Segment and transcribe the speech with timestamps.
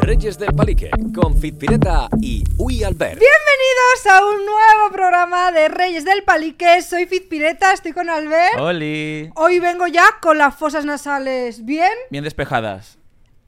[0.00, 3.18] Reyes del Palique, con Fitpireta y Uy Albert.
[3.18, 6.82] Bienvenidos a un nuevo programa de Reyes del Palique.
[6.82, 8.58] Soy Fitpireta, estoy con Albert.
[8.58, 9.30] ¡Oli!
[9.36, 12.98] Hoy vengo ya con las fosas nasales bien, Bien despejadas.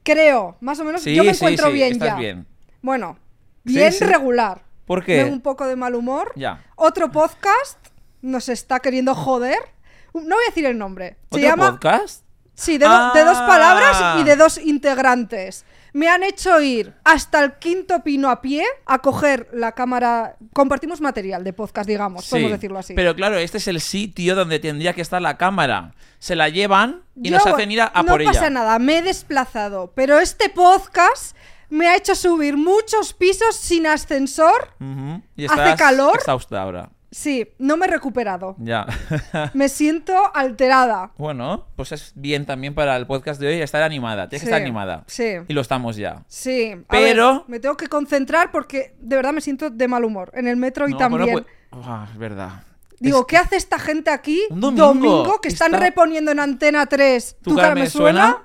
[0.03, 0.57] creo.
[0.61, 2.15] Más o menos Sí, yo me sí, encuentro sí, bien estás ya.
[2.15, 2.47] bien.
[2.81, 3.17] Bueno,
[3.63, 4.03] bien sí.
[4.05, 4.63] regular.
[4.85, 5.17] ¿Por qué?
[5.17, 6.31] Tengo un poco de mal humor.
[6.35, 6.63] Ya.
[6.75, 7.77] Otro podcast
[8.21, 9.57] nos está queriendo joder.
[10.13, 11.17] No voy a decir el nombre.
[11.31, 12.23] Se ¿Otro llama podcast?
[12.55, 13.45] Sí, de, do- de dos Ah.
[13.47, 15.63] palabras y de dos integrantes.
[15.93, 20.35] Me han hecho ir hasta el quinto pino a pie a coger la cámara.
[20.53, 22.93] Compartimos material de podcast, digamos, podemos decirlo así.
[22.93, 25.93] Pero claro, este es el sitio donde tendría que estar la cámara.
[26.19, 28.49] Se la llevan y Yo, nos hacen ir a, a no por pasa ella.
[28.49, 29.91] nada, me he desplazado.
[29.95, 31.35] Pero este podcast
[31.69, 34.69] me ha hecho subir muchos pisos sin ascensor.
[35.35, 36.15] Y ¿Hace calor?
[36.15, 36.89] exhausta ahora.
[37.09, 38.55] Sí, no me he recuperado.
[38.59, 38.85] Ya.
[39.53, 41.11] Me siento alterada.
[41.17, 44.27] bueno, pues es bien también para el podcast de hoy estar animada.
[44.27, 45.03] Tienes Sí, que estar animada.
[45.07, 45.23] sí.
[45.47, 46.23] Y lo estamos ya.
[46.27, 50.03] Sí, a Pero- ver, me tengo que concentrar porque de verdad me siento de mal
[50.03, 50.31] humor.
[50.33, 51.31] En el metro y No, también.
[51.31, 52.63] puede- Ah, es verdad.
[52.99, 55.39] Digo, Es ¿qué hace esta gente aquí Un domingo.
[55.39, 57.37] que están Está- reponiendo en Antena 3?
[57.41, 58.43] ¿Tu cara me suena?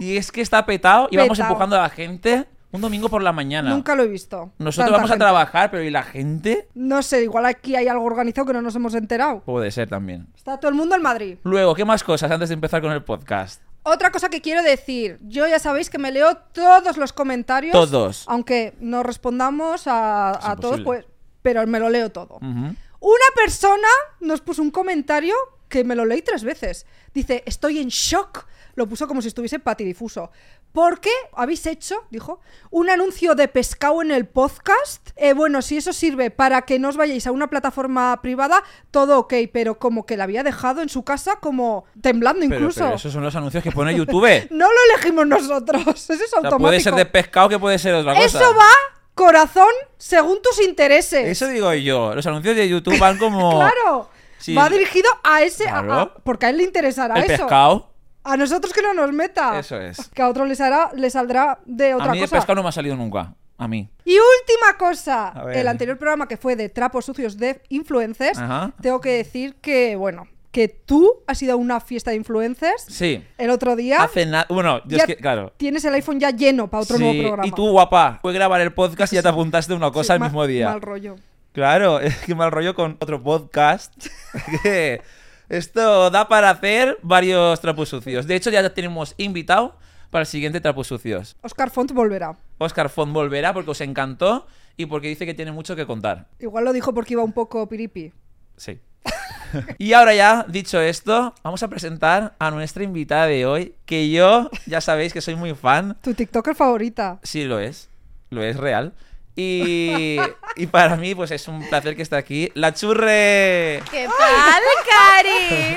[0.00, 3.32] Y es que está petado y vamos empujando a la gente un domingo por la
[3.32, 3.70] mañana.
[3.70, 4.52] Nunca lo he visto.
[4.58, 6.68] Nosotros vamos a trabajar, pero ¿y la gente?
[6.74, 9.40] No sé, igual aquí hay algo organizado que no nos hemos enterado.
[9.40, 10.26] Puede ser también.
[10.36, 11.38] Está todo el mundo en Madrid.
[11.44, 13.62] Luego, ¿qué más cosas antes de empezar con el podcast?
[13.84, 17.72] Otra cosa que quiero decir, yo ya sabéis que me leo todos los comentarios.
[17.72, 18.24] Todos.
[18.28, 21.06] Aunque no respondamos a, todos, pues,
[21.40, 22.38] pero me lo leo todo.
[22.40, 23.88] Una persona
[24.20, 25.34] nos puso un comentario
[25.68, 26.86] que me lo leí tres veces.
[27.14, 28.46] Dice, estoy en shock.
[28.74, 30.30] Lo puso como si estuviese patidifuso.
[30.72, 35.10] Porque habéis hecho, dijo, un anuncio de pescado en el podcast.
[35.16, 39.18] Eh, bueno, si eso sirve para que no os vayáis a una plataforma privada, todo
[39.18, 42.80] ok, pero como que la había dejado en su casa como temblando Pero, incluso.
[42.84, 44.18] pero esos son los anuncios que pone YouTube.
[44.50, 46.58] No lo elegimos nosotros, eso es o sea, automático.
[46.58, 48.24] puede ser de pescado que puede ser otra cosa.
[48.26, 48.70] Eso va,
[49.14, 51.26] corazón, según tus intereses.
[51.26, 52.14] Eso digo yo.
[52.14, 53.50] Los anuncios de YouTube van como.
[53.58, 54.10] Claro.
[54.38, 54.54] Sí.
[54.54, 55.66] Va dirigido a ese.
[55.68, 55.94] a- Claro.
[55.94, 57.42] a- porque a él le interesará El eso.
[57.44, 57.90] pescado.
[58.28, 59.58] A nosotros que no nos meta.
[59.58, 60.08] Eso es.
[60.14, 62.36] Que a otro les hará, le saldrá de otra A mí el cosa.
[62.36, 63.34] pescado no me ha salido nunca.
[63.56, 63.88] A mí.
[64.04, 65.32] Y última cosa.
[65.52, 68.38] El anterior programa que fue de trapos sucios de influencers.
[68.38, 68.72] Ajá.
[68.80, 73.24] Tengo que decir que, bueno, que tú has ido a una fiesta de influencers Sí.
[73.36, 74.02] el otro día.
[74.02, 74.46] Hace nada.
[74.48, 75.52] Bueno, yo es que, claro.
[75.56, 77.46] Tienes el iPhone ya lleno para otro Sí, nuevo programa.
[77.46, 80.20] Y tú, guapa, fue grabar el podcast y ya te apuntaste una cosa Sí, el
[80.20, 80.68] mismo día.
[80.70, 81.16] Mal rollo.
[81.52, 83.92] Claro, es que mal rollo con otro podcast.
[84.62, 85.00] que
[85.48, 88.26] esto da para hacer varios trapos sucios.
[88.26, 89.76] De hecho, ya tenemos invitado
[90.10, 91.36] para el siguiente trapos sucios.
[91.42, 92.36] Oscar Font volverá.
[92.58, 96.28] Oscar Font volverá porque os encantó y porque dice que tiene mucho que contar.
[96.38, 98.12] Igual lo dijo porque iba un poco piripi.
[98.56, 98.78] Sí.
[99.78, 104.50] y ahora ya, dicho esto, vamos a presentar a nuestra invitada de hoy, que yo,
[104.66, 105.96] ya sabéis que soy muy fan.
[106.02, 107.18] Tu TikToker favorita.
[107.22, 107.88] Sí, lo es.
[108.30, 108.94] Lo es real.
[109.40, 110.16] Y,
[110.56, 112.50] y para mí, pues es un placer que esté aquí.
[112.54, 113.80] La churre.
[113.88, 115.76] ¿Qué tal, Cari?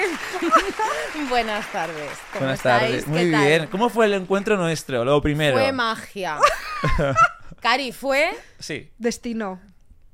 [1.30, 2.10] Buenas tardes.
[2.34, 2.82] ¿Cómo Buenas estáis?
[2.82, 3.04] tardes.
[3.06, 3.46] ¿Qué Muy tal?
[3.46, 3.68] bien.
[3.68, 5.06] ¿Cómo fue el encuentro nuestro?
[5.06, 5.56] Lo primero.
[5.60, 6.40] Fue magia.
[7.62, 8.32] Cari, fue.
[8.58, 8.90] Sí.
[8.98, 9.62] Destino.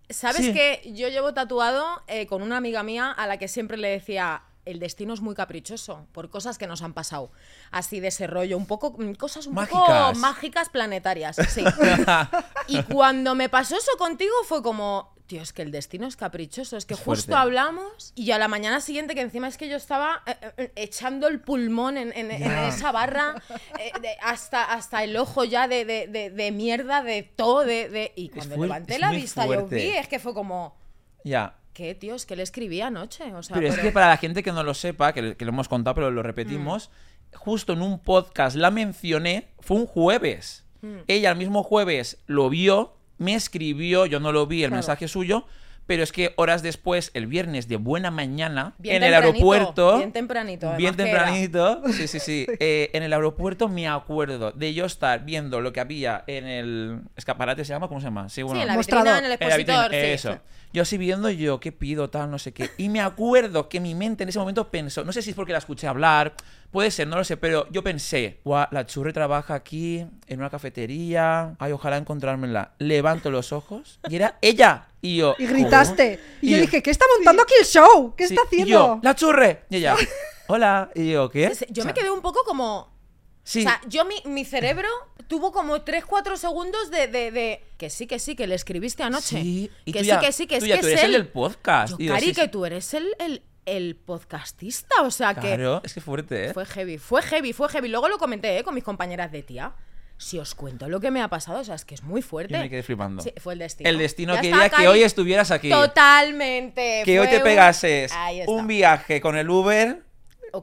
[0.10, 0.54] ¿Sabes Sí.
[0.54, 4.42] que yo llevo tatuado eh, con una amiga mía a la que siempre le decía.
[4.68, 7.32] El destino es muy caprichoso por cosas que nos han pasado.
[7.72, 8.96] Así de ese rollo, un poco.
[8.98, 10.18] mm, Cosas un poco Mágicas.
[10.18, 11.36] mágicas planetarias.
[11.50, 11.64] Sí.
[12.68, 15.16] y cuando me pasó eso contigo fue como.
[15.28, 16.78] Tío, es que el destino es caprichoso.
[16.78, 17.34] Es que Es justo fuerte.
[17.36, 21.28] hablamos y a la mañana siguiente, que encima es que yo estaba eh, eh, echando
[21.28, 22.68] el pulmón en, en- en Ya.
[22.70, 23.36] esa barra,
[23.78, 27.66] eh, de- hasta, hasta el ojo ya de, de- de- mierda, de todo.
[27.66, 29.76] De, y cuando levanté la vista, yo fuerte.
[29.76, 30.78] vi, es que fue como.
[31.26, 31.56] Ya.
[31.78, 32.16] ¿Qué, tío?
[32.16, 33.32] Es que le escribí anoche.
[33.36, 35.52] O sea, Pero es que para la gente que no lo sepa, que, que lo
[35.52, 36.90] hemos contado, pero lo repetimos,
[37.36, 40.66] justo en un podcast la mencioné, fue un jueves.
[40.82, 40.96] Mm.
[41.06, 44.78] Ella el mismo jueves lo vio, me escribió, yo no lo vi, el Claro.
[44.78, 45.46] mensaje suyo,
[45.88, 49.98] pero es que horas después, el viernes de buena mañana, Bien en el aeropuerto.
[49.98, 51.82] bien tempranito, Bien tempranito.
[51.94, 52.46] Sí, sí, sí.
[52.60, 57.00] Eh, en el aeropuerto me acuerdo de yo estar viendo lo que había en el
[57.16, 57.88] escaparate, ¿se llama?
[57.88, 58.30] ¿Cómo se llama?
[58.30, 58.58] Sí, bueno.
[58.58, 59.06] Sí, en la Mostrador.
[59.06, 60.06] vitrina, en el En la vitrina, expositor.
[60.06, 60.40] sí, eso.
[60.74, 62.70] Yo así viendo yo qué pido, tal, no sé qué.
[62.78, 65.54] Y me acuerdo que mi mente en ese momento pensó, no sé si es porque
[65.54, 66.34] la escuché hablar,
[66.72, 70.50] puede ser, no lo sé, pero yo pensé, guau, la churre trabaja aquí, en una
[70.50, 72.74] cafetería, ay, ojalá encontrármela.
[72.80, 74.87] Levanto los ojos y era ella.
[75.02, 75.36] Y yo...
[75.38, 76.18] Y gritaste.
[76.18, 76.38] "¿Cómo?".
[76.42, 78.14] Y yo dije, ¿qué está montando aquí el show?
[78.16, 78.68] ¿Qué sí, está y haciendo?
[78.70, 79.64] yo, la churre.
[79.70, 79.96] Y ella,
[80.48, 80.90] hola.
[80.96, 81.52] Y yo, ¿qué?
[81.70, 82.96] Yo O me quedé un poco como.
[83.44, 83.60] Sí.
[83.60, 84.90] O sea, yo mi, mi cerebro
[85.28, 89.42] tuvo como 3-4 segundos de, de, de, Que sí, que sí, que le escribiste anoche.
[89.42, 91.04] Sí, y que tú sí, ya- que sí, que es ya, que tú es eres
[91.06, 91.92] el del podcast.
[91.92, 92.48] Yo, Y Cari, sí, que sí.
[92.50, 95.02] tú eres el, el, el podcastista.
[95.04, 96.54] O sea, que Claro, es que fuerte, ¿eh?
[96.54, 97.88] fue heavy, fue heavy, fue heavy.
[97.88, 98.64] Luego lo comenté ¿eh?
[98.64, 99.74] con mis compañeras de tía.
[100.20, 102.54] Si os cuento lo que me ha pasado, o sea, es que es muy fuerte.
[102.56, 103.22] Yo me quedé flipando.
[103.22, 103.90] Sí, fue el destino.
[103.90, 105.70] El destino Ya quería está, que hoy estuvieras aquí.
[105.70, 107.04] Totalmente.
[107.06, 108.12] Que hoy te un- pegases
[108.48, 110.02] un viaje con el Uber.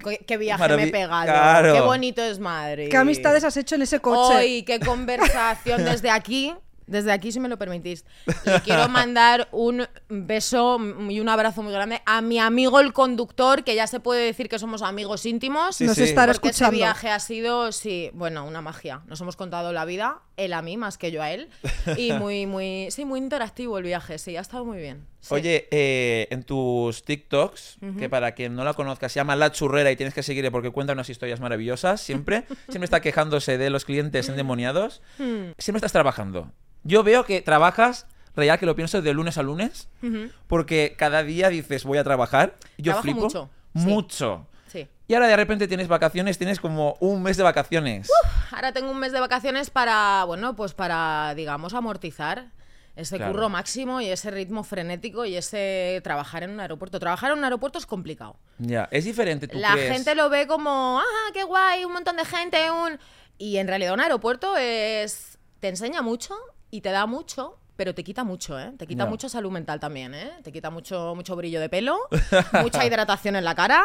[0.03, 1.25] Qué, qué viaje Maravi- me he pegado.
[1.25, 1.73] Claro.
[1.75, 2.89] Qué bonito es Madrid.
[2.91, 4.35] ¿Qué amistades has hecho en ese coche?
[4.39, 6.53] Hoy, qué conversación desde aquí.
[6.87, 8.05] Desde aquí, si me lo permitís.
[8.45, 10.79] Le quiero mandar un beso
[11.09, 14.49] y un abrazo muy grande a mi amigo el conductor, que ya se puede decir
[14.49, 15.77] que somos amigos íntimos.
[15.77, 16.03] Sí, Nos sí.
[16.03, 16.75] estará porque escuchando.
[16.77, 19.03] ese viaje ha sido, sí, bueno, una magia.
[19.07, 21.49] Nos hemos contado la vida, él a mí más que yo a él.
[21.97, 25.07] Y muy, muy, sí, muy interactivo el viaje, sí, ha estado muy bien.
[25.27, 25.35] Sí.
[25.35, 29.91] Oye, eh, en tus TikToks, que para quien no la conozca se llama La Churrera
[29.91, 33.85] y tienes que seguirle porque cuenta unas historias maravillosas, siempre, siempre está quejándose de los
[33.85, 35.53] clientes endemoniados, Hmm.
[35.59, 36.51] siempre estás trabajando.
[36.83, 38.07] Yo veo que trabajas,
[38.37, 39.89] real que lo pienso, de lunes a lunes,
[40.47, 43.21] porque cada día dices voy a trabajar, yo Trabajo flipo.
[43.23, 43.51] mucho.
[43.73, 44.47] Mucho.
[44.71, 44.89] Sí.
[45.09, 48.11] Y ahora de repente tienes vacaciones, tienes como un mes de vacaciones.
[48.51, 52.47] Ahora tengo un mes de vacaciones para, bueno, pues para, digamos, amortizar
[52.97, 53.33] ese Claro.
[53.33, 56.99] curro máximo y ese ritmo frenético y ese trabajar en un aeropuerto.
[57.01, 58.37] Trabajar en un aeropuerto es complicado.
[58.59, 59.93] Ya, es diferente, ¿tú La crees?
[59.93, 62.99] gente lo ve como, ah, qué guay, un montón de gente, un...
[63.37, 65.39] Y en realidad un aeropuerto es...
[65.61, 66.37] te enseña mucho
[66.71, 68.73] y te da mucho, pero te quita mucho, ¿eh?
[68.79, 70.31] Te quita mucho salud mental también, ¿eh?
[70.45, 71.99] Te quita mucho, mucho brillo de pelo,
[72.63, 73.83] mucha hidratación en la cara.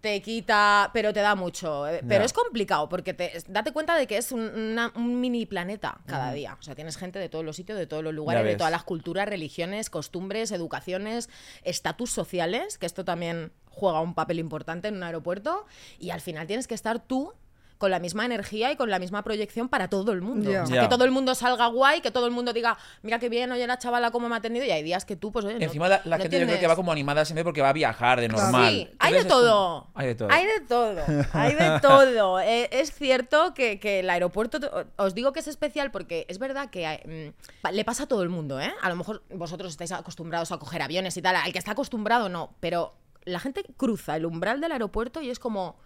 [0.00, 1.86] Te quita, pero te da mucho.
[1.86, 5.44] eh, Pero es complicado porque te, date cuenta de que es un, una- un mini
[5.44, 6.56] planeta cada día.
[6.58, 8.82] O sea, tienes gente de todos los sitios, de todos los lugares, de todas las
[8.84, 11.28] culturas, religiones, costumbres, educaciones,
[11.64, 15.66] estatus sociales, que esto también juega un papel importante en un aeropuerto.
[15.98, 17.34] Y al final tienes que estar tú
[17.80, 20.50] con la misma energía y con la misma proyección para todo el mundo.
[20.62, 23.30] O sea, que todo el mundo salga guay, que todo el mundo diga, mira qué
[23.30, 24.66] bien, oye la chavala cómo me ha atendido.
[24.66, 26.60] Y hay días que tú, pues, oye, no- Encima la, la no gente yo creo
[26.60, 28.70] que va como animada siempre porque va a viajar de normal.
[28.70, 29.86] Sí, hay de como- todo.
[29.94, 30.28] Hay de todo.
[30.30, 31.00] Hay de todo.
[31.32, 32.40] Hay de todo.
[32.40, 34.58] Eh, es cierto que, que el aeropuerto,
[34.98, 37.32] os digo que es especial porque es verdad que hay-
[37.64, 38.74] mm, le pasa a todo el mundo, ¿eh?
[38.82, 41.34] A lo mejor vosotros estáis acostumbrados a coger aviones y tal.
[41.34, 42.52] Al que está acostumbrado, no.
[42.60, 42.92] Pero
[43.24, 45.76] la gente cruza el umbral del aeropuerto y es como.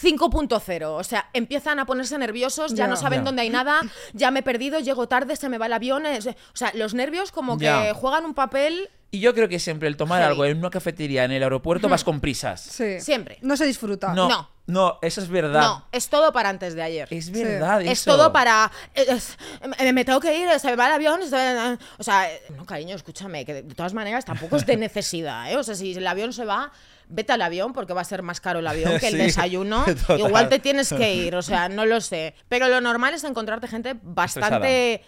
[0.00, 2.88] 5.0, o sea, empiezan a ponerse nerviosos, ya Ya.
[2.88, 3.24] no saben Ya.
[3.24, 3.80] dónde hay nada,
[4.12, 6.94] ya me he perdido, llego tarde, se me va el avión, es- o sea, los
[6.94, 7.94] nervios como que Ya.
[7.94, 11.30] juegan un papel Y yo creo que siempre el tomar algo en una cafetería en
[11.30, 12.60] el aeropuerto vas con prisas.
[12.60, 13.00] Sí.
[13.00, 13.38] siempre.
[13.40, 14.12] No se disfruta.
[14.12, 14.50] No, No.
[14.66, 15.60] no, eso es verdad.
[15.62, 17.06] No, es todo para antes de ayer.
[17.10, 18.10] Es verdad Es eso.
[18.16, 18.70] todo para.
[18.94, 19.38] es-
[19.80, 21.20] me, me tengo que ir, se me va el avión.
[21.22, 25.50] se- o sea, no, cariño, escúchame, que de, de todas maneras tampoco es de necesidad,
[25.52, 25.56] ¿eh?
[25.56, 26.72] O sea, si el avión se va,
[27.08, 29.84] vete al avión porque va a ser más caro el avión que el Sí, desayuno.
[30.06, 30.18] total.
[30.20, 32.34] Igual te tienes que ir, o sea, no lo sé.
[32.48, 35.02] Pero lo normal es encontrarte gente bastante.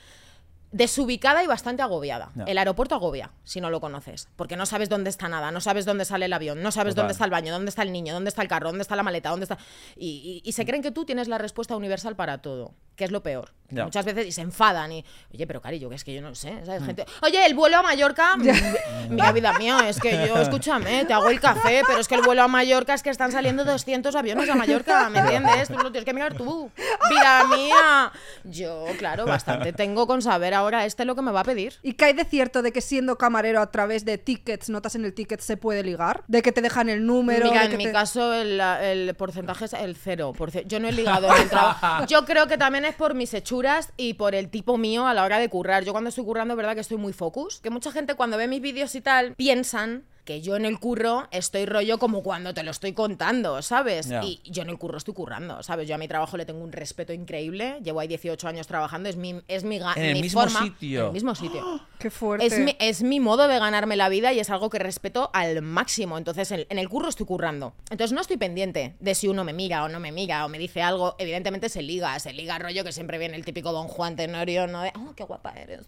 [0.70, 2.30] Desubicada y bastante agobiada.
[2.46, 5.86] El aeropuerto agobia si no lo conoces, porque no sabes dónde está nada, no sabes
[5.86, 7.04] dónde sale el avión, no sabes Total.
[7.04, 9.02] dónde está el baño, dónde está el niño, dónde está el carro, dónde está la
[9.02, 9.56] maleta, dónde está
[9.96, 13.10] y, y- y se creen que tú tienes la respuesta universal para todo, que es
[13.10, 13.52] lo peor.
[13.70, 16.52] Muchas veces y se enfadan y, oye, pero cariño, que es que yo no sé,
[16.52, 16.66] Mm.
[16.66, 16.84] ¿sabes?
[16.84, 18.42] Gente, oye, el vuelo a Mallorca, mm,
[19.10, 22.22] mira vida mía, es que yo, escúchame, te hago el café, pero es que el
[22.22, 25.68] vuelo a Mallorca es que están saliendo 200 aviones a Mallorca, ¿me entiendes?
[25.68, 26.70] Tú lo tienes que mirar tú,
[27.10, 28.12] vida mía.
[28.44, 31.74] Yo, claro, bastante tengo con saber ahora este lo que me va a pedir.
[31.82, 35.04] ¿Y qué hay de cierto de que siendo camarero a través de tickets, notas en
[35.04, 36.24] el ticket, se puede ligar?
[36.28, 37.46] ¿De que te dejan el número?
[37.50, 40.32] Mira, de en mi caso el, el porcentaje es el cero.
[40.66, 42.06] Yo no he ligado en el trabajo.
[42.06, 45.24] Yo creo que también es por mis hechuras y por el tipo mío a la
[45.24, 45.84] hora de currar.
[45.84, 47.60] Yo cuando estoy currando, es verdad que estoy muy focus.
[47.60, 51.26] Que mucha gente cuando ve mis vídeos y tal piensan que yo en el curro
[51.30, 54.10] estoy rollo como cuando te lo estoy contando, ¿sabes?
[54.22, 55.88] Y yo en el curro estoy currando, ¿sabes?
[55.88, 57.80] Yo a mi trabajo le tengo un respeto increíble.
[57.82, 60.64] Llevo ahí 18 años trabajando, es mi, es mi, En el mi mismo forma.
[60.64, 61.00] sitio.
[61.00, 61.80] En el mismo sitio.
[61.98, 62.44] Qué fuerte.
[62.44, 65.62] Es mi, es mi modo de ganarme la vida y es algo que respeto al
[65.62, 66.18] máximo.
[66.18, 67.72] Entonces, en, en el curro estoy currando.
[67.88, 70.58] Entonces, no estoy pendiente de si uno me mira o no me mira o me
[70.58, 71.16] dice algo.
[71.18, 74.82] Evidentemente, se liga, se liga rollo que siempre viene el típico Don Juan Tenorio, ¿no?
[74.82, 75.86] De, oh, qué guapa eres.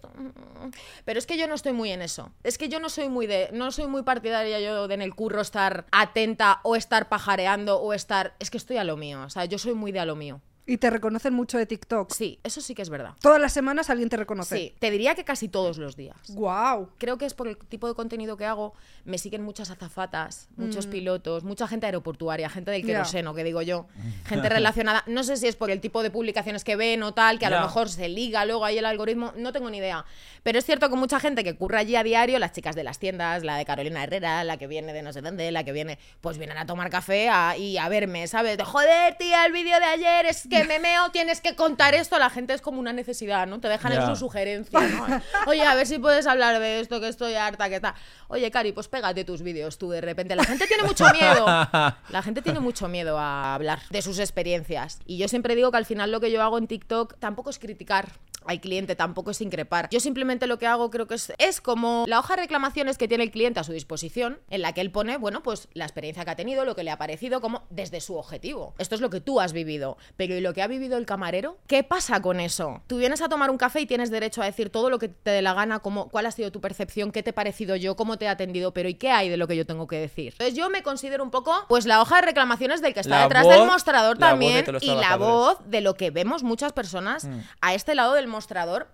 [1.05, 2.31] Pero es que yo no estoy muy en eso.
[2.43, 3.51] Es que yo no soy muy de.
[3.53, 7.93] No soy muy partidaria yo de en el curro estar atenta o estar pajareando o
[7.93, 8.35] estar.
[8.39, 9.23] Es que estoy a lo mío.
[9.23, 10.41] O sea, yo soy muy de a lo mío.
[10.67, 12.12] Y te reconocen mucho de TikTok.
[12.12, 13.14] Sí, eso sí que es verdad.
[13.21, 14.57] Todas las semanas alguien te reconoce.
[14.57, 16.17] Sí, te diría que casi todos los días.
[16.35, 16.90] Wow.
[16.99, 18.75] Creo que es por el tipo de contenido que hago.
[19.05, 23.87] Me siguen muchas azafatas, muchos pilotos, mucha gente aeroportuaria, gente del queroseno, que digo yo.
[24.26, 25.02] Gente relacionada.
[25.07, 27.50] No sé si es por el tipo de publicaciones que ven o tal, que a
[27.50, 29.33] lo mejor se liga luego ahí el algoritmo.
[29.37, 30.05] No tengo ni idea.
[30.45, 32.99] Pero es cierto que mucha gente que curra allí a diario, las chicas de las
[33.00, 35.99] tiendas, la de Carolina Herrera, la que viene de no sé dónde, la que viene,
[36.21, 38.57] pues vienen a tomar café a- y a verme, ¿sabes?
[38.57, 42.19] De, joder, tía, el vídeo de ayer es que me meo, tienes que contar esto.
[42.19, 43.61] La gente es como una necesidad, ¿no?
[43.61, 45.07] Te dejan en su sugerencia, ¿no?
[45.47, 47.95] Oye, a ver si puedes hablar de esto, que estoy harta, que está.
[48.28, 50.37] Oye, Cari, pues pégate tus vídeos tú de repente.
[50.37, 51.47] La gente tiene mucho miedo.
[52.11, 54.99] La gente tiene mucho miedo a hablar de sus experiencias.
[55.07, 57.59] Y yo siempre digo que al final lo que yo hago en TikTok tampoco es
[57.59, 58.09] criticar
[58.50, 59.88] al cliente, tampoco es increpar.
[59.90, 63.09] Yo simplemente lo que hago creo que es, es como la hoja de reclamaciones que
[63.09, 66.25] tiene el cliente a su disposición, en la que él pone, bueno, pues la experiencia
[66.25, 68.75] que ha tenido, lo que le ha parecido, como desde su objetivo.
[68.78, 69.97] Esto es lo que tú has vivido.
[70.16, 71.59] Pero ¿y lo que ha vivido el camarero?
[71.66, 72.83] ¿Qué pasa con eso?
[72.87, 75.30] Tú vienes a tomar un café y tienes derecho a decir todo lo que te
[75.30, 78.19] dé la gana, cómo, cuál ha sido tu percepción, qué te ha parecido yo, cómo
[78.19, 80.33] te he atendido, pero ¿y qué hay de lo que yo tengo que decir?
[80.33, 83.23] Entonces yo me considero un poco, pues la hoja de reclamaciones del que está La
[83.25, 87.28] detrás voz- del mostrador también y la voz de lo que vemos muchas personas
[87.61, 88.40] a este lado del mostrador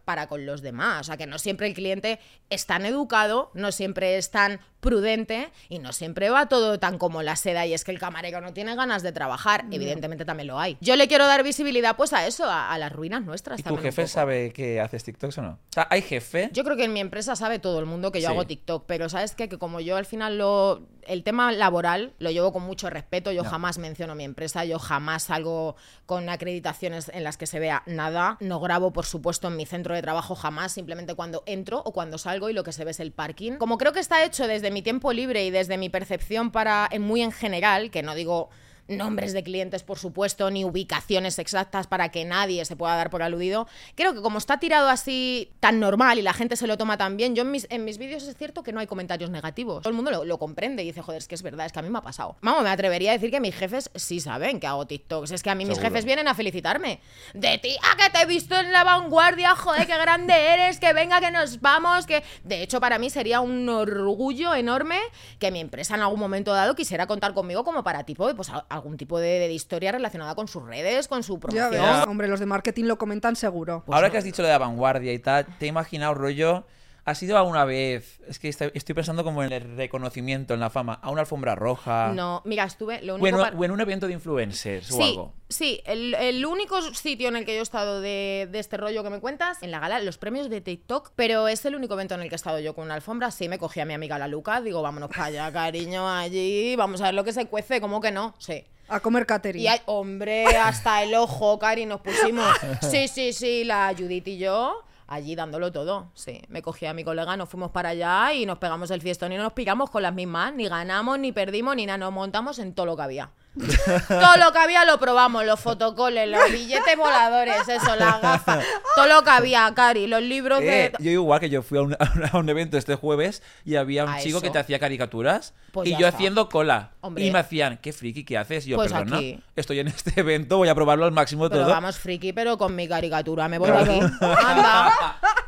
[0.05, 1.03] para con los demás.
[1.03, 2.19] O sea, que no siempre el cliente
[2.50, 7.23] es tan educado, no siempre es tan prudente y no siempre va todo tan como
[7.23, 9.64] la seda y es que el camarero no tiene ganas de trabajar.
[9.71, 10.76] Evidentemente también lo hay.
[10.80, 13.61] Yo le quiero dar visibilidad pues a eso, a, a las ruinas nuestras.
[13.61, 15.49] ¿Y tu jefe sabe que haces TikToks o no?
[15.50, 16.50] O sea, ¿hay jefe?
[16.52, 18.33] Yo creo que en mi empresa sabe todo el mundo que yo Sí.
[18.33, 19.49] hago TikTok, pero ¿sabes qué?
[19.49, 20.83] Que como yo al final lo...
[21.06, 23.50] El tema laboral lo llevo con mucho respeto, yo No.
[23.50, 28.37] jamás menciono mi empresa, yo jamás salgo con acreditaciones en las que se vea nada,
[28.40, 32.18] no grabo por supuesto en mi centro de trabajo jamás, simplemente cuando entro o cuando
[32.18, 33.52] salgo y lo que se ve es el parking.
[33.59, 37.23] Como creo que está hecho desde mi tiempo libre y desde mi percepción para muy
[37.23, 38.50] en general, que no digo
[38.88, 43.23] nombres de clientes, por supuesto, ni ubicaciones exactas para que nadie se pueda dar por
[43.23, 43.66] aludido.
[43.95, 47.16] Creo que como está tirado así tan normal y la gente se lo toma tan
[47.16, 49.83] bien, yo en mis, en mis vídeos es cierto que no hay comentarios negativos.
[49.83, 51.78] Todo el mundo lo, lo comprende y dice, joder, es que es verdad, es que
[51.78, 52.37] a mí me ha pasado.
[52.43, 55.31] Vamos, me atrevería a decir que mis jefes sí saben que hago TikToks.
[55.33, 57.00] Es que a mí mis jefes vienen a felicitarme.
[57.35, 60.93] De ti, a que te he visto en la vanguardia, joder, qué grande eres, que
[60.93, 62.23] venga, que nos vamos, que...
[62.45, 64.99] De hecho, para mí sería un orgullo enorme
[65.38, 68.64] que mi empresa en algún momento dado quisiera contar conmigo como para tipo, pues a-
[68.76, 71.71] algún tipo de, de historia relacionada con sus redes, con su Ya promoción.
[71.73, 73.83] ves, hombre, los de marketing lo comentan seguro.
[73.88, 76.64] Ahora que has dicho lo de la vanguardia y tal, te he imaginado rollo.
[77.06, 78.20] ¿Has ido alguna vez?
[78.28, 82.12] Es que estoy pensando como en el reconocimiento, en la fama, a una alfombra roja.
[82.12, 85.02] No, mira, estuve lo O en, par- o en un evento de influencers o Sí,
[85.10, 85.32] algo.
[85.48, 89.04] sí, el, el único sitio en el que yo he estado de, de este rollo
[89.04, 92.16] que me cuentas, en la gala, los premios de TikTok, pero es el único evento
[92.16, 93.30] en el que he estado yo con una alfombra.
[93.30, 97.00] Sí, me cogí a mi amiga la Luca, digo, vámonos para allá, cariño, allí, vamos
[97.00, 98.34] a ver lo que se cuece, ¿cómo que no?
[98.38, 98.64] Sí.
[98.88, 99.62] A comer catering.
[99.62, 102.46] Y hay, hombre, hasta el ojo, Cari, nos pusimos.
[102.90, 104.82] Sí, sí, sí, la Judith y yo.
[105.08, 106.42] Allí dándolo todo, sí.
[106.48, 109.36] Me cogí a mi colega, nos fuimos para allá y nos pegamos el fiestón y
[109.36, 110.52] no nos picamos con las mismas.
[110.54, 111.98] Ni ganamos, ni perdimos, ni nada.
[111.98, 113.30] Nos montamos en todo lo que había.
[114.08, 118.64] todo lo que había lo probamos, los fotocoles, los billetes voladores, eso, las gafas.
[118.94, 121.04] Todo lo que había, Cari, los libros Eh, de...
[121.04, 121.96] yo igual que yo fui a un,
[122.32, 125.88] a un evento este jueves y había un ¿A chico que te hacía caricaturas Pues
[125.88, 126.08] y yo está.
[126.16, 126.90] haciendo cola.
[127.00, 127.25] Hombre.
[127.25, 128.66] Y me hacían, qué friki, ¿qué haces?
[128.66, 129.40] Y yo, Pues perdona, aquí.
[129.56, 131.70] estoy en este evento, voy a probarlo al máximo Pero todo.
[131.72, 134.00] vamos, friki, pero con mi caricatura, me voy de aquí.
[134.20, 134.92] Anda.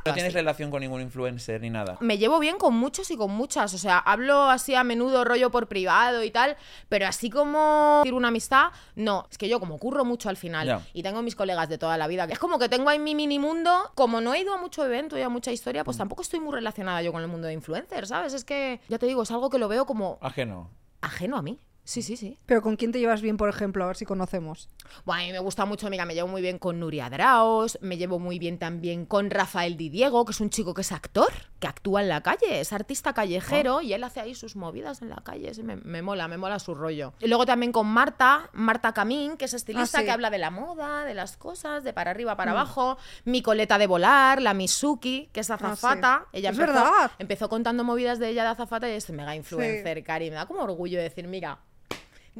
[0.08, 1.96] No tienes relación con ningún influencer ni nada.
[2.00, 3.74] me llevo bien con muchos y con muchas.
[3.74, 6.56] O sea, hablo así a menudo, rollo por privado y tal,
[6.88, 9.26] pero así como decir una amistad, no.
[9.30, 12.06] Es que yo, como curro mucho al final y tengo mis colegas de toda la
[12.06, 13.90] vida, es como que tengo ahí mi mini mundo.
[13.94, 15.84] Como no he ido a mucho evento y a mucha historia, Mm.
[15.84, 18.34] pues tampoco estoy muy relacionada yo con el mundo de influencers, ¿sabes?
[18.34, 20.70] Es que, ya te digo, es algo que lo veo como Ajeno.
[21.00, 21.58] ajeno a mí.
[21.88, 22.38] Sí, sí, sí.
[22.44, 23.82] Pero ¿con quién te llevas bien, por ejemplo?
[23.82, 24.68] A ver si conocemos.
[25.06, 27.96] Bueno, a mí me gusta mucho, mira, me llevo muy bien con Nuria Draos, me
[27.96, 31.32] llevo muy bien también con Rafael Di Diego, que es un chico que es actor,
[31.60, 35.08] que actúa en la calle, es artista callejero y él hace ahí sus movidas en
[35.08, 37.14] la calle, sí, me, me mola, me mola su rollo.
[37.20, 40.04] Y luego también con Marta, Marta Camín, que es estilista Ah, sí.
[40.04, 43.78] que habla de la moda, de las cosas, de para arriba, para abajo, mi coleta
[43.78, 47.10] de volar, la Mizuki, que es azafata, ella Ah, Es empezó, verdad.
[47.18, 50.60] empezó contando movidas de ella de azafata y es mega influencer, Cari, me da como
[50.60, 51.60] orgullo decir, mira,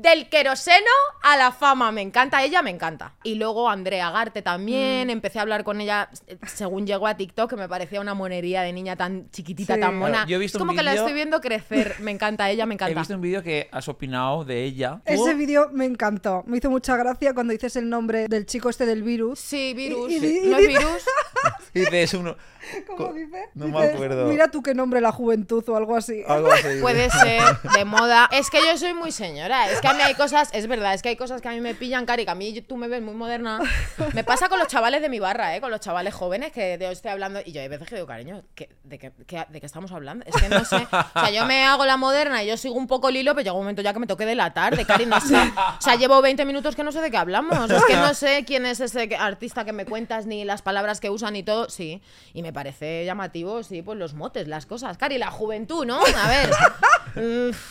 [0.01, 0.91] del queroseno
[1.23, 3.15] a la fama, me encanta ella, me encanta.
[3.25, 4.45] Y luego Andrea Garte Mm.
[4.45, 8.15] también, empecé a hablar con ella eh, según llegó a TikTok, que me parecía una
[8.15, 9.81] monería de niña tan chiquitita, Sí.
[9.81, 10.11] tan mona.
[10.13, 12.67] Claro, yo he visto es un como que la estoy viendo crecer, me encanta ella,
[12.67, 12.99] me He encanta.
[13.01, 15.01] visto un vídeo que has opinado de ella.
[15.07, 15.13] ¿Tú?
[15.13, 16.43] Ese vídeo me encantó.
[16.47, 19.39] Me hizo mucha gracia cuando dices el nombre del chico este del virus.
[19.41, 21.03] Sí, virus, Y- y di- y no es virus.
[21.75, 22.37] Dices uno.
[22.87, 23.49] ¿Cómo dice?
[23.55, 24.27] no me acuerdo.
[24.27, 26.23] Mira tú qué nombre la juventud o algo así.
[26.27, 26.81] Algo así.
[26.81, 27.41] Puede ser
[27.75, 28.29] de moda.
[28.33, 29.71] Es que yo soy muy señora.
[29.71, 31.61] Es que a mí hay cosas, es verdad, es que hay cosas que a mí
[31.61, 33.59] me pillan, Cari, que a mí tú me ves muy moderna.
[34.15, 35.61] Me pasa con los chavales de mi barra, ¿eh?
[35.61, 37.41] Con los chavales jóvenes que de hoy estoy hablando.
[37.45, 40.25] Y yo hay veces que digo, cariño, ¿qué- de, qué, qué- ¿de qué estamos hablando?
[40.27, 40.77] Es que no sé.
[40.91, 43.45] O sea, yo me hago la moderna y yo sigo un poco el hilo, pero
[43.45, 45.37] llega un momento ya que me toque delatar de Cari, no sé.
[45.37, 47.71] O sea, llevo 20 minutos que no sé de qué hablamos.
[47.71, 51.11] Es que no sé quién es ese artista que me cuentas, ni las palabras que
[51.11, 51.69] usan y todo.
[51.71, 52.03] Sí.
[52.35, 54.97] Y me parece llamativo, sí, pues los motes, las cosas.
[54.99, 55.99] Cari, la juventud, ¿no?
[56.01, 56.51] A ver.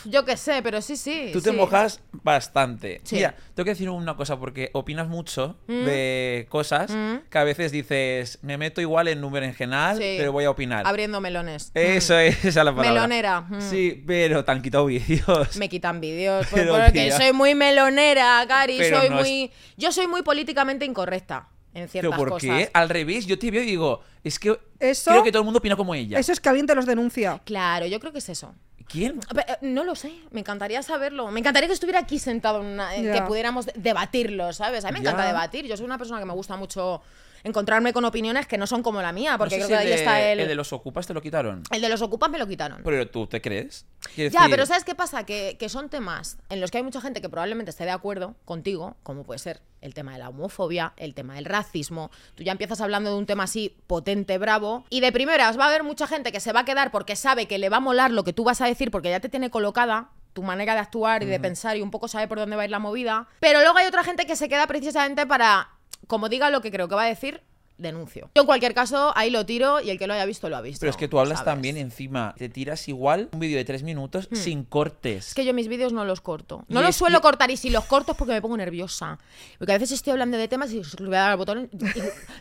[0.06, 1.30] yo qué sé, pero sí, sí.
[1.34, 1.56] Tú te sí.
[1.56, 3.02] mojas opinas bastante.
[3.04, 3.16] Sí.
[3.16, 5.86] Mira, tengo que decir una cosa porque opinas mucho Mm.
[5.86, 7.30] de cosas Mm.
[7.30, 10.16] que a veces dices, me meto igual en número en general, Sí.
[10.18, 10.86] pero voy a opinar.
[10.88, 11.72] Abriendo melones.
[11.74, 12.92] Eso es, esa es la palabra.
[12.92, 13.62] Melonera, mm.
[13.62, 15.58] Sí, pero te han quitado vídeos.
[15.58, 16.46] Me quitan vídeos.
[16.52, 17.18] pues, Pero, porque tía.
[17.18, 18.78] soy muy melonera, Cari.
[18.78, 19.52] Pero soy no es- muy.
[19.78, 22.50] Yo soy muy políticamente incorrecta en ¿Pero ciertas por cosas.
[22.50, 22.70] qué?
[22.74, 25.60] Al revés, yo te veo y digo, es que Eso- creo que todo el mundo
[25.60, 26.18] opina como ella.
[26.20, 27.40] Eso es que alguien te los denuncia.
[27.46, 28.54] Claro, yo creo que es eso.
[28.90, 29.20] ¿Quién?
[29.48, 31.30] Eh, No lo sé, me encantaría saberlo.
[31.32, 34.86] Me encantaría que estuviera aquí sentado, en una- eh, que pudiéramos de- debatirlo, ¿sabes?
[34.86, 35.66] A mí me encanta debatir.
[35.66, 37.02] Yo soy una persona que me gusta mucho
[37.48, 39.90] encontrarme con opiniones que no son como la mía, porque No sé creo si que
[39.90, 40.40] ahí de, está el.
[40.40, 41.64] el de los ocupas te lo quitaron.
[41.72, 42.82] El de los ocupas me lo quitaron.
[42.84, 43.86] Pero tú te crees.
[44.16, 45.26] Ya, decir, pero ¿sabes qué pasa?
[45.26, 48.36] Que, que son temas en los que hay mucha gente que probablemente esté de acuerdo
[48.46, 52.12] contigo, como puede ser el tema de la homofobia, el tema del racismo.
[52.36, 55.68] Tú ya empiezas hablando de un tema así potente, bravo, y de primeras va a
[55.68, 58.12] haber mucha gente que se va a quedar porque sabe que le va a molar
[58.12, 61.24] lo que tú vas a decir porque ya te tiene colocada tu manera de actuar
[61.24, 63.28] y de pensar y un poco sabe por dónde va a ir la movida.
[63.40, 65.72] Pero luego hay otra gente que se queda precisamente para,
[66.08, 67.42] como diga lo que creo que va a decir,
[67.78, 68.32] denuncio.
[68.34, 70.62] Yo en cualquier caso, ahí lo tiro y el que lo haya visto lo ha
[70.62, 70.80] visto.
[70.80, 71.54] Pero es que tú hablas ¿sabes?
[71.54, 72.34] también encima.
[72.36, 75.26] Te tiras igual un vídeo de tres minutos sin cortes.
[75.26, 75.28] Hmm.
[75.30, 76.66] Es que yo mis vídeos no los corto.
[76.68, 79.20] Y No los suelo que- cortar y si los corto es porque me pongo nerviosa.
[79.60, 81.70] Porque a veces estoy hablando de temas y voy a dar al botón.
[81.72, 81.78] y-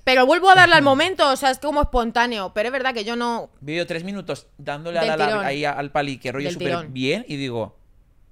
[0.05, 2.53] pero vuelvo a darle al momento, o sea, es como espontáneo.
[2.55, 3.51] Pero es verdad que yo no.
[3.61, 7.27] Vídeo de tres minutos dándole a la, ahí al palique, rollo súper bien.
[7.29, 7.77] Y digo,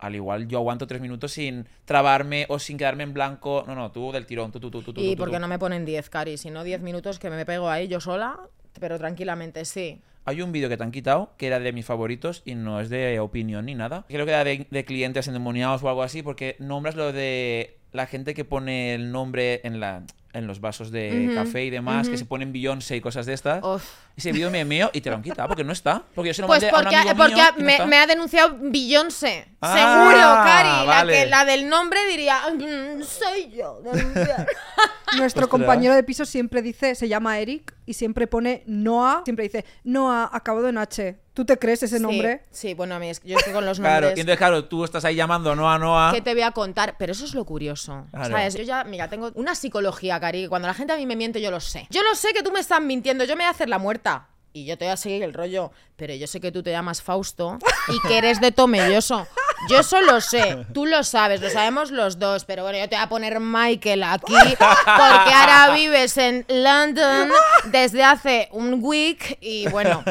[0.05, 3.65] al igual yo aguanto tres minutos sin trabarme o sin quedarme en blanco.
[3.67, 5.01] No, no, tú del tirón, tú, tú, tú, tú.
[5.01, 5.41] Y tú, porque tú.
[5.41, 8.39] no me ponen 10, Cari, sino 10 minutos que me pego ahí yo sola,
[8.79, 10.01] pero tranquilamente, sí.
[10.27, 12.91] Hay un vídeo que te han quitado que era de mis favoritos y no es
[12.91, 14.05] de opinión ni nada.
[14.09, 18.07] Creo que era de, de clientes endemoniados o algo así porque nombras lo de la
[18.07, 20.03] gente que pone el nombre en la
[20.35, 22.19] en los vasos de Ujú, café y demás, que ujú.
[22.19, 23.63] se ponen Beyoncé y cosas de estas.
[23.65, 23.83] Uf.
[24.17, 26.03] Ese vídeo me meo y te lo han quitado porque no está.
[26.15, 27.87] Porque yo se lo Pues mandé a un porque, amigo porque mío y no me,
[27.87, 29.47] me ha denunciado Beyoncé.
[29.61, 30.69] Ah, Seguro, Cari.
[30.69, 31.13] La, vale.
[31.13, 33.81] que, la del nombre diría, "Mm, soy yo.
[33.83, 34.47] denunciar".
[35.17, 35.49] Nuestro Ostras.
[35.49, 40.29] compañero de piso siempre dice, se llama Eric y siempre pone Noah, siempre dice Noah
[40.33, 41.17] acabado en H.
[41.35, 42.43] ¿Tú te crees ese nombre?
[42.53, 44.17] Sí, bueno, a mí es que yo es que con los Claro, nombres...
[44.17, 46.13] y entonces, claro, tú estás ahí llamando no a Noah.
[46.15, 46.95] ¿Qué te voy a contar?
[46.97, 48.07] Pero eso es lo curioso.
[48.13, 48.31] Claro.
[48.31, 48.55] ¿Sabes?
[48.55, 50.43] Yo ya, mira, tengo una psicología, Cari.
[50.45, 51.89] que Cuando la gente a mí me miente, yo lo sé.
[51.91, 53.25] Yo lo sé que tú me estás mintiendo.
[53.25, 54.29] Yo me voy a hacer la muerta.
[54.53, 55.73] Y yo te voy a seguir el rollo.
[55.97, 59.27] Pero yo sé que tú te llamas Fausto y que eres de Tomelloso.
[59.69, 60.67] Yo eso lo sé.
[60.73, 61.41] Tú lo sabes.
[61.41, 62.45] Lo sabemos los dos.
[62.45, 64.35] Pero bueno, yo te voy a poner Michael aquí.
[64.59, 67.31] Porque ahora vives en London
[67.65, 69.39] desde hace un week.
[69.41, 70.03] Y bueno,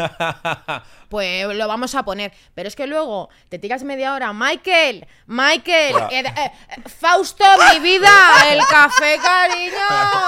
[1.13, 2.33] pues lo vamos a poner.
[2.55, 6.51] Pero es que luego te tiras media hora, Michael, Michael, eh, eh,
[6.99, 8.09] Fausto, mi vida,
[8.49, 9.75] el café, cariño.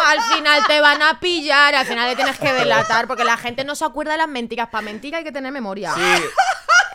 [0.06, 3.64] Al final te van a pillar, al final le tienes que delatar, porque la gente
[3.64, 4.70] no se acuerda de las mentiras.
[4.70, 5.92] Para mentir hay que tener memoria.
[5.92, 6.24] Sí,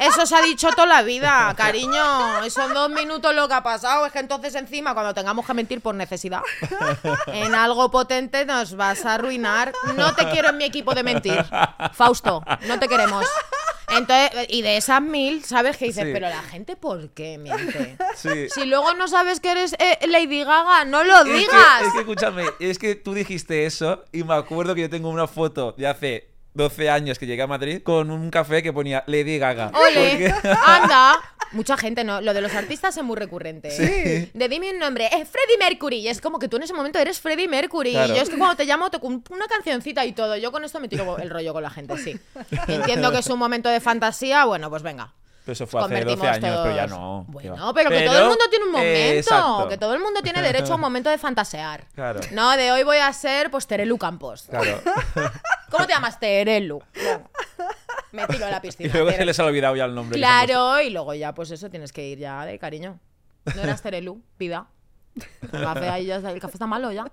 [0.00, 2.02] Eso se ha dicho toda la vida, cariño.
[2.50, 4.06] Son dos minutos lo que ha pasado.
[4.06, 6.40] Es que entonces encima, cuando tengamos que mentir por necesidad,
[7.28, 9.72] en algo potente nos vas a arruinar.
[9.96, 11.44] No te quiero en mi equipo de mentir.
[11.92, 13.26] Fausto, no te queremos.
[13.88, 16.04] Entonces, y de esas mil, ¿sabes qué dices?
[16.04, 16.10] Sí.
[16.12, 17.96] Pero la gente, ¿por qué miente?
[18.14, 18.48] sí.
[18.48, 21.82] Si luego no sabes que eres eh, Lady Gaga, no lo Es que- digas.
[21.82, 25.26] Es que, escúchame, es que tú dijiste eso y me acuerdo que yo tengo una
[25.26, 29.38] foto de hace 12 años que llegué a Madrid con un café que ponía Lady
[29.38, 29.70] Gaga.
[29.74, 31.16] Ole, Porque- anda.
[31.52, 32.20] Mucha gente, ¿no?
[32.20, 33.70] Lo de los artistas es muy recurrente.
[33.72, 34.30] Sí.
[34.34, 35.96] De dime un nombre, es Freddie Mercury.
[35.96, 37.90] Y es como que tú en ese momento eres Freddie Mercury.
[37.90, 38.12] Claro.
[38.12, 40.36] Y yo es que cuando te llamo, te cumplo una cancioncita y todo.
[40.36, 42.16] Yo con esto me tiro el rollo con la gente, sí.
[42.68, 45.12] Entiendo que es un momento de fantasía, bueno, pues venga.
[45.44, 47.24] Pero eso fue hace 12 Convertimos años, pero ya no.
[47.28, 48.92] Bueno, pero, que todo el mundo tiene un momento.
[48.92, 51.86] eh, que todo el mundo tiene derecho a un momento de fantasear.
[51.94, 52.20] Claro.
[52.32, 54.46] No, de hoy voy a ser, pues, Terelu Campos.
[54.50, 54.80] Claro.
[55.70, 56.20] ¿Cómo te llamas?
[56.20, 56.82] Terelu.
[56.94, 57.28] Bueno,
[58.12, 58.88] me tiro a la piscina.
[58.88, 60.16] y luego se les ha olvidado ya el nombre.
[60.16, 62.98] han Claro, y luego ya, pues eso, tienes que ir ya de cariño.
[63.54, 64.66] No eras Terelu, pida.
[65.52, 67.10] El café ahí ya el café está malo ya.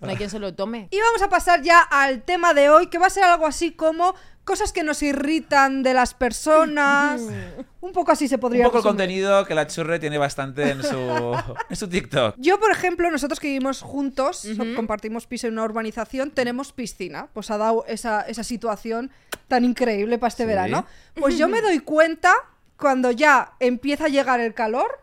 [0.00, 0.88] No hay quien se lo tome.
[0.90, 3.72] Y vamos a pasar ya al tema de hoy, que va a ser algo así
[3.72, 4.14] como
[4.44, 7.20] cosas que nos irritan de las personas.
[7.80, 10.82] Un poco así se podría Un poco el contenido que la churre tiene bastante en
[10.82, 10.96] su,
[11.70, 12.34] en su TikTok.
[12.38, 17.28] Yo, por ejemplo, nosotros que vivimos juntos, compartimos piso en una urbanización, tenemos piscina.
[17.34, 19.10] Pues ha dado esa, esa situación
[19.48, 20.48] tan increíble para este Sí.
[20.48, 20.86] verano.
[21.14, 22.32] Pues yo me doy cuenta,
[22.78, 25.00] cuando ya empieza a llegar el calor,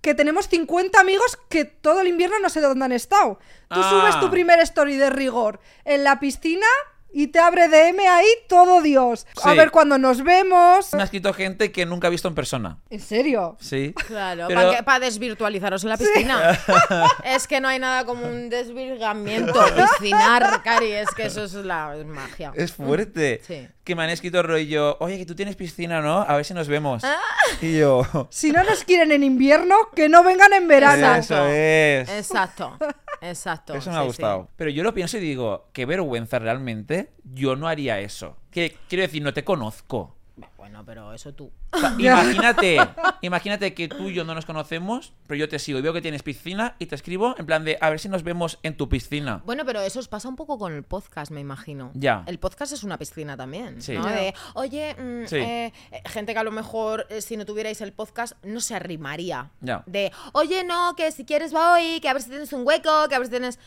[0.00, 3.38] que tenemos 50 amigos que todo el invierno no sé dónde han estado.
[3.68, 3.90] Tú Ah.
[3.90, 6.66] subes tu primer story de rigor en la piscina
[7.12, 9.26] y te abre DM ahí todo Dios.
[9.42, 9.56] A Sí.
[9.56, 10.92] ver cuando nos vemos.
[10.92, 12.78] Me ha escrito gente que nunca he visto en persona.
[12.90, 13.56] ¿En serio?
[13.60, 13.94] Sí.
[14.06, 16.58] Claro, Pero- para desvirtualizaros en la piscina.
[17.24, 19.58] es que no hay nada como un desvirgamiento.
[19.98, 22.52] Piscinar, Cari, es que eso es la magia.
[22.54, 23.40] Es fuerte.
[23.46, 23.68] Sí.
[23.84, 26.22] Que me han escrito rollo, oye, que tú tienes piscina, ¿no?
[26.22, 27.04] A ver si nos vemos.
[27.04, 27.16] Ah.
[27.62, 28.04] Y yo...
[28.30, 31.14] Si no nos quieren en invierno, que no vengan en verano.
[31.14, 32.08] Eso es.
[32.08, 32.76] Exacto,
[33.28, 33.74] exacto.
[33.74, 34.48] Eso me ha sí, gustado.
[34.56, 37.12] Pero yo lo pienso y digo, qué vergüenza realmente.
[37.24, 38.36] Yo no haría eso.
[38.50, 40.15] Que, quiero decir, no te conozco.
[40.66, 41.52] Bueno, pero eso tú.
[41.70, 42.78] O sea, imagínate,
[43.20, 46.02] imagínate que tú y yo no nos conocemos, pero yo te sigo y veo que
[46.02, 48.88] tienes piscina y te escribo en plan de a ver si nos vemos en tu
[48.88, 49.42] piscina.
[49.46, 51.92] Bueno, pero eso os pasa un poco con el podcast, me imagino.
[51.94, 52.24] Ya.
[52.26, 53.80] El podcast es una piscina también.
[53.80, 53.92] Sí.
[53.92, 55.36] De, oye, mm, Sí.
[55.36, 58.74] eh, eh, gente que a lo mejor eh, si no tuvierais el podcast no se
[58.74, 59.52] arrimaría.
[59.60, 59.84] Ya.
[59.86, 63.14] De, oye, no, que si quieres voy, que a ver si tienes un hueco, que
[63.14, 63.60] a ver si tienes.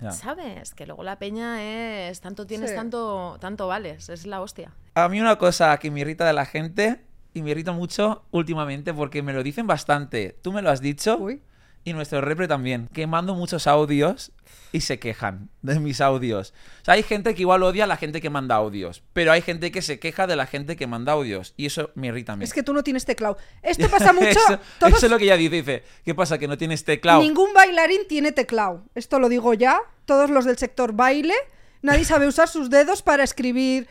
[0.00, 0.12] Ya.
[0.12, 0.74] ¿Sabes?
[0.74, 2.76] Que luego la peña es tanto tienes, Sí.
[2.76, 4.08] tanto, tanto vales.
[4.08, 4.72] Es la hostia.
[4.94, 7.00] A mí una cosa que me irrita de la gente
[7.34, 10.36] y me irrita mucho últimamente porque me lo dicen bastante.
[10.42, 11.42] Tú me lo has dicho Uy.
[11.84, 14.32] Y nuestro repre también, que mando muchos audios
[14.72, 16.52] y se quejan de mis audios.
[16.82, 19.40] O sea, hay gente que igual odia a la gente que manda audios, pero hay
[19.42, 22.36] gente que se queja de la gente que manda audios y eso me irrita a
[22.36, 22.44] mí.
[22.44, 23.38] Es que tú no tienes teclado.
[23.62, 24.28] Esto pasa mucho.
[24.28, 26.38] eso, todos- eso es lo que ella dice, dice, ¿qué pasa?
[26.38, 27.20] Que no tienes teclado.
[27.22, 28.84] Ningún bailarín tiene teclado.
[28.94, 29.80] Esto lo digo ya.
[30.04, 31.34] Todos los del sector baile.
[31.82, 33.88] Nadie sabe usar sus dedos para escribir.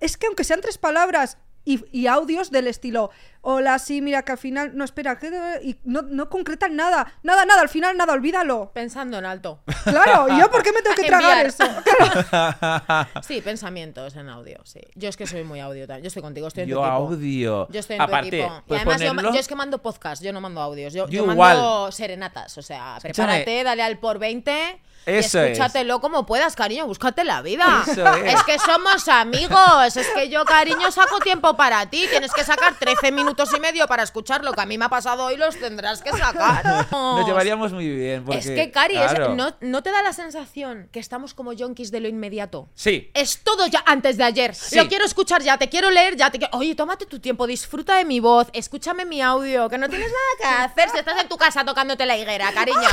[0.00, 3.10] Es que aunque sean tres palabras y, y audios del estilo.
[3.42, 4.76] Hola, sí, mira que al final.
[4.76, 5.30] No, espera, que
[5.62, 7.10] y no, no concretan nada.
[7.22, 8.70] Nada, nada, al final nada, olvídalo.
[8.74, 9.62] Pensando en alto.
[9.84, 11.64] Claro, ¿y yo por qué me tengo que tragar eso?
[13.22, 14.80] Sí, pensamientos en audio, sí.
[14.94, 16.04] Yo es que soy muy audio también.
[16.04, 16.92] Yo estoy contigo, estoy en tu Yo equipo.
[16.94, 17.68] audio.
[17.70, 18.56] Yo estoy en Aparte, tu equipo.
[18.58, 20.92] Y puedes además yo, ponerlo- yo es que mando podcast, yo no mando audios.
[20.92, 21.56] Yo, Yo yo igual.
[21.56, 22.56] mando serenatas.
[22.58, 25.50] O sea, prepárate, dale al por 20 Eso y es.
[25.52, 26.86] escúchatelo como puedas, cariño.
[26.86, 27.84] Búscate la vida.
[27.86, 28.42] Eso es.
[28.44, 29.96] que somos amigos.
[29.96, 32.06] Es que yo, cariño, saco tiempo para ti.
[32.10, 34.88] Tienes que sacar 13 minutos y medio para escuchar lo que a mí me ha
[34.88, 35.36] pasado hoy.
[35.36, 36.86] Los tendrás que sacar.
[36.90, 38.24] Nos llevaríamos muy bien.
[38.24, 39.30] Porque, es que, Cari, es-.
[39.30, 42.68] ¿no, ¿no te da la sensación que estamos como yonkis de lo inmediato?
[42.74, 43.10] Sí.
[43.14, 44.54] Es todo ya antes de ayer.
[44.54, 44.76] Sí.
[44.76, 46.30] Lo quiero escuchar ya, te quiero leer ya.
[46.30, 46.56] Te quiero...
[46.56, 50.38] Oye, tómate tu tiempo, disfruta de mi voz, escúchame mi audio, que no tienes nada
[50.38, 52.88] que hacer si estás en tu casa tocándote la higuera, cariño.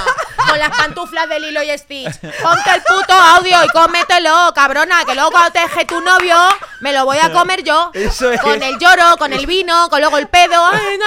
[0.49, 1.69] Con las pantuflas de Lilo y
[2.05, 6.35] Ponte el puto audio y cómetelo, cabrona, que luego cuando te deje tu novio,
[6.81, 7.91] me lo voy a comer yo.
[7.93, 8.41] Eso es.
[8.41, 10.65] Con el lloro, con el vino, con luego el pedo.
[10.71, 11.05] Ay, no,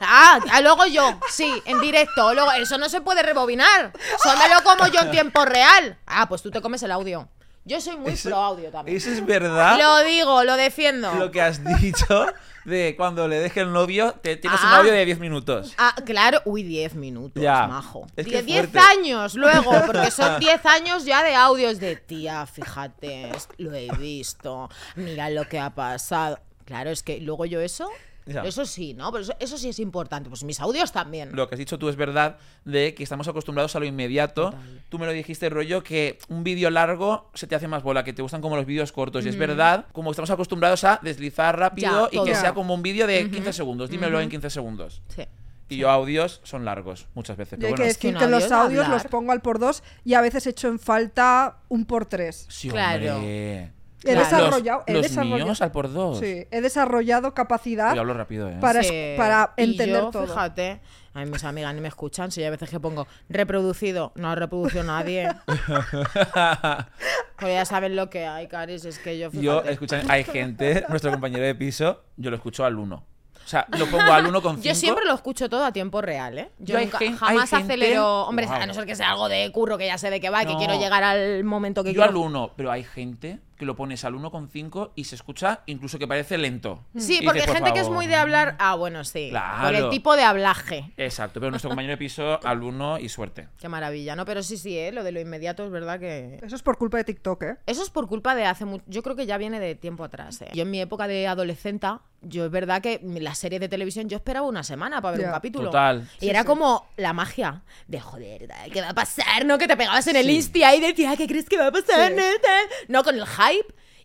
[0.00, 2.34] Ah, ah, luego yo, sí, en directo.
[2.34, 3.92] Luego, eso no se puede rebobinar.
[4.22, 5.98] Solo me lo como yo en tiempo real.
[6.06, 7.28] Ah, pues tú te comes el audio.
[7.64, 8.96] Yo soy muy Eso- pro audio también.
[8.96, 9.76] Eso es verdad.
[9.78, 11.12] Lo digo, lo defiendo.
[11.16, 12.26] Lo que has dicho
[12.64, 14.76] de cuando le deje el novio, te tienes un Ah.
[14.78, 15.74] audio de 10 minutos.
[15.78, 17.66] Ah, claro, uy, 10 minutos, Ya.
[17.66, 18.06] majo.
[18.16, 18.78] Es que Die- 10 fuerte.
[18.98, 24.68] años luego, porque son 10 años ya de audios de tía, fíjate, lo he visto,
[24.96, 26.38] mira lo que ha pasado.
[26.64, 27.88] Claro, es que luego yo eso,
[28.28, 28.42] Ya.
[28.42, 29.10] eso sí, ¿no?
[29.10, 31.30] Pero eso, eso sí es importante, pues mis audios también.
[31.34, 34.54] Lo que has dicho tú es verdad de que estamos acostumbrados a lo inmediato.
[34.90, 38.12] Tú me lo dijiste, rollo, que un vídeo largo se te hace más bola, que
[38.12, 39.24] te gustan como los vídeos cortos.
[39.24, 42.82] Y es verdad, como estamos acostumbrados a deslizar rápido Ya, y que sea como un
[42.82, 43.90] vídeo de 15 segundos.
[43.90, 45.02] Dímelo en 15 segundos.
[45.08, 45.24] Sí.
[45.70, 47.58] Y yo audios son largos muchas veces.
[47.58, 49.02] Pero hay que bueno, es que decir que audio los audios hablar.
[49.02, 52.46] los pongo al por dos y a veces echo en falta un por tres.
[52.48, 53.16] sí, Claro.
[53.16, 53.72] hombre.
[54.04, 54.20] He Claro.
[54.20, 56.18] desarrollado, he Los, los desarrollado- míos al por dos.
[56.20, 58.56] Sí, he desarrollado capacidad Yo hablo rápido, ¿eh?
[58.60, 59.14] para, Sí.
[59.16, 60.26] para Y entender yo, todo.
[60.26, 60.80] Fíjate,
[61.14, 64.34] a mí mis amigas ni me escuchan, si hay veces que pongo reproducido, no ha
[64.36, 65.28] reproducido nadie.
[67.38, 69.72] Pues ya saben lo que hay, Caris, es que yo, Yo, fíjate.
[69.72, 72.96] escucha, hay gente, nuestro compañero de piso, yo lo escucho al 1.
[72.96, 74.64] O sea, lo pongo al 1 con 5.
[74.68, 76.50] Yo siempre lo escucho todo a tiempo real, ¿eh?
[76.58, 78.22] Yo Yo nunca- gen- jamás gente- acelero.
[78.26, 78.54] Hombre, Wow.
[78.56, 80.52] a no ser que sea algo de curro que ya sé de qué va, que
[80.52, 80.58] No.
[80.58, 82.22] quiero llegar al momento que Yo al quiero.
[82.26, 86.38] 1, pero hay gente que lo pones al 1,5 y se escucha incluso que parece
[86.38, 86.84] lento.
[86.96, 88.56] Sí, Y porque dices, hay por gente que es muy de hablar.
[88.58, 89.28] Ah, bueno, sí.
[89.30, 89.64] Claro.
[89.66, 90.92] Por el tipo de hablaje.
[90.96, 93.48] Exacto, pero nuestro compañero de piso al 1 y suerte.
[93.58, 94.24] Qué maravilla, ¿no?
[94.24, 94.92] Pero sí, sí, ¿eh?
[94.92, 96.38] Lo de lo inmediato es verdad que.
[96.42, 97.56] Eso es por culpa de TikTok, ¿eh?
[97.66, 98.84] Eso es por culpa de hace mucho.
[98.86, 100.40] Yo creo que ya viene de tiempo atrás.
[100.42, 100.48] ¿eh?
[100.54, 104.16] Yo en mi época de adolescenta, yo es verdad que las series de televisión yo
[104.16, 105.66] esperaba una semana para ver un capítulo.
[105.66, 106.08] Total.
[106.18, 106.46] Y Sí, era sí.
[106.46, 109.44] como la magia de joder, ¿qué va a pasar?
[109.46, 109.58] ¿No?
[109.58, 110.36] Que te pegabas en el Sí.
[110.36, 112.12] insti ahí y decías, ¿qué crees que va a pasar?
[112.12, 112.22] Sí.
[112.88, 113.47] No, con el hype.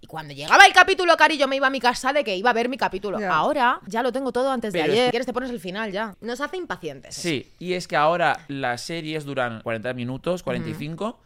[0.02, 2.50] Y cuando llegaba el capítulo, Cari, yo me iba a mi casa de que iba
[2.50, 3.22] a ver mi capítulo.
[3.22, 3.34] Ya.
[3.34, 5.06] Ahora ya lo tengo todo antes de Pero ayer.
[5.06, 6.16] Si quieres te pones el final ya.
[6.20, 7.12] Nos hace impacientes.
[7.18, 7.22] eso.
[7.22, 11.22] Sí, y es que ahora las series duran 40 minutos, 45.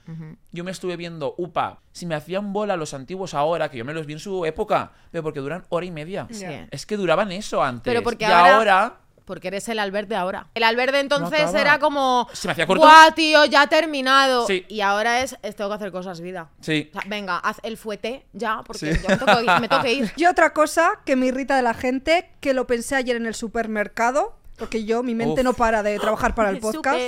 [0.51, 1.79] Yo me estuve viendo UPA.
[1.91, 4.91] Si me hacían bola los antiguos ahora, que yo me los vi en su época,
[5.09, 6.27] pero porque duran hora y media.
[6.29, 6.45] Sí.
[6.69, 7.81] Es que duraban eso antes.
[7.91, 10.47] Pero porque y ahora- ahora Porque eres el Albert de ahora.
[10.55, 12.27] El Albert de entonces era como.
[12.31, 12.81] Se me hacía corto.
[12.83, 14.47] "Buah, tío, ya ha terminado.
[14.47, 14.65] Sí.
[14.69, 16.49] Y ahora es, es, tengo que hacer cosas, vida.
[16.61, 16.89] Sí.
[16.95, 19.93] O sea, venga, haz el fuete ya, porque yo me tengo, que- me tengo que
[19.93, 20.11] ir.
[20.15, 23.35] Y otra cosa que me irrita de la gente, que lo pensé ayer en el
[23.35, 25.43] supermercado, porque yo, mi mente Uf.
[25.45, 26.99] no para de trabajar para el podcast.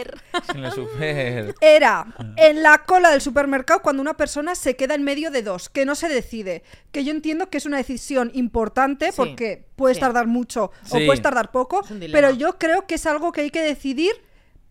[0.54, 1.56] En la super.
[1.62, 2.06] Era
[2.38, 5.86] en la cola del supermercado cuando una persona se queda en medio de dos, que
[5.86, 6.64] no se decide.
[6.92, 10.02] Que yo entiendo que es una decisión importante Sí, porque puedes sí.
[10.02, 11.82] tardar mucho o puedes tardar poco,
[12.12, 14.14] pero yo creo que es algo que hay que decidir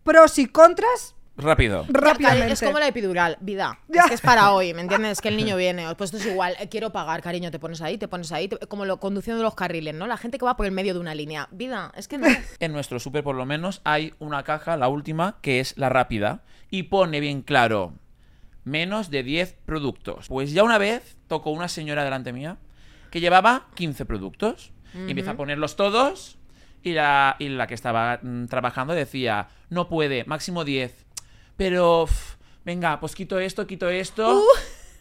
[0.03, 1.85] pros y contras Rápido.
[1.89, 2.53] Rápidamente.
[2.53, 3.79] es como la epidural, vida.
[3.87, 4.01] Ya.
[4.01, 5.13] Es que es para hoy, ¿me entiendes?
[5.13, 5.85] Es que el niño viene.
[5.95, 6.55] Pues esto es igual.
[6.59, 7.49] eh, quiero pagar, cariño.
[7.51, 8.47] Te pones ahí, te pones ahí.
[8.47, 10.05] te- como lo conduciendo los carriles, ¿no?
[10.07, 11.47] La gente que va por el medio de una línea.
[11.51, 12.27] Vida, es que no.
[12.59, 16.43] En nuestro super, por lo menos, hay una caja, la última, que es la rápida.
[16.69, 17.93] Y pone bien claro:
[18.63, 20.27] menos de 10 productos.
[20.27, 22.57] Pues ya una vez tocó una señora delante mía
[23.11, 24.71] que llevaba 15 productos.
[24.93, 26.37] Y empieza a ponerlos todos.
[26.81, 31.05] Y la, y la que estaba mm, trabajando decía: no puede, máximo 10.
[31.59, 34.41] Pero, uf, venga, pues quito esto, quito esto.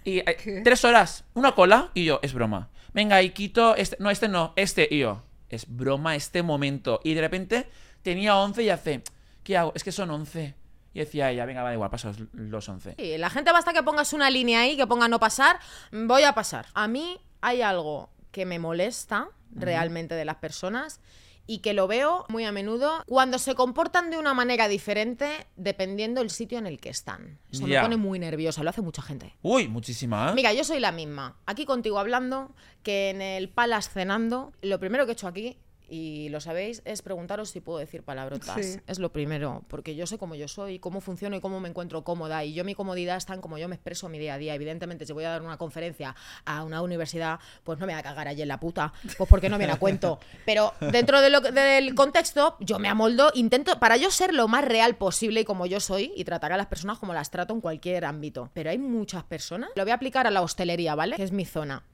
[0.03, 2.68] Y eh, tres horas, una cola, y yo, es broma.
[2.92, 7.01] Venga, y quito este, no, este no, este, y yo, es broma este momento.
[7.05, 7.68] Y de repente
[8.03, 9.03] tenía 11 y hace,
[9.44, 9.73] ¿qué hago?
[9.77, 10.57] Es que son 11.
[10.94, 12.97] Y decía ella, venga, va, da igual, paso los 11.
[12.99, 15.61] Sí, la gente basta que pongas una línea ahí, que ponga no pasar,
[15.92, 16.66] voy a pasar.
[16.75, 21.01] A mí hay algo que me molesta realmente de las personas
[21.48, 26.20] y que lo veo muy a menudo cuando se comportan de una manera diferente dependiendo
[26.20, 27.38] el sitio en el que están.
[27.50, 29.34] Eso me pone muy nerviosa, lo hace mucha gente.
[29.42, 30.30] Uy, muchísima.
[30.30, 30.34] ¿eh?
[30.34, 31.38] Mira, yo soy la misma.
[31.46, 35.56] Aquí contigo hablando, que en el Palace cenando, lo primero que he hecho aquí,
[35.88, 38.64] y lo sabéis, es preguntaros si puedo decir palabrotas.
[38.64, 38.81] Sí.
[38.87, 42.05] Es lo primero, porque yo sé cómo yo soy, cómo funciono y cómo me encuentro
[42.05, 42.44] cómoda.
[42.44, 44.55] Y yo mi comodidad está en cómo yo me expreso mi día a día.
[44.55, 48.03] Evidentemente, si voy a dar una conferencia a una universidad, pues no me voy a
[48.03, 50.20] cagar allí en la puta, pues porque no viene a cuento.
[50.44, 54.64] Pero dentro de lo, del contexto, yo me amoldo, intento, para yo ser lo más
[54.64, 57.61] real posible y como yo soy, y tratar a las personas como las trato en
[57.61, 58.51] cualquier ámbito.
[58.53, 61.16] Pero hay muchas personas, lo voy a aplicar a la hostelería, ¿vale?
[61.16, 61.85] Que es mi zona.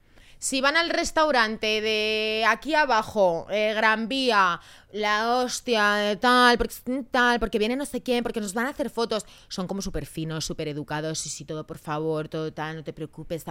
[0.45, 4.61] Si van al restaurante de aquí abajo, eh, Gran Vía,
[4.93, 6.75] la hostia, de tal, porque,
[7.11, 10.05] tal, porque viene no sé quién, porque nos van a hacer fotos, son como súper
[10.05, 13.47] finos, súper educados, sí, sí, todo por favor, todo tal, no te preocupes.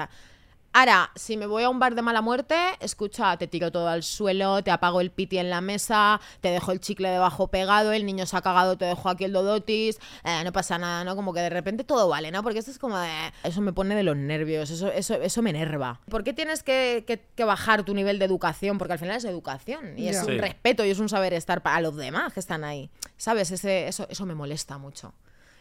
[0.76, 4.02] Ahora, si me voy a un bar de mala muerte, escucha, te tiro todo al
[4.02, 8.08] suelo, te apago el piti en la mesa, te dejo el chicle debajo pegado, el
[8.08, 11.16] niño se ha cagado, te dejo aquí el dodotis, eh, no pasa nada, ¿no?
[11.16, 12.42] Como que de repente todo vale, ¿no?
[12.42, 13.32] Porque esto es como de...
[13.44, 16.02] Eso me pone de los nervios, eso, eso, eso me enerva.
[16.10, 18.80] ¿Por qué tienes que, que- que bajar tu nivel de educación?
[18.80, 20.38] Porque al final es educación y es un Sí.
[20.40, 22.90] respeto y es un saber estar para los demás que están ahí.
[23.18, 23.52] ¿Sabes?
[23.52, 25.14] Ese, eso, eso me molesta mucho.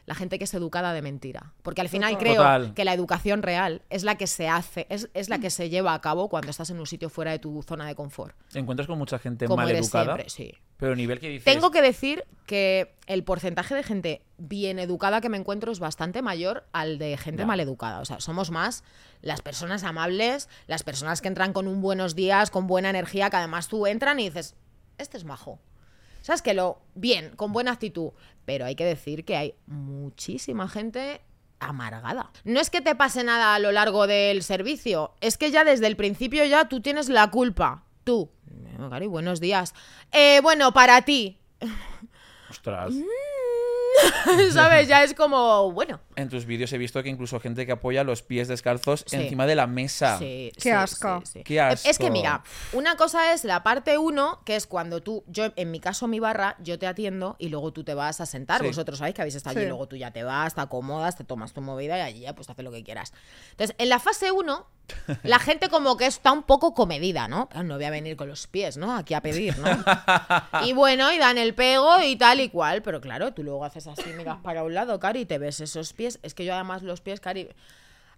[0.04, 1.52] La gente que es educada de mentira.
[1.62, 2.24] Porque al final Total.
[2.24, 2.74] creo Total.
[2.74, 5.94] que la educación real es la que se hace, es, es la que se lleva
[5.94, 8.34] a cabo cuando estás en un sitio fuera de tu zona de confort.
[8.50, 10.16] Te encuentras con mucha gente Como mal eres educada.
[10.16, 10.54] siempre, sí.
[10.76, 11.44] Pero a nivel que dices.
[11.44, 16.20] Tengo que decir que el porcentaje de gente bien educada que me encuentro es bastante
[16.22, 17.46] mayor al de gente Ya.
[17.46, 18.00] mal educada.
[18.00, 18.82] O sea, somos más
[19.20, 23.36] las personas amables, las personas que entran con un buenos días, con buena energía, que
[23.36, 24.56] además tú entran y dices,
[24.98, 25.60] este es majo.
[26.22, 28.10] ¿Sabes que lo bien, con buena actitud?
[28.44, 31.20] Pero hay que decir que hay muchísima gente
[31.60, 32.30] amargada.
[32.44, 35.86] No es que te pase nada a lo largo del servicio, es que ya desde
[35.86, 37.84] el principio ya tú tienes la culpa.
[38.04, 38.30] Tú.
[38.50, 39.74] "Eh, Cari, buenos días.
[40.10, 41.38] Eh, bueno, para ti.
[42.50, 42.92] Ostras.
[44.52, 44.88] ¿Sabes?
[44.88, 46.00] Ya es como, bueno.
[46.16, 49.16] En tus vídeos he visto que incluso gente que apoya los pies descalzos Sí.
[49.16, 50.18] encima de la mesa.
[50.18, 51.20] Sí, Qué sí, asco.
[51.24, 51.44] sí, sí.
[51.44, 51.88] Qué asco.
[51.88, 55.70] Es que mira, una cosa es la parte 1, que es cuando tú, yo en
[55.70, 58.60] mi caso mi barra, yo te atiendo y luego tú te vas a sentar.
[58.60, 58.66] Sí.
[58.66, 59.68] Vosotros sabéis que habéis estado allí, Sí.
[59.68, 62.48] luego tú ya te vas, te acomodas, te tomas tu movida y allí ya pues
[62.50, 63.12] haces lo que quieras.
[63.52, 64.66] Entonces, en la fase 1,
[65.22, 67.48] la gente como que está un poco comedida, ¿no?
[67.64, 68.94] No voy a venir con los pies, ¿no?
[68.96, 69.66] Aquí a pedir, ¿no?
[70.66, 73.86] y bueno, y dan el pego y tal y cual, pero claro, tú luego haces
[73.86, 76.18] así, miras para un lado, Cari, y te ves esos pies.
[76.22, 77.48] Es que yo además los pies, Cari,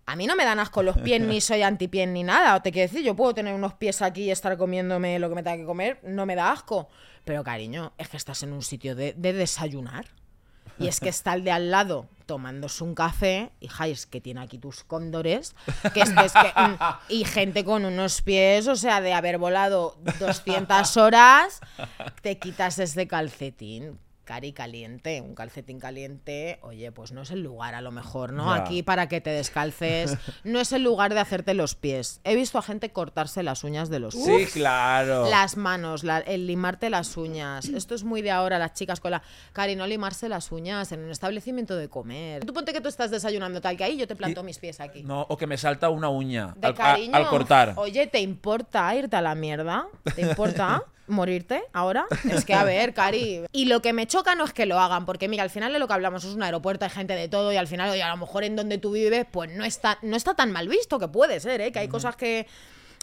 [0.06, 2.60] a mí no me dan asco los pies, ni soy antipien ni nada.
[2.62, 5.42] Te quiero decir, yo puedo tener unos pies aquí y estar comiéndome lo que me
[5.42, 6.88] tenga que comer, no me da asco.
[7.24, 10.06] Pero cariño, es que estás en un sitio de, de desayunar.
[10.78, 14.20] Y es que está el de al lado tomándose un café, hija, y es que
[14.20, 15.54] tiene aquí tus cóndores,
[15.92, 16.76] que es que, es que, mm,
[17.10, 21.60] y gente con unos pies, o sea, de haber volado 200 horas,
[22.22, 23.98] te quitas ese calcetín.
[24.24, 28.46] Cari caliente, un calcetín caliente, oye, pues no es el lugar a lo mejor, ¿no?
[28.56, 28.62] Ya.
[28.62, 32.20] Aquí para que te descalces, no es el lugar de hacerte los pies.
[32.24, 35.28] He visto a gente cortarse las uñas de los Sí, claro.
[35.28, 37.66] las manos, la- el limarte las uñas.
[37.66, 39.22] Esto es muy de ahora, las chicas con la.
[39.52, 42.46] Cari, no limarse las uñas en un establecimiento de comer.
[42.46, 44.80] Tú ponte que tú estás desayunando tal que ahí, yo te planto Y- mis pies
[44.80, 45.02] aquí.
[45.02, 47.14] No, o que me salta una uña De al, a- cariño.
[47.14, 47.74] al cortar.
[47.76, 49.86] Oye, ¿te importa irte a la mierda?
[50.14, 50.82] ¿Te importa?
[51.06, 52.06] ¿Morirte ahora?
[52.30, 53.42] Es que, a ver, Cari.
[53.52, 55.78] Y lo que me choca no es que lo hagan, porque mira, al final de
[55.78, 58.08] lo que hablamos es un aeropuerto, hay gente de todo, y al final, oye, a
[58.08, 61.08] lo mejor en donde tú vives, pues no está, no está tan mal visto, que
[61.08, 61.72] puede ser, ¿eh?
[61.72, 62.46] Que hay cosas que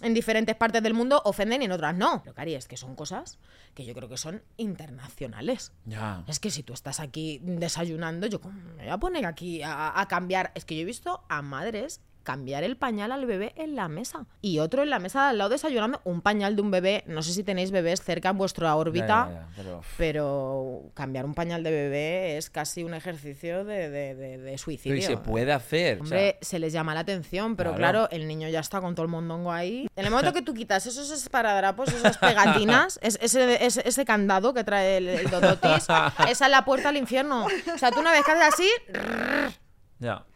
[0.01, 2.21] en diferentes partes del mundo ofenden y en otras no.
[2.23, 3.37] Pero, Cari, es que son cosas
[3.75, 5.71] que yo creo que son internacionales.
[5.85, 6.23] Ya.
[6.27, 9.99] Es que si tú estás aquí desayunando, yo ¿cómo me voy a poner aquí a,
[9.99, 10.51] a cambiar.
[10.55, 14.25] Es que yo he visto a madres cambiar el pañal al bebé en la mesa.
[14.41, 17.03] Y otro en la mesa de al lado desayunando un pañal de un bebé.
[17.07, 19.07] No sé si tenéis bebés cerca en vuestra órbita.
[19.07, 23.89] Ya, ya, ya, pero- Pero cambiar un pañal de bebé es casi un ejercicio de,
[23.89, 24.95] de- de- de Pero suicidio.
[24.97, 26.01] y se puede hacer.
[26.01, 28.07] o sea, Hombre, se les llama la atención, pero Claro.
[28.07, 28.09] claro.
[28.11, 29.87] el niño ya está con todo el mondongo ahí.
[29.95, 34.53] En el momento que tú quitas esos esparadrapos, esas pegatinas, es- ese, ese, ese candado
[34.53, 37.47] que trae el, el Dodotis, esa es la puerta al infierno.
[37.73, 38.69] O sea, tú una vez que haces así,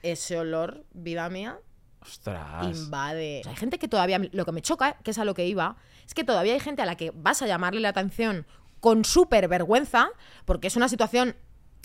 [0.03, 1.57] ese olor, vida mía,
[2.05, 2.77] Ostras.
[2.77, 3.39] invade.
[3.39, 5.45] O sea, hay gente que todavía, lo que me choca, que es a lo que
[5.45, 8.45] iba, es que todavía hay gente a la que vas a llamarle la atención
[8.79, 10.09] con súper vergüenza,
[10.45, 11.35] porque es una situación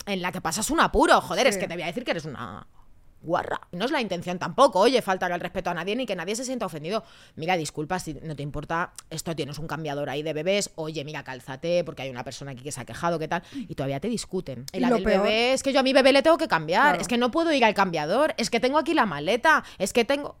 [0.05, 1.19] en la que pasas un apuro.
[1.21, 2.67] Joder, es que te voy a decir que eres una
[3.21, 3.61] guarra.
[3.71, 6.43] No es la intención tampoco, oye, falta el respeto a nadie ni que nadie se
[6.43, 7.03] sienta ofendido.
[7.35, 11.23] Mira, disculpa si no te importa, esto tienes un cambiador ahí de bebés, oye, mira,
[11.23, 13.43] cálzate, porque hay una persona aquí que se ha quejado, ¿qué tal?
[13.53, 14.65] Y todavía te discuten.
[14.73, 16.37] Y Y la lo del peor- bebé es que yo a mi bebé le tengo
[16.37, 17.01] que cambiar, Claro.
[17.01, 20.03] es que no puedo ir al cambiador, es que tengo aquí la maleta, es que
[20.05, 20.35] tengo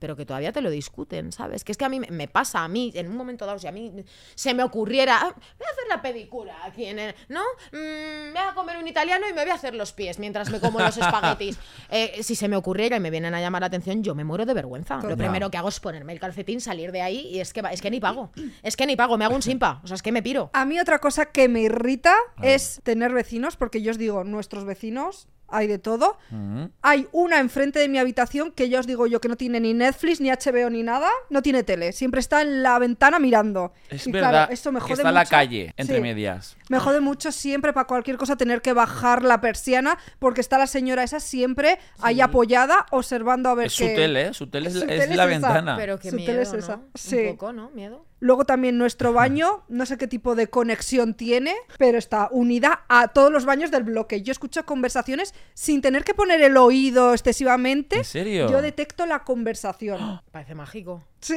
[0.00, 1.62] pero que todavía te lo discuten, ¿sabes?
[1.62, 3.72] Que es que a mí me- pasa, a mí, en un momento dado, si a
[3.72, 3.92] mí
[4.34, 7.42] se me ocurriera, "Ah, voy a hacer la pedicura aquí en el, ¿no?
[7.70, 10.58] Mm, voy a comer un italiano y me voy a hacer los pies mientras me
[10.58, 10.96] como los
[11.38, 11.58] espaguetis.
[11.90, 14.46] Eh, si se me ocurriera y me vienen a llamar la atención, yo me muero
[14.46, 14.96] de vergüenza.
[14.96, 17.72] Lo primero que hago es ponerme el calcetín, salir de ahí y es que, va-
[17.72, 18.30] es que ni pago.
[18.62, 19.80] Es que ni pago, me hago un simpa.
[19.84, 20.50] O sea, es que me piro.
[20.54, 24.64] A mí otra cosa que me irrita es tener vecinos, porque yo os digo, nuestros
[24.64, 26.18] vecinos, hay de todo.
[26.30, 26.64] Mm.
[26.82, 29.74] Hay una enfrente de mi habitación que yo os digo yo que no tiene ni
[29.74, 33.72] Netflix, ni HBO, ni nada, no tiene tele, siempre está en la ventana mirando.
[33.88, 35.30] Es Y verdad claro, esto me que jode está en la mucho.
[35.30, 36.02] calle, entre Sí.
[36.02, 36.56] medias.
[36.68, 40.66] Me jode mucho siempre para cualquier cosa tener que bajar la persiana porque está la
[40.66, 43.88] señora esa siempre ahí apoyada observando a ver Es qué...
[43.90, 44.34] su tele, ¿eh?
[44.34, 45.26] Su tele es, Su es tele es la esa.
[45.26, 45.76] ventana.
[45.76, 46.76] Pero qué Su tele miedo, es esa.
[46.76, 46.84] ¿no?
[46.94, 47.16] Sí.
[47.16, 47.70] Un poco, ¿no?
[47.70, 48.06] Miedo.
[48.20, 53.08] Luego también nuestro baño, no sé qué tipo de conexión tiene, pero está unida a
[53.08, 54.20] todos los baños del bloque.
[54.22, 57.96] Yo escucho conversaciones sin tener que poner el oído excesivamente.
[57.96, 58.50] ¿En serio?
[58.50, 60.20] Yo detecto la conversación.
[60.32, 61.02] Parece mágico.
[61.20, 61.36] Sí.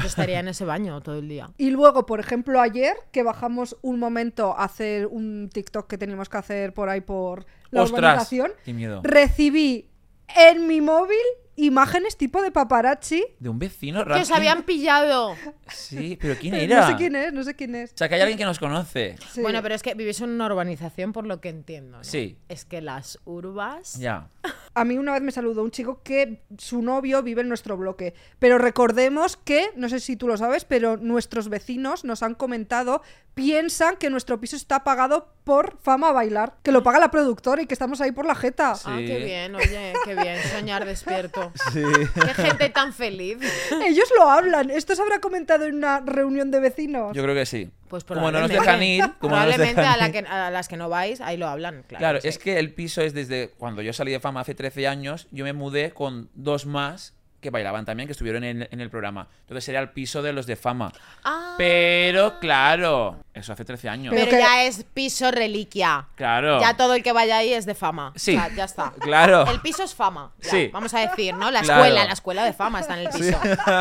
[0.00, 1.50] Yo estaría en ese baño todo el día.
[1.58, 6.30] Y luego, por ejemplo, ayer que bajamos un momento a hacer un TikTok que teníamos
[6.30, 7.98] que hacer por ahí por la ¡Ostras!
[8.00, 9.00] urbanización, ¡Qué miedo!
[9.04, 9.90] recibí
[10.34, 11.18] en mi móvil
[11.56, 13.24] imágenes tipo de paparazzi.
[13.38, 14.22] De un vecino Que raro.
[14.22, 15.34] os habían pillado.
[15.68, 16.80] Sí, pero ¿quién era?
[16.80, 17.92] No sé quién es, no sé quién es.
[17.92, 19.16] O sea, que hay alguien que nos conoce.
[19.32, 19.42] Sí.
[19.42, 21.98] Bueno, pero es que vivís en una urbanización por lo que entiendo.
[21.98, 22.04] ¿no?
[22.04, 22.36] Sí.
[22.48, 23.98] Es que las urbas.
[23.98, 24.28] Ya.
[24.74, 28.14] A mí una vez me saludó un chico que su novio vive en nuestro bloque.
[28.38, 33.02] Pero recordemos que, no sé si tú lo sabes, pero nuestros vecinos nos han comentado,
[33.34, 37.62] piensan que nuestro piso está pagado por fama a bailar, que lo paga la productora
[37.62, 38.72] y que estamos ahí por la jeta.
[38.72, 39.06] Ah, Sí.
[39.06, 40.36] qué bien, oye, qué bien.
[40.50, 41.52] Soñar despierto.
[41.72, 41.82] Sí.
[42.14, 43.38] Qué gente tan feliz.
[43.86, 44.70] Ellos lo hablan.
[44.70, 47.14] ¿Esto se habrá comentado en una reunión de vecinos?
[47.16, 47.70] Yo creo que sí.
[47.92, 48.70] Pues como no nos probablemente.
[48.70, 51.20] dejan ir, como no nos probablemente dejan a, la que, a las que no vais,
[51.20, 51.84] ahí lo hablan.
[51.86, 52.28] Claro, Claro, sí.
[52.28, 55.44] es que el piso es desde cuando yo salí de fama hace 13 años, yo
[55.44, 59.26] me mudé con dos más que bailaban también, que estuvieron en, en el programa.
[59.40, 60.92] Entonces sería el piso de los de fama.
[61.24, 64.14] Ah, Pero claro, eso hace 13 años.
[64.14, 66.06] pero Pero que- ya es piso reliquia.
[66.14, 66.60] Claro.
[66.60, 68.12] Ya todo el que vaya ahí es de fama.
[68.14, 68.36] Sí.
[68.36, 68.92] O sea, ya está.
[69.00, 69.44] Claro.
[69.50, 70.30] El piso es fama.
[70.40, 70.70] ya, Sí.
[70.72, 71.50] Vamos a decir, ¿no?
[71.50, 71.82] La Claro.
[71.82, 73.38] escuela, la escuela de fama está en el piso.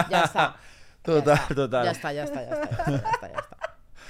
[0.09, 0.55] Ya está.
[1.03, 1.85] Total, ya está, total.
[1.85, 3.57] Ya está, ya está, ya está, ya está, ya está, ya está.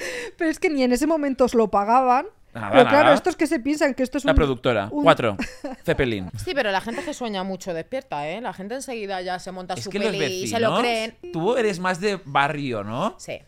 [0.37, 2.25] Pero es que ni en ese momento os lo pagaban.
[2.53, 4.35] Nada, pero claro, estos que se piensan que esto es La un...
[4.35, 4.89] productora.
[4.91, 5.37] un- Cuatro.
[5.85, 6.29] Zeppelin.
[6.43, 8.41] Sí, pero la gente que sueña mucho despierta, ¿eh?
[8.41, 10.43] La gente enseguida ya se monta Es su que los peli vecinos.
[10.43, 11.15] y se lo creen.
[11.31, 13.15] Tú eres más de barrio, ¿no?
[13.19, 13.39] Sí.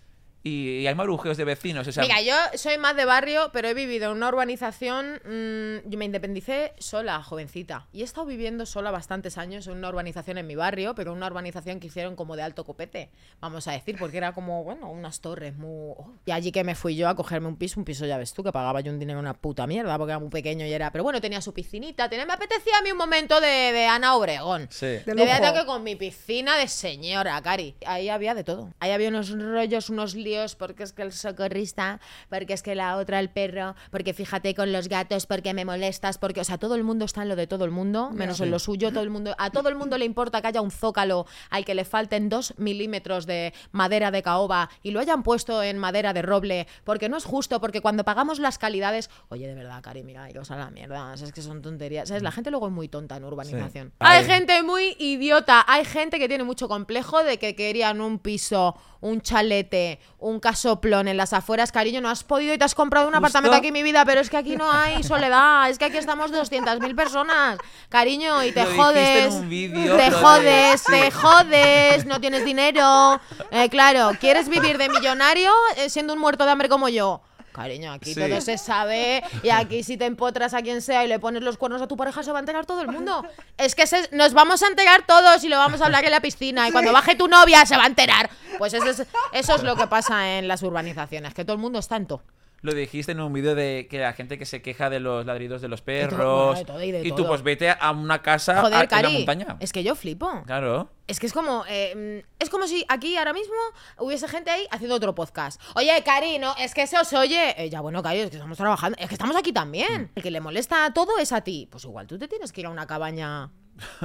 [0.43, 1.88] Y, y hay marujeos de vecinos.
[1.88, 5.21] O sea, Mira, yo soy más de barrio, pero he vivido en una urbanización.
[5.23, 7.88] mm, yo me independicé sola, jovencita.
[7.93, 11.27] Y he estado viviendo sola bastantes años en una urbanización en mi barrio, pero una
[11.27, 15.21] urbanización que hicieron como de alto copete, vamos a decir, porque era como, bueno, unas
[15.21, 15.93] torres muy.
[15.97, 16.12] oh.
[16.25, 18.43] Y allí que me fui yo a cogerme un piso, un piso ya ves tú,
[18.43, 20.91] que pagaba yo un dinero una puta mierda, porque era muy pequeño y era.
[20.91, 24.15] Pero bueno, tenía su piscinita, tenía, me apetecía a mí un momento de, de Ana
[24.15, 24.67] Obregón.
[24.69, 24.88] Sí.
[24.88, 25.62] De De verdad lujo.
[25.62, 27.75] que con mi piscina de señora, Cari.
[27.86, 28.73] Ahí había de todo.
[28.79, 32.98] Ahí había unos rollos, unos líos, porque es que el socorrista, porque es que la
[32.98, 36.76] otra, el perro, porque fíjate con los gatos, porque me molestas, porque, o sea, todo
[36.76, 38.91] el mundo está en lo de todo el mundo, menos en lo suyo.
[38.91, 41.76] Todo el mundo, a todo el mundo le importa que haya un zócalo al que
[41.76, 46.22] le falten dos milímetros de madera de caoba y lo hayan puesto en madera de
[46.22, 50.30] roble, porque no es justo, porque cuando pagamos las calidades, oye, de verdad, Cari, mira,
[50.30, 52.08] iros a la mierda, es que son tonterías.
[52.08, 52.24] ¿Sabes?
[52.24, 53.89] La gente luego es muy tonta en urbanización.
[53.89, 53.93] Sí.
[54.00, 54.26] Hay Ay.
[54.26, 59.22] gente muy idiota, hay gente que tiene mucho complejo de que querían un piso, un
[59.22, 63.13] chalete, un casoplón en las afueras, cariño, no has podido y te has comprado un
[63.13, 63.26] Justo.
[63.26, 66.32] apartamento aquí, mi vida, pero es que aquí no hay soledad, es que aquí estamos
[66.32, 67.58] 200.000 personas,
[67.90, 73.19] cariño, y te Lo en jodes, un te de- jodes, te jodes, no tienes dinero,
[73.52, 77.21] Eh, claro, ¿quieres vivir de millonario eh, siendo un muerto de hambre como yo?
[77.54, 78.19] Cariño, aquí Sí.
[78.19, 81.58] todo se sabe y aquí si te empotras a quien sea y le pones los
[81.58, 83.23] cuernos a tu pareja se va a enterar todo el mundo.
[83.58, 86.19] Es que se- nos vamos a enterar todos y lo vamos a hablar en la
[86.19, 88.29] piscina y cuando baje tu novia se va a enterar.
[88.58, 91.79] Pues eso es, eso es lo que pasa en las urbanizaciones, que todo el mundo
[91.79, 92.23] está en todo.
[92.64, 95.62] Lo dijiste en un vídeo de que la gente que se queja de los ladridos
[95.62, 96.58] de los perros.
[96.58, 99.14] de todo y de tú, pues vete a una casa a- Joder, en la Cari,
[99.14, 99.58] montaña.
[99.60, 100.32] es que yo flipo.
[100.46, 100.90] Claro.
[101.06, 103.54] Es que es como, eh, mm, es como si aquí ahora mismo
[104.00, 105.62] hubiese gente ahí haciendo otro podcast.
[105.76, 107.54] Oye, Cari, no, es que se os oye.
[107.62, 110.10] Eh, ya bueno, Cari, es que estamos trabajando, es que estamos aquí también.
[110.16, 111.68] El que le molesta todo es a ti.
[111.70, 113.52] Pues igual tú te tienes que ir a una cabaña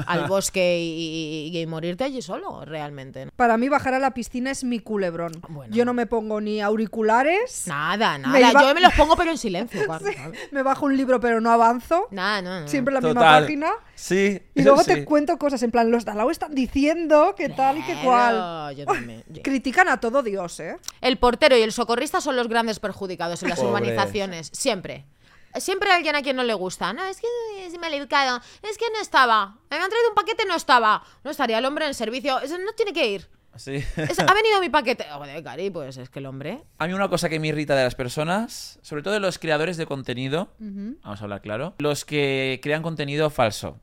[0.06, 3.26] al bosque y, y- y morirte allí solo, realmente.
[3.26, 3.30] ¿no?
[3.36, 5.32] Para mí bajar a la piscina es mi culebrón.
[5.48, 5.74] Bueno.
[5.74, 8.50] Yo no me pongo ni auriculares, Nada, Me nada.
[8.50, 10.04] iba- Yo me los pongo pero en silencio, claro.
[10.50, 12.08] me bajo un libro pero no avanzo.
[12.10, 12.68] Nada, no, no.
[12.68, 13.70] Siempre la misma página.
[13.94, 14.40] Sí.
[14.54, 14.94] Y luego sí.
[14.94, 17.94] te cuento cosas en plan, los de al lado están diciendo que tal y que
[18.02, 18.74] cual.
[18.76, 19.24] Yo también.
[19.28, 20.76] Yo- Critican a todo Dios, ¿eh?
[21.00, 23.70] El portero y el socorrista son los grandes perjudicados en las Pobres.
[23.72, 24.50] urbanizaciones.
[24.52, 25.04] Siempre.
[25.56, 26.92] Siempre hay alguien a quien no le gusta.
[26.92, 27.26] No, es que
[27.66, 28.40] es maleducado.
[28.62, 29.56] Es que no estaba.
[29.70, 31.02] Me han traído un paquete, no estaba.
[31.24, 32.38] No estaría el hombre en servicio.
[32.40, 33.28] Es- No tiene que ir.
[33.56, 33.74] Sí.
[33.96, 35.04] Es- ha venido mi paquete.
[35.10, 36.62] Joder, Cari, pues es que el hombre.
[36.78, 39.76] A mí una cosa que me irrita de las personas, sobre todo de los creadores
[39.76, 43.80] de contenido, vamos a hablar claro, los que crean contenido falso.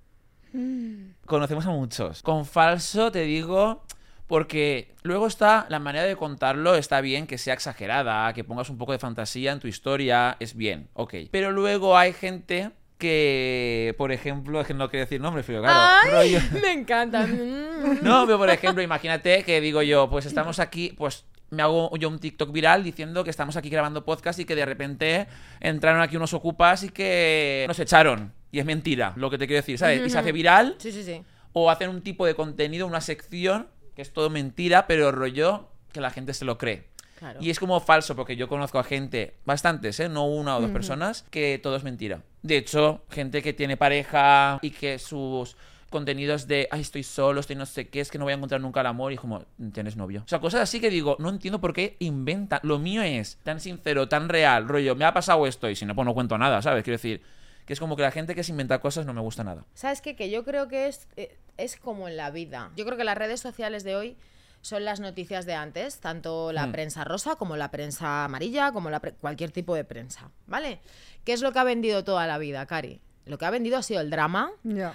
[1.25, 2.21] Conocemos a muchos.
[2.21, 3.83] Con falso te digo
[4.27, 8.77] porque luego está la manera de contarlo, está bien que sea exagerada, que pongas un
[8.77, 11.13] poco de fantasía en tu historia, es bien, ok.
[11.31, 16.11] Pero luego hay gente que, por ejemplo, es que no quiero decir nombres, pero claro,
[16.11, 17.27] rollo- me encanta.
[18.01, 22.09] No, pero por ejemplo, imagínate que digo yo, pues estamos aquí, pues me hago yo
[22.09, 25.27] un TikTok viral diciendo que estamos aquí grabando podcast y que de repente
[25.59, 28.33] entraron aquí unos ocupas y que nos echaron.
[28.51, 30.01] Y es mentira lo que te quiero decir, ¿sabes?
[30.05, 31.21] Y se hace viral Sí, sí, sí.
[31.53, 36.01] o hacen un tipo de contenido, una sección, que es todo mentira, pero rollo que
[36.01, 36.87] la gente se lo cree.
[37.17, 37.39] Claro.
[37.41, 40.09] Y es como falso, porque yo conozco a gente, bastantes, ¿eh?
[40.09, 42.21] no una o dos personas, que todo es mentira.
[42.41, 45.55] De hecho, gente que tiene pareja y que sus
[45.89, 48.59] contenidos de, ay, estoy solo, estoy no sé qué, es que no voy a encontrar
[48.59, 50.23] nunca el amor, y como, tienes novio.
[50.25, 52.59] O sea, cosas así que digo, no entiendo por qué inventan.
[52.63, 55.95] Lo mío es tan sincero, tan real, rollo, me ha pasado esto, y si no,
[55.95, 56.83] pues no cuento nada, ¿sabes?
[56.83, 57.21] Quiero decir,
[57.65, 59.65] que es como que la gente que se inventa cosas no me gusta nada.
[59.73, 60.15] ¿Sabes qué?
[60.15, 62.71] Que yo creo que es, eh, es como en la vida.
[62.75, 64.17] Yo creo que las redes sociales de hoy
[64.61, 66.71] son las noticias de antes, tanto la Mm.
[66.71, 70.79] prensa rosa como la prensa amarilla, como la pre- cualquier tipo de prensa, ¿vale?
[71.23, 72.99] ¿Qué es lo que ha vendido toda la vida, Cari?
[73.25, 74.51] Lo que ha vendido ha sido el drama,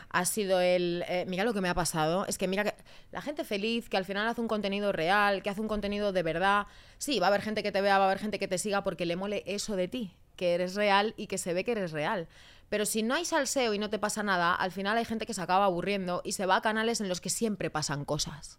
[0.08, 1.04] ha sido el...
[1.08, 2.74] eh, mira lo que me ha pasado, es que mira que
[3.10, 6.22] la gente feliz, que al final hace un contenido real, que hace un contenido de
[6.22, 6.66] verdad,
[6.98, 8.84] sí, va a haber gente que te vea, va a haber gente que te siga
[8.84, 11.90] porque le mole eso de ti, que eres real y que se ve que eres
[11.90, 12.28] real.
[12.70, 15.34] Pero si no hay salseo y no te pasa nada, al final hay gente que
[15.34, 18.58] se acaba aburriendo y se va a canales en los que siempre pasan cosas.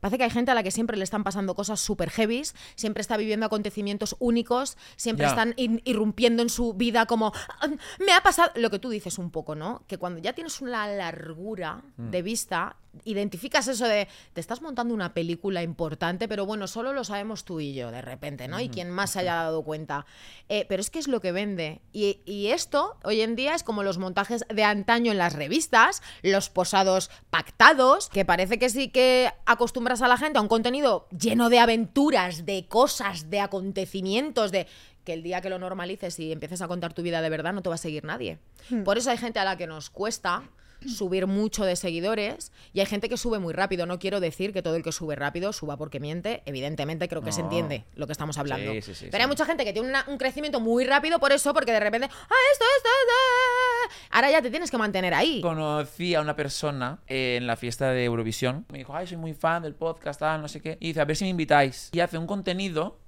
[0.00, 3.00] Parece que hay gente a la que siempre le están pasando cosas súper heavies, siempre
[3.00, 7.32] está viviendo acontecimientos únicos, siempre están in- irrumpiendo en su vida como,
[7.62, 7.68] "Ah,
[8.04, 9.82] me ha pasado, lo que tú dices un poco, ¿no?
[9.86, 12.10] Que cuando ya tienes una largura Mm.
[12.10, 17.04] de vista, identificas eso de, te estás montando una película importante, pero bueno, solo lo
[17.04, 18.60] sabemos tú y yo de repente, ¿no?
[18.60, 20.06] Y quien más se haya dado cuenta.
[20.48, 21.80] Eh, pero es que es lo que vende.
[21.92, 26.02] Y, y esto hoy en día es como los montajes de antaño en las revistas,
[26.22, 31.08] los posados pactados, que parece que sí que acostumbras a la gente a un contenido
[31.10, 34.66] lleno de aventuras, de cosas, de acontecimientos, de
[35.06, 37.62] que el día que lo normalices y empieces a contar tu vida de verdad no
[37.62, 38.38] te va a seguir nadie.
[38.84, 40.42] Por eso hay gente a la que nos cuesta
[40.88, 43.86] subir mucho de seguidores y hay gente que sube muy rápido.
[43.86, 46.42] No quiero decir que todo el que sube rápido suba porque miente.
[46.46, 48.72] Evidentemente creo que se entiende lo que estamos hablando.
[48.72, 51.32] Sí, sí, sí, Pero hay mucha gente que tiene una- un crecimiento muy rápido por
[51.32, 53.96] eso, porque de repente, ah, esto, esto, esto.
[54.10, 55.40] Ahora ya te tienes que mantener ahí.
[55.40, 58.64] Conocí a una persona eh, en la fiesta de Eurovisión.
[58.70, 60.76] Me dijo, ay, soy muy fan del podcast, tal, no sé qué.
[60.80, 61.90] Y dice, a ver si me invitáis.
[61.92, 62.98] Y hace un contenido.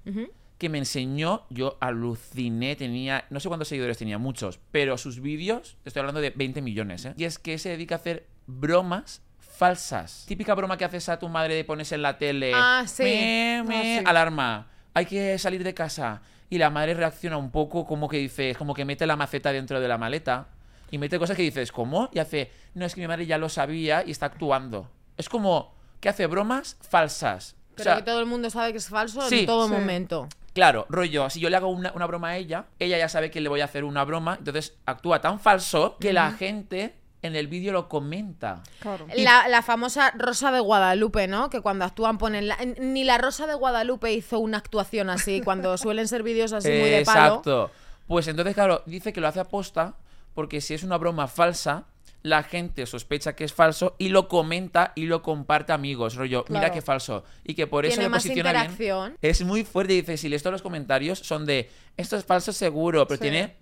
[0.59, 5.77] Que me enseñó, yo aluciné, tenía, no sé cuántos seguidores tenía, muchos, pero sus vídeos,
[5.85, 7.13] estoy hablando de 20 millones, ¿eh?
[7.17, 10.25] Y es que se dedica a hacer bromas falsas.
[10.27, 12.51] Típica broma que haces a tu madre de pones en la tele.
[12.53, 13.03] Ah, sí.
[13.03, 14.03] Me, me, Ah, sí.
[14.05, 14.67] alarma.
[14.93, 16.21] Hay que salir de casa.
[16.49, 19.79] Y la madre reacciona un poco como que dices, como que mete la maceta dentro
[19.79, 20.47] de la maleta.
[20.91, 22.09] Y mete cosas que dices, ¿cómo?
[22.13, 24.89] Y hace, no, es que mi madre ya lo sabía y está actuando.
[25.17, 27.55] Es como que hace bromas falsas.
[27.71, 29.73] O Pero sea, que todo el mundo sabe que es falso Sí, en todo sí.
[29.73, 30.27] momento.
[30.53, 33.39] Claro, rollo, si yo le hago una, una broma a ella, ella ya sabe que
[33.41, 37.47] le voy a hacer una broma, entonces actúa tan falso que la gente en el
[37.47, 38.63] vídeo lo comenta.
[38.79, 39.05] Claro.
[39.15, 41.49] La, la famosa Rosa de Guadalupe, ¿no?
[41.49, 42.47] Que cuando actúan ponen...
[42.47, 46.69] la- Ni la Rosa de Guadalupe hizo una actuación así, cuando suelen ser vídeos así
[46.69, 47.19] muy de palo.
[47.27, 47.71] Exacto.
[48.07, 49.95] Pues entonces, claro, dice que lo hace aposta
[50.33, 51.83] porque si es una broma falsa,
[52.21, 56.15] la gente sospecha que es falso y lo comenta y lo comparte amigos.
[56.15, 57.23] Rollo, mira qué falso.
[57.45, 59.17] Y que por eso Tiene le más posiciona bien.
[59.21, 59.93] Es muy fuerte.
[59.93, 63.21] Dice, si lees todos los comentarios, son de, esto es falso seguro, pero Sí.
[63.21, 63.55] tiene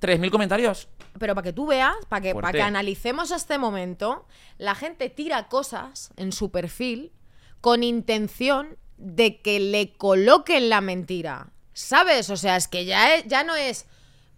[0.00, 0.88] 3.000 comentarios.
[1.18, 5.48] Pero para que tú veas, para que, para que analicemos este momento, la gente tira
[5.48, 7.12] cosas en su perfil
[7.60, 11.50] con intención de que le coloquen la mentira.
[11.74, 12.30] ¿Sabes?
[12.30, 13.86] O sea, es que ya, es- ya no es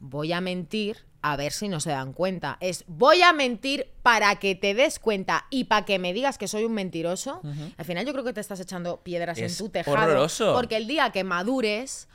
[0.01, 2.57] voy a mentir a ver si no se dan cuenta.
[2.61, 6.49] Es voy a mentir para que te des cuenta y para que me digas que
[6.49, 7.41] soy un mentiroso.
[7.77, 9.97] Al final yo creo que te estás echando piedras Es en tu tejado.
[9.97, 10.55] horroroso.
[10.55, 12.09] Porque el día que madures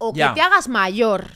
[0.00, 1.26] o que te hagas mayor,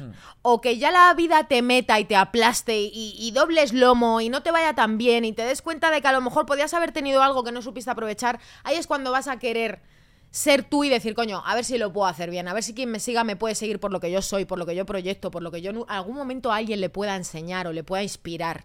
[0.43, 4.29] o que ya la vida te meta y te aplaste y, y dobles lomo y
[4.29, 6.73] no te vaya tan bien y te des cuenta de que a lo mejor podías
[6.73, 9.83] haber tenido algo que no supiste aprovechar, ahí es cuando vas a querer
[10.33, 12.75] ser tú y decir, coño, a ver si lo puedo hacer bien, a ver si
[12.75, 14.85] quien me siga me puede seguir por lo que yo soy, por lo que yo
[14.85, 17.85] proyecto, por lo que yo en algún momento a alguien le pueda enseñar o le
[17.85, 18.65] pueda inspirar.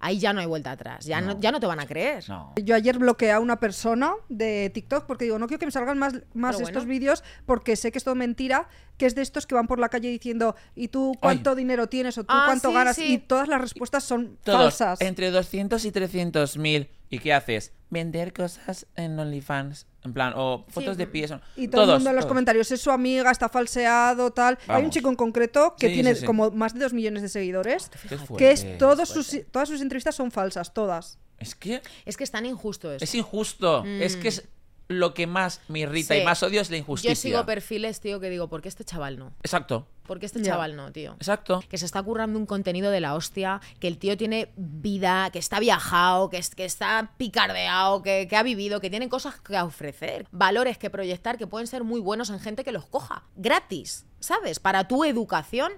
[0.00, 2.22] Ahí ya no hay vuelta atrás, ya no, ya no te van a creer.
[2.28, 2.52] No.
[2.62, 5.98] Yo ayer bloqueé a una persona de TikTok porque digo, no quiero que me salgan
[5.98, 9.56] más, más estos vídeos porque sé que es todo mentira, que es de estos que
[9.56, 12.74] van por la calle diciendo, ¿y tú cuánto dinero tienes o tú Ah, cuánto sí,
[12.74, 12.94] ganas?
[12.94, 13.12] sí.
[13.14, 15.00] Y todas las respuestas son Todos falsas.
[15.00, 16.88] entre 200 y 300 mil.
[17.10, 17.72] ¿Y qué haces?
[17.90, 19.86] Vender cosas en OnlyFans.
[20.04, 21.32] En plan, o fotos de pies.
[21.56, 22.30] Y todo el todos, mundo en los todos.
[22.30, 24.58] comentarios es su amiga, está falseado, tal.
[24.68, 26.26] Hay un chico en concreto que Sí, tiene sí, sí.
[26.26, 29.30] como más de dos millones de seguidores, Qué que fuerte, es todos fuerte.
[29.30, 31.18] sus, todas sus entrevistas son falsas, todas.
[31.38, 33.02] Es que Es que es tan injusto eso.
[33.04, 33.84] es injusto.
[33.84, 34.44] Es que es
[34.88, 37.12] lo que más me irrita y más odio es la injusticia.
[37.14, 39.32] Yo sigo perfiles, tío, que digo, ¿por qué este chaval no?
[39.42, 39.86] Exacto.
[40.06, 41.12] ¿Por qué este chaval no, tío?
[41.14, 41.62] Exacto.
[41.68, 45.38] que se está currando un contenido de la hostia, que el tío tiene vida, que
[45.38, 49.58] está viajado, que, es- que está picardeado, que, que ha vivido, que tiene cosas que
[49.58, 54.06] ofrecer, valores que proyectar que pueden ser muy buenos en gente que los coja, gratis,
[54.20, 54.58] ¿sabes?
[54.58, 55.72] Para tu educación.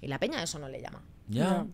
[0.00, 1.02] Y la peña eso no le llama.
[1.28, 1.66] Ya.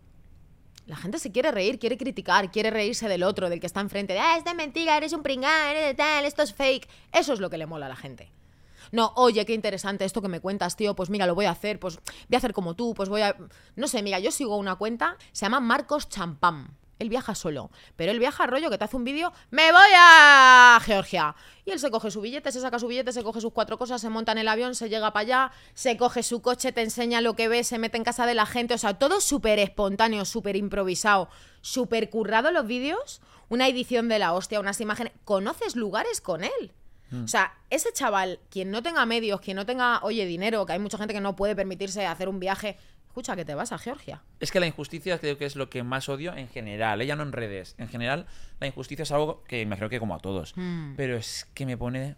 [0.87, 4.13] La gente se quiere reír, quiere criticar, quiere reírse del otro, del que está enfrente,
[4.13, 6.89] de, ah, es mentira, eres un pringán, eres de tal, esto es fake.
[7.13, 8.31] Eso es lo que le mola a la gente.
[8.93, 11.81] No, oye, qué interesante esto que me cuentas, tío, pues mira, lo voy a hacer,
[11.81, 13.37] pues voy a hacer como tú, pues voy a...
[13.77, 16.77] No sé, mira, yo sigo una cuenta, se llama Marcos Champam.
[16.99, 20.79] Él viaja solo, pero él viaja rollo que te hace un vídeo, me voy a
[20.85, 21.35] Georgia.
[21.65, 24.01] Y él se coge su billete, se saca su billete, se coge sus cuatro cosas,
[24.01, 27.21] se monta en el avión, se llega para allá, se coge su coche, te enseña
[27.21, 30.25] lo que ve, se mete en casa de la gente, o sea, todo súper espontáneo,
[30.25, 31.29] súper improvisado,
[31.63, 35.13] súper currado los vídeos, una edición de la hostia, unas imágenes.
[35.25, 36.73] ¿Conoces lugares con él?
[37.23, 40.81] O sea, ese chaval, quien no tenga medios, quien no tenga, oye, dinero, que hay
[40.81, 42.77] mucha gente que no puede permitirse hacer un viaje,
[43.15, 44.25] escucha que te vas a Georgia.
[44.41, 47.07] Es que la injusticia creo que es lo que más odio en general, ¿eh?
[47.07, 47.77] ya no en redes.
[47.79, 48.27] En general,
[48.59, 50.53] la injusticia es algo que imagino que como a todos.
[50.57, 50.95] Hmm.
[50.97, 52.17] Pero es que me pone...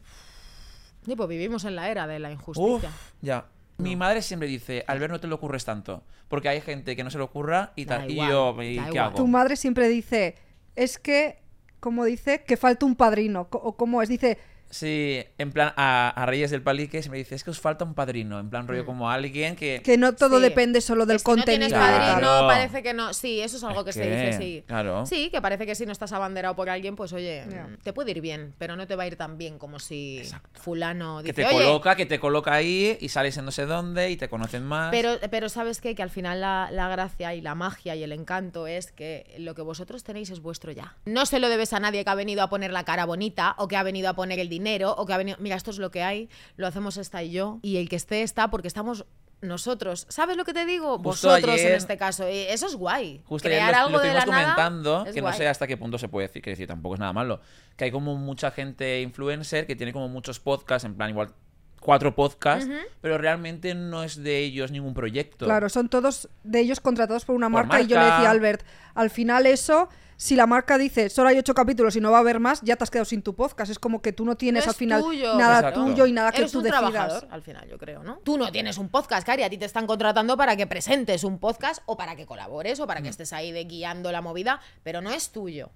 [1.06, 2.90] Y pues vivimos en la era de la Uf, injusticia.
[3.20, 3.44] ya.
[3.76, 6.02] Mi madre siempre dice, al ver no te lo ocurres tanto.
[6.28, 8.10] Porque hay gente que no se le ocurra y tal.
[8.10, 8.98] Y yo, ¿y da qué igual.
[9.04, 9.16] hago?
[9.16, 10.36] Tu madre siempre dice,
[10.76, 11.42] es que,
[11.78, 13.48] como dice, que falta un padrino.
[13.52, 14.38] O como es, dice,
[14.70, 17.84] Sí, en plan, a, a Reyes del Palique se me dice, es que os falta
[17.84, 18.38] un padrino.
[18.40, 19.80] En plan, rollo como alguien que...
[19.84, 20.42] que no todo Sí.
[20.42, 21.68] depende solo del Es que no contenido.
[21.68, 22.46] tienes padrino, Claro.
[22.48, 23.14] parece que no.
[23.14, 24.64] Sí, eso es algo que Es se que, dice, sí.
[24.66, 25.06] claro.
[25.06, 27.68] Sí, que parece que si no estás abanderado por alguien, pues oye, Ya.
[27.82, 30.22] te puede ir bien, pero no te va a ir tan bien como si
[30.54, 33.66] fulano Que dice, te oye, coloca, que te coloca ahí y sales en no sé
[33.66, 34.90] dónde y te conocen más.
[34.90, 35.94] Pero, pero sabes qué?
[35.94, 39.54] que al final la, la gracia y la magia y el encanto es que lo
[39.54, 40.96] que vosotros tenéis es vuestro ya.
[41.04, 43.68] No se lo debes a nadie que ha venido a poner la cara bonita o
[43.68, 45.36] que ha venido a poner el dinero o que ha venido...
[45.40, 48.22] Mira, esto es lo que hay, lo hacemos esta y yo y el que esté
[48.22, 49.06] está porque estamos
[49.42, 50.06] nosotros.
[50.08, 50.98] ¿Sabes lo que te digo?
[50.98, 52.28] Justo vosotros en este caso.
[52.28, 53.22] Y eso es guay.
[53.26, 55.76] Justo ayer Crear lo, algo lo de la nada comentando, que no sé hasta qué
[55.76, 57.40] punto se puede decir, que decir, tampoco es nada malo.
[57.76, 61.32] Que hay como mucha gente influencer que tiene como muchos podcasts, en plan igual
[61.80, 62.68] cuatro podcasts,
[63.00, 65.44] pero realmente no es de ellos ningún proyecto.
[65.44, 68.16] Claro, son todos de ellos contratados por una Por marca, y yo le marca.
[68.16, 72.00] decía a Albert, al final eso, si la marca dice solo hay ocho capítulos y
[72.00, 73.70] no va a haber más, ya te has quedado sin tu podcast.
[73.70, 75.36] Es como que tú no tienes No al final tuyo.
[75.36, 75.84] nada Exacto.
[75.84, 76.80] tuyo y nada que Eres tú un decidas.
[76.90, 78.18] trabajador, al final, yo creo, ¿no?
[78.24, 81.38] Tú no tienes un podcast, Cari, a ti te están contratando para que presentes un
[81.38, 83.02] podcast o para que colabores o para Mm.
[83.04, 85.70] que estés ahí de guiando la movida, pero no es tuyo.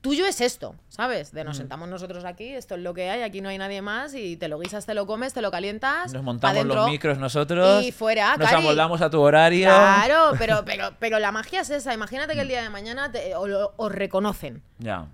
[0.00, 1.32] Tuyo es esto, ¿sabes?
[1.32, 1.46] De Mm.
[1.46, 4.36] nos sentamos nosotros aquí, esto es lo que hay, aquí no hay nadie más y
[4.36, 6.12] te lo guisas, te lo comes, te lo calientas.
[6.12, 7.82] Nos montamos los micros nosotros.
[7.84, 8.62] Y fuera, Nos Cari.
[8.62, 9.66] amoldamos a tu horario.
[9.68, 11.92] Claro, pero, pero, pero la magia es esa.
[11.92, 14.62] Imagínate que el día de mañana te- o os reconocen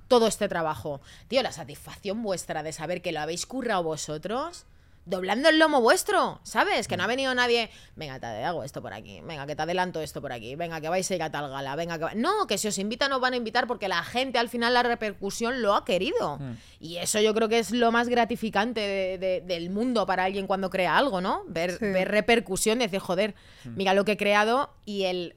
[0.09, 1.01] todo este trabajo.
[1.29, 4.67] Tío, la satisfacción vuestra de saber que lo habéis currado vosotros.
[5.05, 6.87] Doblando el lomo vuestro, ¿sabes?
[6.87, 10.01] Que no ha venido nadie, venga, te hago esto por aquí, venga, que te adelanto
[10.01, 12.15] esto por aquí, venga, que vais a ir a tal gala, venga, que va-".
[12.15, 14.83] No, que si os invitan os van a invitar porque la gente al final la
[14.85, 16.39] repercusión lo ha querido.
[16.79, 20.47] Y eso yo creo que es lo más gratificante de- de- del mundo para alguien
[20.47, 21.43] cuando crea algo, ¿no?
[21.49, 21.87] Ver, Sí.
[21.87, 23.35] ver repercusión y decir, joder,
[23.65, 25.35] mira lo que he creado y el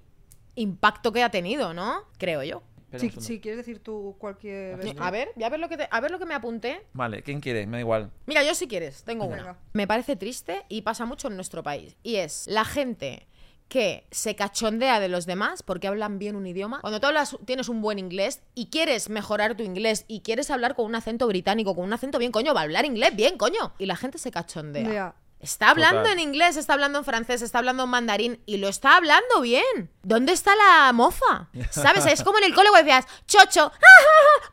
[0.55, 2.03] impacto que ha tenido, ¿no?
[2.18, 2.61] Creo yo.
[2.99, 4.81] Si, si quieres decir tú cualquier...
[4.83, 4.93] Sí.
[4.99, 6.81] A ver, a ver lo que te- a ver lo que me apunté.
[6.93, 7.65] Vale, ¿quién quiere?
[7.67, 8.11] Me da igual.
[8.25, 9.43] Mira, yo si quieres, tengo Venga.
[9.43, 9.57] una.
[9.73, 11.95] Me parece triste y pasa mucho en nuestro país.
[12.03, 13.27] Y es la gente
[13.67, 16.81] que se cachondea de los demás porque hablan bien un idioma.
[16.81, 20.75] Cuando tú hablas, tienes un buen inglés y quieres mejorar tu inglés y quieres hablar
[20.75, 23.73] con un acento británico, con un acento bien, coño, va a hablar inglés bien, coño.
[23.79, 25.15] Y la gente se cachondea.
[25.45, 26.13] Está hablando Total.
[26.13, 29.91] en inglés, está hablando en francés, está hablando en mandarín y lo está hablando bien.
[30.01, 31.49] ¿Dónde está la mofa?
[31.69, 32.05] ¿Sabes?
[32.07, 33.71] Es como en el cole cuando decías, chocho,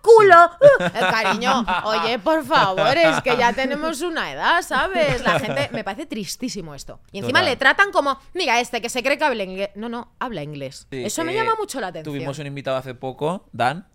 [0.03, 0.51] culo.
[0.61, 0.82] uh".
[0.82, 5.22] Eh, cariño, oye, por favor, es que ya tenemos una edad, ¿sabes?
[5.22, 7.01] La gente, me parece tristísimo esto.
[7.11, 7.53] Y encima Total.
[7.53, 9.70] le tratan como, mira, este que se cree que habla inglés.
[9.74, 10.86] No, no, habla inglés.
[10.90, 12.14] Sí, Eso me eh, llama mucho la atención.
[12.14, 13.86] Tuvimos un invitado hace poco, Dan,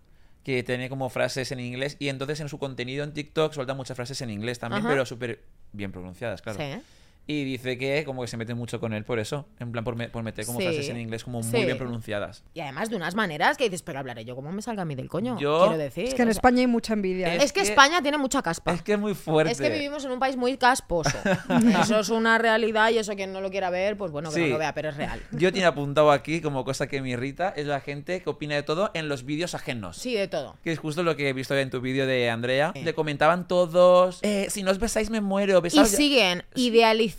[0.48, 3.94] que tenía como frases en inglés y entonces en su contenido en TikTok suelta muchas
[3.96, 4.88] frases en inglés también, Ajá.
[4.88, 6.58] pero súper bien pronunciadas, claro.
[6.58, 6.82] Sí.
[7.30, 9.94] Y dice que como que se mete mucho con él por eso, en plan por,
[9.96, 10.64] me- por meter como Sí.
[10.64, 11.64] frases en inglés como muy Sí.
[11.64, 12.42] bien pronunciadas.
[12.54, 14.94] Y además de unas maneras que dices, pero hablaré yo como me salga a mí
[14.94, 15.38] del coño.
[15.38, 16.04] Yo- Quiero decir.
[16.06, 17.34] Es que en sea, España hay mucha envidia.
[17.34, 17.36] ¿eh?
[17.36, 18.72] Es es que que- España tiene mucha caspa.
[18.72, 19.52] Es que es muy fuerte.
[19.52, 21.18] Es que vivimos en un país muy casposo.
[21.86, 24.46] Eso es una realidad y eso quien no lo quiera ver, pues bueno, que no
[24.46, 25.20] lo vea, pero es real.
[25.32, 28.62] Yo tiene apuntado aquí como cosa que me irrita, es la gente que opina de
[28.62, 29.98] todo en los vídeos ajenos.
[29.98, 30.56] Sí, de todo.
[30.64, 32.72] Que es justo lo que he visto en tu vídeo de Andrea.
[32.74, 32.84] Sí.
[32.84, 35.96] Le comentaban todos, eh, si no os besáis me muero, Y besaos ya".
[35.98, 37.17] siguen idealizando,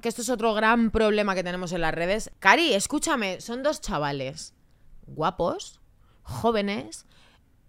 [0.00, 2.30] que esto es otro gran problema que tenemos en las redes.
[2.40, 4.54] Cari, escúchame, son dos chavales
[5.06, 5.80] guapos,
[6.22, 7.06] jóvenes,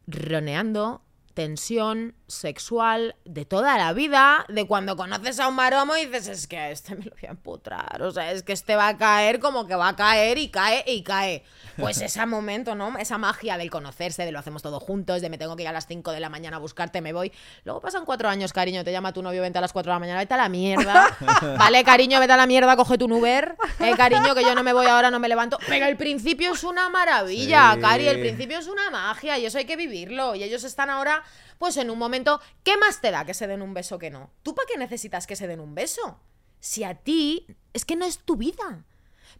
[0.07, 1.01] roneando,
[1.33, 6.47] tensión sexual de toda la vida, de cuando conoces a un maromo y dices, es
[6.47, 8.97] que a este me lo voy a emputrar, o sea, es que este va a
[8.97, 11.43] caer como que va a caer y cae y cae.
[11.77, 12.97] Pues ese momento, ¿no?
[12.97, 15.73] Esa magia del conocerse, de lo hacemos todo juntos, de me tengo que ir a
[15.73, 17.31] las 5 de la mañana a buscarte, me voy.
[17.63, 19.99] Luego pasan cuatro años, cariño, te llama tu novio, vente a las 4 de la
[19.99, 21.17] mañana, vete a la mierda.
[21.57, 23.55] Vale, cariño, vete a la mierda, coge tu Uber.
[23.79, 25.57] Eh, cariño, que yo no me voy ahora, no me levanto.
[25.67, 27.81] Pero el principio es una maravilla, Sí.
[27.81, 30.35] Cari, el principio es una magia y eso hay que vivirlo.
[30.35, 31.23] Y ellos están ahora,
[31.59, 34.31] pues en un momento, ¿qué más te da que se den un beso que no?
[34.41, 36.19] ¿Tú para qué necesitas que se den un beso?
[36.61, 38.85] Si a ti, es que no es tu vida.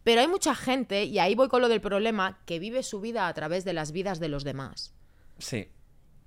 [0.04, 3.26] Pero hay mucha gente, y ahí voy con lo del problema, que vive su vida
[3.26, 4.92] a través de las vidas de los demás.
[5.38, 5.68] Sí.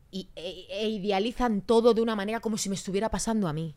[0.09, 3.75] Y, e, e idealizan todo de una manera como si me estuviera pasando a mí.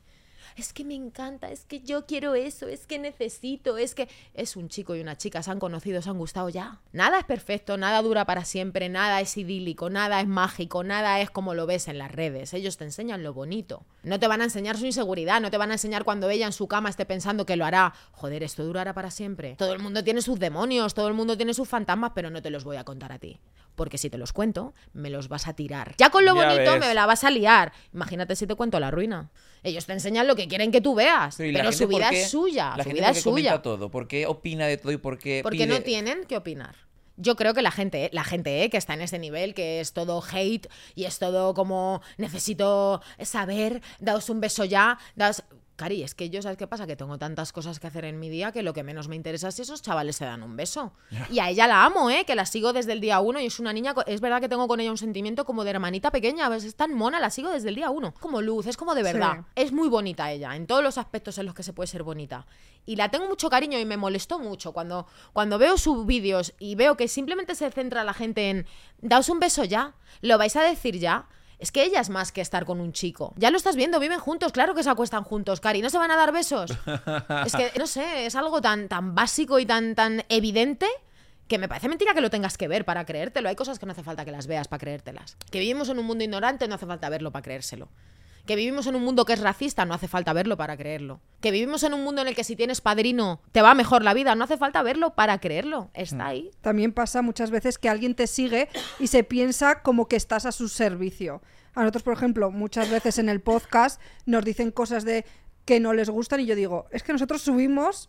[0.57, 4.57] Es que me encanta, es que yo quiero eso, es que necesito, es que es
[4.57, 6.80] un chico y una chica, se han conocido, se han gustado ya.
[6.92, 11.30] Nada es perfecto, nada dura para siempre, nada es idílico, nada es mágico, nada es
[11.30, 12.54] como lo ves en las redes.
[12.54, 13.84] Ellos te enseñan lo bonito.
[14.02, 16.54] No te van a enseñar su inseguridad, no te van a enseñar cuando ella en
[16.54, 17.92] su cama esté pensando que lo hará.
[18.12, 19.57] Joder, esto durará para siempre.
[19.57, 22.48] Todo el mundo tiene sus demonios, todo el mundo tiene sus fantasmas, pero no te
[22.48, 23.38] los voy a contar a ti.
[23.77, 25.95] Porque si te los cuento, me los vas a tirar.
[25.99, 26.81] Ya con lo Ya bonito ves.
[26.81, 27.72] me la vas a liar.
[27.95, 29.31] Imagínate si te cuento la ruina.
[29.62, 31.89] Ellos te enseñan lo que quieren que tú veas, Pero, ¿y la pero gente su
[31.89, 33.62] vida qué- es suya, La su gente vida por es suya.
[33.62, 33.91] todo?
[33.91, 36.74] ¿Por qué opina de todo y por qué Porque pide- no tienen que opinar.
[37.18, 39.93] Yo creo que la gente, la gente eh, que está en ese nivel, que es
[39.95, 45.43] todo hate y es todo como necesito saber, daos un beso ya, daos...
[45.77, 46.87] Cari, es que yo, ¿sabes qué pasa?
[46.87, 49.49] Que tengo tantas cosas que hacer en mi día que lo que menos me interesa
[49.49, 50.93] es si esos chavales se dan un beso.
[51.31, 52.24] Y a ella la amo, ¿eh?
[52.24, 54.66] Que la sigo desde el día uno y es una niña, es verdad que tengo
[54.68, 56.64] con ella un sentimiento como de hermanita pequeña, ¿ves?
[56.64, 58.14] Es tan mona, la sigo desde el día uno.
[58.20, 59.37] Como luz, es como de verdad.
[59.37, 59.45] Sí.
[59.57, 62.47] Es muy bonita ella, en todos los aspectos en los que se puede ser bonita.
[62.87, 66.77] Y la tengo mucho cariño y me molestó mucho cuando, cuando veo sus vídeos y
[66.77, 68.66] veo que simplemente se centra la gente en
[69.01, 71.27] daos un beso ya, lo vais a decir ya.
[71.59, 73.32] Es que ella es más que estar con un chico.
[73.36, 76.11] Ya lo estás viendo, viven juntos, claro que se acuestan juntos, Cari, ¿no se van
[76.11, 76.70] a dar besos?
[77.46, 80.86] es que, no sé, es algo tan, tan básico y tan, tan evidente
[81.48, 83.48] que me parece mentira que lo tengas que ver para creértelo.
[83.48, 85.36] Hay cosas que no hace falta que las veas para creértelas.
[85.50, 87.88] Que vivimos en un mundo ignorante, no hace falta verlo para creérselo.
[88.47, 91.20] Que vivimos en un mundo que es racista, no hace falta verlo para creerlo.
[91.40, 94.14] Que vivimos en un mundo en el que si tienes padrino te va mejor la
[94.14, 95.90] vida, no hace falta verlo para creerlo.
[95.94, 96.51] Está ahí.
[96.61, 98.68] También pasa muchas veces que alguien te sigue
[98.99, 101.42] y se piensa como que estás a su servicio.
[101.74, 105.26] A nosotros, por ejemplo, muchas veces en el podcast nos dicen cosas de
[105.66, 108.09] que no les gustan y yo digo, es que nosotros subimos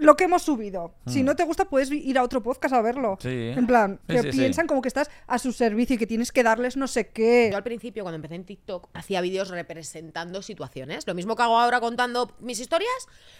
[0.00, 0.94] lo que hemos subido.
[1.06, 3.18] Si no te gusta, puedes ir a otro podcast a verlo.
[3.20, 3.28] Sí.
[3.56, 4.38] En plan, Sí, que sí, sí.
[4.38, 7.48] piensan como que estás a su servicio y que tienes que darles no sé qué.
[7.50, 11.06] Yo al principio, cuando empecé en TikTok, hacía vídeos representando situaciones.
[11.06, 12.90] Lo mismo que hago ahora contando mis historias,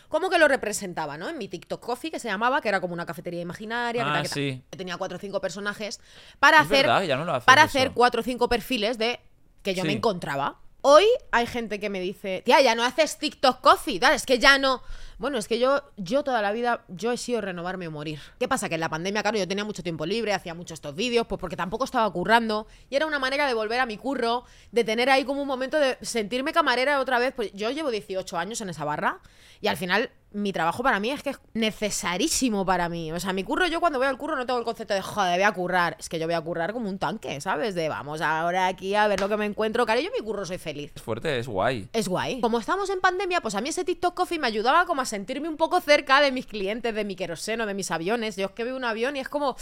[0.09, 1.29] como que lo representaba, ¿no?
[1.29, 4.03] En mi TikTok Coffee, que se llamaba, que era como una cafetería imaginaria.
[4.05, 4.79] que Ah, tal, que tal.
[4.79, 6.01] Tenía cuatro o cinco personajes
[6.39, 7.79] para Es hacer, verdad, ya no lo haces para eso.
[7.79, 9.21] hacer cuatro o cinco perfiles de
[9.63, 10.59] que yo me encontraba.
[10.83, 14.39] Hoy hay gente que me dice, tía, ya no haces TikTok coffee, tal, es que
[14.39, 14.83] ya no.
[15.21, 18.21] Bueno, es que yo, yo toda la vida, yo he sido renovarme o morir.
[18.39, 18.71] ¿Qué pasa?
[18.71, 21.39] Que en la pandemia, claro, yo tenía mucho tiempo libre, hacía muchos estos vídeos, pues
[21.39, 22.67] porque tampoco estaba currando.
[22.89, 25.79] Y era una manera de volver a mi curro, de tener ahí como un momento
[25.79, 27.35] de sentirme camarera otra vez.
[27.37, 29.21] Pues yo llevo 18 años en esa barra
[29.61, 33.13] y al final mi trabajo para mí es que es necesarísimo para mí.
[33.13, 35.35] O sea, mi curro, yo cuando voy al curro no tengo el concepto de, joder,
[35.35, 35.97] voy a currar.
[35.99, 37.75] Es que yo voy a currar como un tanque, ¿sabes?
[37.75, 39.85] De vamos ahora aquí a ver lo que me encuentro.
[39.87, 40.93] Cariño, yo mi curro soy feliz.
[40.95, 41.89] Es fuerte, es guay.
[41.93, 42.41] Es guay.
[42.41, 45.49] Como estamos en pandemia, pues a mí ese TikTok Coffee me ayudaba como a sentirme
[45.49, 48.37] un poco cerca de mis clientes, de mi queroseno, de mis aviones.
[48.37, 49.57] Yo es que veo un avión y es como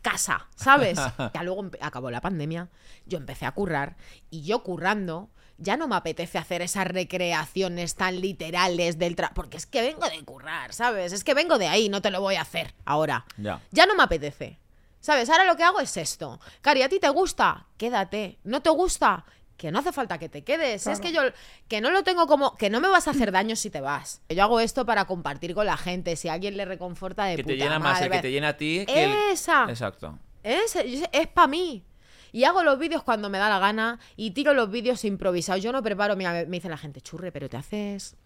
[0.00, 0.98] casa, ¿sabes?
[1.34, 2.68] ya luego acabó la pandemia,
[3.06, 3.96] yo empecé a currar
[4.30, 9.32] y yo currando ya no me apetece hacer esas recreaciones tan literales del tra...
[9.34, 11.12] Porque es que vengo de currar, ¿sabes?
[11.12, 13.24] Es que vengo de ahí, no te lo voy a hacer ahora.
[13.36, 13.60] Ya.
[13.70, 14.58] Ya no me apetece.
[15.00, 15.28] ¿Sabes?
[15.30, 16.40] Ahora lo que hago es esto.
[16.62, 17.66] Cari, ¿a ti te gusta?
[17.76, 18.38] Quédate.
[18.44, 19.24] ¿No te gusta?
[19.56, 20.86] Que no hace falta que te quedes.
[20.88, 21.20] Es que yo
[21.68, 24.20] que no lo tengo como que no me vas a hacer daño si te vas.
[24.28, 27.44] Yo hago esto para compartir con la gente, si a alguien le reconforta de Que
[27.44, 28.18] te puta llena más el madre.
[28.18, 29.66] que te llena a ti que el- Esa.
[29.68, 30.18] Exacto.
[30.42, 31.84] Es, es para mí.
[32.34, 35.62] Y hago los vídeos cuando me da la gana y tiro los vídeos improvisados.
[35.62, 38.16] Yo no preparo, me dice la gente, churre, pero te haces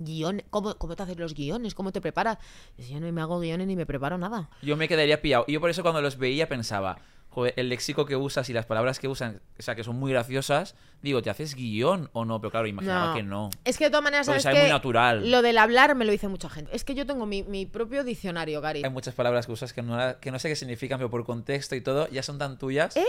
[0.00, 1.76] guion, ¿cómo, cómo te haces los guiones?
[1.76, 2.38] ¿Cómo te preparas?
[2.76, 4.50] Yo no me hago guiones ni me preparo nada.
[4.62, 5.44] Yo me quedaría pillado.
[5.46, 6.98] Y yo por eso cuando los veía pensaba,
[7.30, 10.12] joder, el léxico que usas y las palabras que usan, o sea, que son muy
[10.12, 12.40] graciosas, digo, ¿te haces guion o no?
[12.40, 13.50] Pero claro, imaginaba que no.
[13.64, 15.30] Es que de todas maneras, sabes sabe muy que natural.
[15.30, 16.74] Lo del hablar me lo dice mucha gente.
[16.74, 18.82] Es que yo tengo mi, mi propio diccionario, Gary.
[18.84, 21.74] Hay muchas palabras que usas que no, que no sé qué significan, pero por contexto
[21.74, 22.96] y todo, ya son tan tuyas.
[22.96, 23.04] ¿Eh?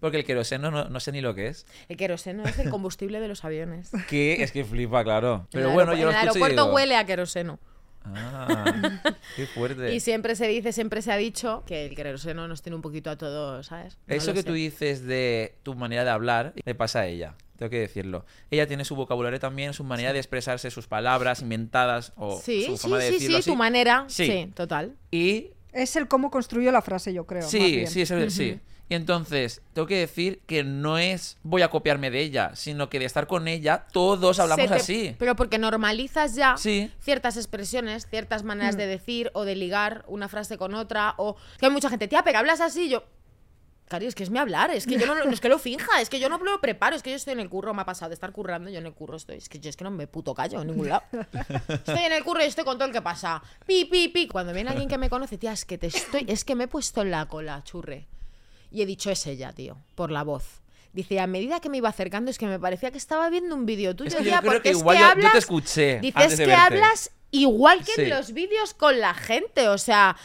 [0.00, 1.64] Porque el queroseno no, no sé ni lo que es.
[1.88, 3.92] El queroseno es el combustible de los aviones.
[4.08, 5.46] Que es que flipa, claro.
[5.52, 7.60] Pero bueno, yo lo En el escucho y aeropuerto digo, huele a queroseno.
[8.04, 9.94] Ah, qué fuerte.
[9.94, 13.10] Y siempre se dice, siempre se ha dicho que el queroseno nos tiene un poquito
[13.10, 13.98] a todos, ¿sabes?
[14.06, 14.44] No Eso que sé.
[14.46, 17.34] tú dices de tu manera de hablar, le pasa a ella.
[17.56, 18.24] Tengo que decirlo.
[18.50, 22.76] Ella tiene su vocabulario también, su manera de expresarse, sus palabras inventadas o Sí, su
[22.76, 23.50] sí, forma de sí, decirlo sí, así.
[23.50, 24.04] tu manera.
[24.08, 24.26] Sí.
[24.26, 24.96] Sí, total.
[25.12, 27.42] Y Es el cómo construyó la frase, yo creo.
[27.42, 28.58] más sí, sí, es- sí.
[28.92, 32.98] Y entonces, tengo que decir que no es voy a copiarme de ella, sino que
[32.98, 35.16] de estar con ella, todos hablamos te- así.
[35.18, 36.90] Pero porque normalizas ya Sí.
[37.00, 38.78] ciertas expresiones, ciertas maneras Mm.
[38.78, 41.14] de decir o de ligar una frase con otra.
[41.16, 42.90] O que hay mucha gente, tía, pero hablas así.
[42.90, 43.02] Yo,
[43.88, 45.58] Cari, es que es mi hablar, es que yo no, lo- no es que lo
[45.58, 47.82] finja, es que yo no lo preparo, es que yo estoy en el curro, me
[47.82, 49.84] ha pasado de estar currando, yo en el curro estoy, es que yo es que
[49.84, 51.02] no me puto callo en ningún lado.
[51.68, 53.42] Estoy en el curro y estoy con todo el que pasa.
[53.66, 54.28] Pi, pi, pi.
[54.28, 56.68] Cuando viene alguien que me conoce, tía, es que te estoy, es que me he
[56.68, 58.06] puesto en la cola, churre.
[58.72, 60.62] Y he dicho, es ella, tío, por la voz.
[60.92, 63.64] Dice, a medida que me iba acercando, es que me parecía que estaba viendo un
[63.66, 64.08] vídeo tuyo.
[64.08, 66.00] Es que yo tía, creo porque que es igual que yo- yo hablas, te escuché
[66.00, 66.62] Dices antes de que verte.
[66.62, 68.02] hablas igual que Sí.
[68.02, 70.16] en los vídeos con la gente, o sea...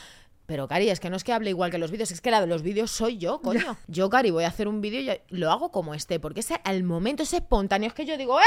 [0.46, 2.40] Pero, Cari, es que no es que hable igual que los vídeos, es que la
[2.40, 3.78] de los vídeos soy yo, coño.
[3.88, 6.84] Yo, Cari, voy a hacer un vídeo y lo hago como este, porque ese, al
[6.84, 8.44] momento, ese espontáneo, es que yo digo, ¡eh!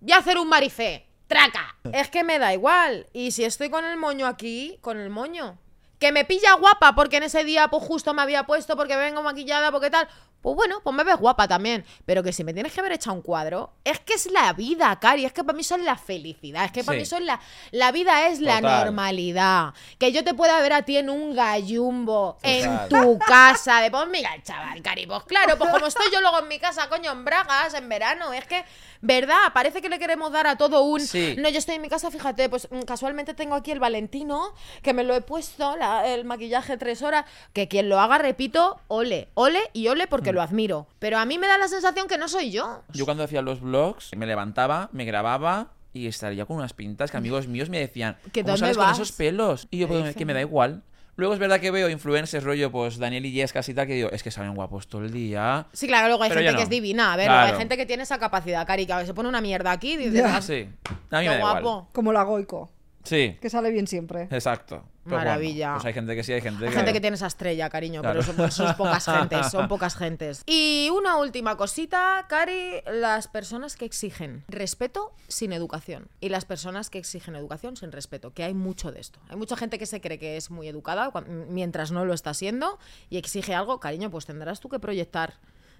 [0.00, 1.76] Voy a hacer un marifé, traca.
[1.92, 3.06] Es que me da igual.
[3.12, 5.58] Y si estoy con el moño aquí, con el moño.
[6.00, 9.22] Que me pilla guapa porque en ese día, pues justo me había puesto, porque vengo
[9.22, 10.08] maquillada, porque tal.
[10.40, 11.84] Pues bueno, pues me ves guapa también.
[12.06, 14.98] Pero que si me tienes que haber echado un cuadro, es que es la vida,
[14.98, 15.26] Cari.
[15.26, 16.64] Es que para mí son la felicidad.
[16.64, 17.00] Es que para Sí.
[17.00, 17.38] mí son la.
[17.72, 19.74] La vida es la normalidad.
[19.98, 23.80] Que yo te pueda ver a ti en un gallumbo, en tu casa.
[23.82, 25.06] De pues mira chaval, Cari.
[25.06, 28.32] Pues claro, pues como estoy yo luego en mi casa, coño, en Bragas, en verano.
[28.32, 28.64] Es que,
[29.02, 29.36] ¿verdad?
[29.54, 31.00] Parece que le queremos dar a todo un.
[31.00, 31.36] Sí.
[31.38, 34.92] No, yo estoy en mi casa, fíjate, pues mm, casualmente tengo aquí el Valentino, que
[34.92, 39.28] me lo he puesto, la- el maquillaje tres horas, que quien lo haga, repito, ole,
[39.34, 40.08] ole y ole Mm.
[40.10, 40.86] porque lo admiro.
[40.98, 42.82] Pero a mí me da la sensación que no soy yo.
[42.92, 47.16] Yo cuando hacía los vlogs, me levantaba, me grababa y estaría con unas pintas que
[47.16, 48.92] amigos míos me decían, ¿Que ¿cómo sales vas?
[48.92, 49.66] con esos pelos?
[49.70, 50.82] Y yo, ¿Qué pues, que me da igual.
[51.20, 54.10] Luego es verdad que veo influencers rollo, pues Daniel y Yescas y tal, que digo,
[54.10, 55.66] es que salen guapos todo el día.
[55.72, 57.12] Sí, claro, luego hay Pero gente que es divina.
[57.12, 57.52] A ver, Claro.
[57.52, 59.92] hay gente que tiene esa capacidad, Cari, que a veces se pone una mierda aquí
[59.92, 60.36] y dices, Ya.
[60.36, 61.62] "Ah, Sí, a mí qué me da igual.
[61.62, 61.88] guapo.
[61.92, 62.70] Como la Goico,
[63.04, 64.28] Sí, que sale bien siempre.
[64.30, 64.84] exacto.
[65.02, 65.72] Pero bueno, Maravilla.
[65.72, 66.76] pues hay gente que sí, hay gente Hay que...
[66.76, 68.20] gente que tiene esa estrella, cariño, Claro.
[68.20, 70.42] pero son, son pocas gentes, son pocas gentes.
[70.46, 76.90] Y una última cosita, Cari, las personas que exigen respeto sin educación y las personas
[76.90, 79.18] que exigen educación sin respeto, que hay mucho de esto.
[79.30, 81.10] Hay mucha gente que se cree que es muy educada
[81.48, 82.78] mientras no lo está siendo
[83.08, 85.34] y exige algo, cariño, pues tendrás tú que proyectar.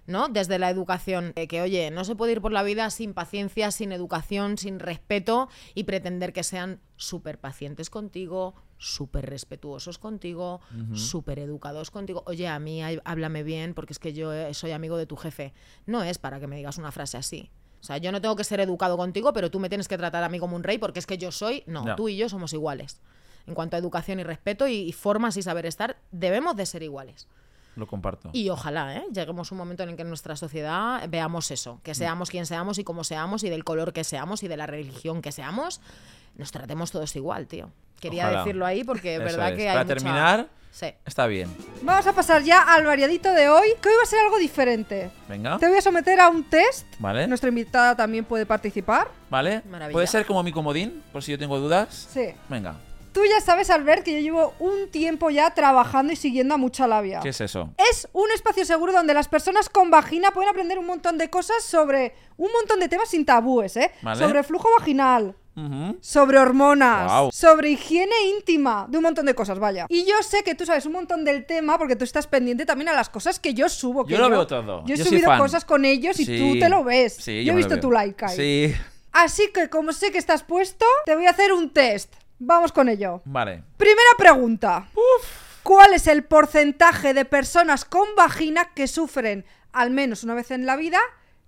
[0.06, 0.28] ¿No?
[0.28, 3.70] Desde la educación, eh, que oye, no se puede ir por la vida sin paciencia,
[3.70, 10.60] sin educación, sin respeto y pretender que sean súper pacientes contigo, súper respetuosos contigo,
[10.94, 12.22] súper educados contigo.
[12.26, 15.52] Oye, a mí háblame bien porque es que yo eh, soy amigo de tu jefe.
[15.86, 17.50] No es para que me digas una frase así.
[17.80, 20.22] O sea, yo no tengo que ser educado contigo, pero tú me tienes que tratar
[20.22, 21.62] a mí como un rey porque es que yo soy...
[21.66, 23.00] No, tú y yo somos iguales.
[23.46, 26.82] En cuanto a educación y respeto y, y formas y saber estar, debemos de ser
[26.82, 27.26] iguales.
[27.80, 28.28] Lo comparto.
[28.34, 29.04] Y ojalá, ¿eh?
[29.10, 32.44] Lleguemos a un momento en el que en nuestra sociedad veamos eso, que seamos quien
[32.46, 35.80] seamos y cómo seamos y del color que seamos y de la religión que seamos,
[36.36, 37.70] nos tratemos todos igual, tío.
[37.98, 38.38] Quería Ojalá.
[38.40, 39.56] decirlo ahí porque es verdad es.
[39.56, 40.86] que hay Para mucha- terminar, Sí.
[41.04, 41.54] está bien.
[41.82, 45.10] Vamos a pasar ya al variadito de hoy, que hoy va a ser algo diferente.
[45.28, 45.58] Venga.
[45.58, 46.86] Te voy a someter a un test.
[46.98, 47.26] Vale.
[47.26, 49.08] Nuestra invitada también puede participar.
[49.30, 49.62] ¿Vale?
[49.68, 49.92] Maravilla.
[49.94, 51.02] ¿Puede ser como mi comodín?
[51.12, 52.08] Por si yo tengo dudas.
[52.12, 52.28] Sí.
[52.48, 52.76] Venga.
[53.12, 56.86] Tú ya sabes, Albert, que yo llevo un tiempo ya trabajando y siguiendo a mucha
[56.86, 57.20] labia.
[57.20, 57.70] ¿Qué es eso?
[57.90, 61.62] Es un espacio seguro donde las personas con vagina pueden aprender un montón de cosas
[61.64, 63.90] sobre un montón de temas sin tabúes, ¿eh?
[64.02, 64.24] Vale.
[64.24, 65.34] Sobre flujo vaginal,
[66.00, 69.86] sobre hormonas, sobre higiene íntima, de un montón de cosas, vaya.
[69.88, 72.88] Y yo sé que tú sabes un montón del tema porque tú estás pendiente también
[72.88, 74.06] a las cosas que yo subo.
[74.06, 74.84] que Yo lo veo todo.
[74.86, 76.38] Yo he Yo subido cosas con ellos y Sí.
[76.38, 77.16] tú te lo ves.
[77.16, 78.36] Sí, yo yo he visto tu like ahí.
[78.36, 78.74] Sí.
[79.12, 82.14] Así que como sé que estás puesto, te voy a hacer un test.
[82.42, 83.20] Vamos con ello.
[83.26, 83.62] Vale.
[83.76, 84.88] Primera pregunta.
[85.62, 90.64] ¿Cuál es el porcentaje de personas con vagina que sufren, al menos una vez en
[90.64, 90.98] la vida,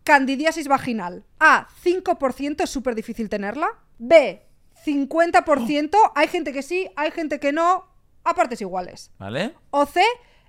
[0.04, 1.24] candidiasis vaginal?
[1.40, 1.66] A.
[1.82, 3.68] 5% es súper difícil tenerla.
[3.98, 4.42] B.
[4.84, 5.96] 50%.
[6.14, 7.88] Hay gente que sí, hay gente que no.
[8.24, 9.10] A partes iguales.
[9.18, 9.54] ¿Vale?
[9.70, 10.02] O C.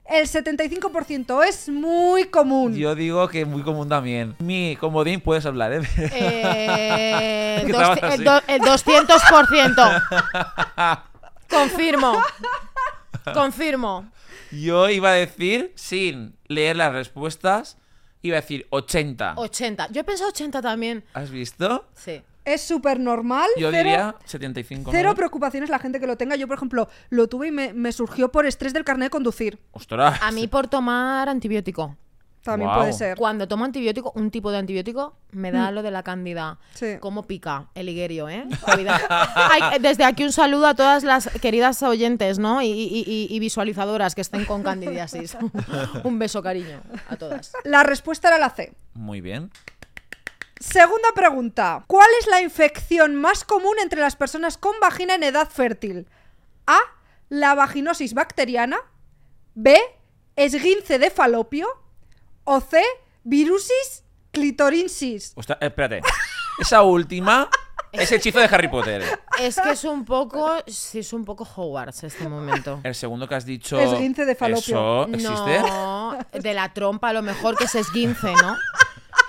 [0.06, 2.76] El 75% es muy común.
[2.76, 4.36] Yo digo que muy común también.
[4.40, 5.82] Mi comodín puedes hablar, ¿eh?
[5.98, 10.04] Eh, dos- el, do- el 200%.
[11.50, 12.22] Confirmo.
[13.34, 14.12] Confirmo.
[14.52, 17.78] Yo iba a decir, sin leer las respuestas,
[18.22, 19.34] iba a decir 80.
[19.38, 19.88] 80.
[19.92, 21.04] Yo he pensado 80 también.
[21.14, 21.86] ¿Has visto?
[21.96, 22.22] Sí.
[22.46, 23.48] Es súper normal.
[23.58, 24.92] Yo cero- diría 75.
[24.92, 25.16] Cero ¿no?
[25.16, 26.36] preocupaciones la gente que lo tenga.
[26.36, 29.60] Yo, por ejemplo, lo tuve y me, me surgió por estrés del carnet de conducir.
[29.72, 30.20] Ostras.
[30.22, 31.98] A mí por tomar antibiótico.
[32.44, 33.16] También puede ser.
[33.18, 36.56] Cuando tomo antibiótico, un tipo de antibiótico, me da lo de la cándida.
[36.56, 36.58] Mm.
[36.74, 36.88] Sí.
[37.00, 38.46] Cómo pica el higuerio, ¿eh?
[38.76, 39.00] Cuidado.
[39.10, 42.62] Ay, desde aquí un saludo a todas las queridas oyentes, ¿no?
[42.62, 45.38] Y, y- y- y visualizadoras que estén con candidiasis.
[46.04, 47.54] un beso, cariño, a todas.
[47.64, 48.74] La respuesta era la C.
[48.94, 49.50] Muy bien.
[50.64, 51.84] Segunda pregunta.
[51.88, 56.08] ¿Cuál es la infección más común entre las personas con vagina en edad fértil?
[56.66, 56.80] A.
[57.28, 58.78] La vaginosis bacteriana.
[59.56, 59.78] B.
[60.38, 61.68] Esguince de falopio.
[62.46, 62.82] O C.
[63.26, 65.34] Virusis clitorinsis.
[65.36, 66.02] Ostras, eh, espérate.
[66.58, 67.50] Esa última
[67.92, 69.04] es el hechizo de Harry Potter.
[69.42, 70.64] Es que es un poco.
[70.66, 72.80] Sí, es un poco Hogwarts este momento.
[72.84, 73.78] El segundo que has dicho.
[73.78, 75.08] Esguince de falopio.
[75.08, 75.60] ¿Eso existe?
[75.60, 78.56] No, de la trompa a lo mejor que se esguince, ¿no?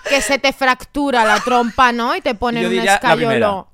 [0.09, 2.15] Que se te fractura la trompa, ¿no?
[2.17, 3.69] Y te ponen un la escayolo.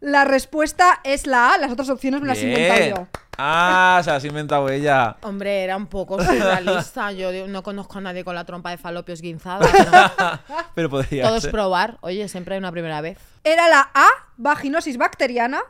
[0.00, 1.58] La respuesta es la A.
[1.58, 2.94] Las otras opciones me las he inventado Bien.
[2.96, 3.06] yo.
[3.38, 5.16] Ah, se las ha inventado ella.
[5.22, 7.12] Hombre, era un poco surrealista.
[7.12, 9.66] Yo no conozco a nadie con la trompa de falopio esguinzada.
[9.72, 11.50] pero Pero podría todos ser.
[11.52, 11.98] probar.
[12.02, 13.18] Oye, siempre hay una primera vez.
[13.44, 14.06] Era la A.
[14.36, 15.60] Vaginosis bacteriana.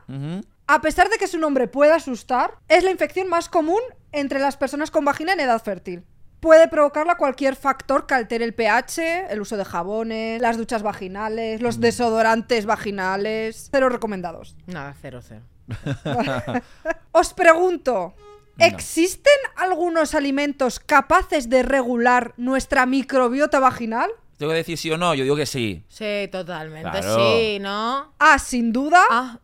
[0.66, 3.80] A pesar de que su nombre pueda asustar, es la infección más común
[4.12, 6.04] entre las personas con vagina en edad fértil.
[6.42, 11.62] Puede provocarla cualquier factor que altere el pH, el uso de jabones, las duchas vaginales,
[11.62, 13.68] los desodorantes vaginales.
[13.70, 14.56] Cero recomendados.
[14.66, 15.42] Nada, cero, cero.
[17.12, 18.14] Os pregunto,
[18.58, 18.66] No.
[18.66, 24.10] ¿existen algunos alimentos capaces de regular nuestra microbiota vaginal?
[24.36, 25.14] Tengo que decir sí o no.
[25.14, 25.84] Yo digo que sí.
[25.86, 26.90] Sí, totalmente.
[26.90, 27.14] Claro.
[27.38, 28.14] Sí, ¿no?
[28.18, 29.00] A, sin duda.
[29.12, 29.38] Ah,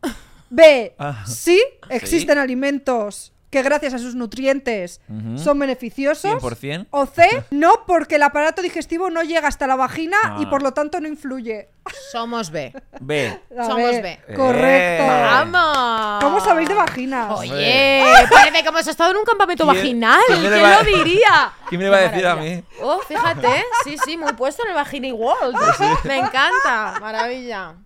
[0.50, 1.24] B, Ah.
[1.28, 5.00] sí, existen alimentos que gracias a sus nutrientes
[5.36, 6.42] son beneficiosos.
[6.42, 6.86] 100%.
[6.90, 10.50] O C, no, porque el aparato digestivo no llega hasta la vagina y Ah.
[10.50, 11.70] por lo tanto no influye.
[12.12, 12.74] somos B.
[13.00, 13.40] B.
[13.56, 14.34] Somos ver, B.
[14.36, 15.04] Correcto.
[15.04, 15.20] Eh.
[15.22, 16.22] ¡Vamos!
[16.22, 17.30] ¿Cómo sabéis de vaginas?
[17.38, 20.20] Oye, parece que hemos estado en un campamento ¿Quién- vaginal.
[20.26, 21.52] quién ¿Quién va- lo diría?
[21.70, 22.62] ¿Quién me le va a decir a mí?
[22.82, 25.56] Oh, fíjate, sí, sí, muy puesto en el Vagini World.
[26.04, 27.76] Me encanta, maravilla.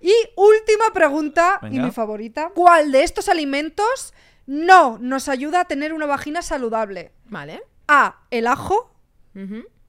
[0.00, 2.50] Y última pregunta, y mi favorita.
[2.54, 4.14] ¿Cuál de estos alimentos
[4.50, 7.12] no nos ayuda a tener una vagina saludable?
[7.26, 7.62] Vale.
[7.86, 8.90] A, el ajo.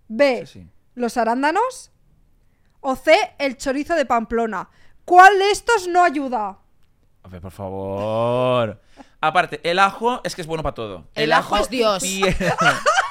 [0.08, 0.68] B, Sí, sí.
[0.94, 1.92] los arándanos.
[2.80, 4.70] O C, el chorizo de Pamplona.
[5.04, 6.60] ¿Cuál de estos no ayuda?
[7.24, 8.80] A ver, por favor.
[9.20, 11.08] Aparte, el ajo es que es bueno para todo.
[11.16, 12.04] El ajo es Dios.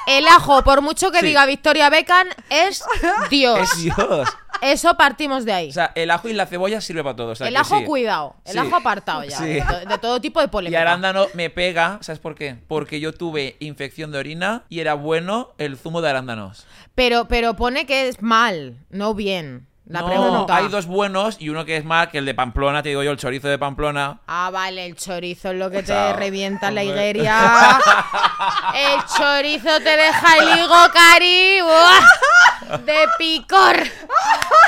[0.07, 1.27] El ajo, por mucho que Sí.
[1.27, 2.83] diga Victoria Beckham, es
[3.29, 3.59] Dios.
[3.59, 4.27] es Dios.
[4.61, 5.69] Eso partimos de ahí.
[5.69, 7.31] O sea, el ajo y la cebolla sirve para todo.
[7.31, 7.85] o sea el ajo, sí.
[7.85, 8.35] cuidado.
[8.45, 8.57] El Sí.
[8.59, 9.37] ajo apartado ya.
[9.37, 9.45] Sí.
[9.45, 10.81] De, de todo tipo de Y polémica.
[10.81, 12.57] arándano me pega, ¿sabes por qué?
[12.67, 16.65] Porque yo tuve infección de orina y era bueno el zumo de arándanos.
[16.95, 19.67] Pero, pero pone que es mal, no bien.
[19.91, 20.55] La no, pregunta.
[20.55, 23.11] hay dos buenos y uno que es mal, que el de Pamplona, te digo yo,
[23.11, 24.19] el chorizo de Pamplona.
[24.25, 27.37] Ah, vale, el chorizo es lo que te revienta la higueria.
[28.73, 31.61] el chorizo te deja el higo, Cari.
[31.61, 32.77] ¡Buah!
[32.85, 33.75] De picor.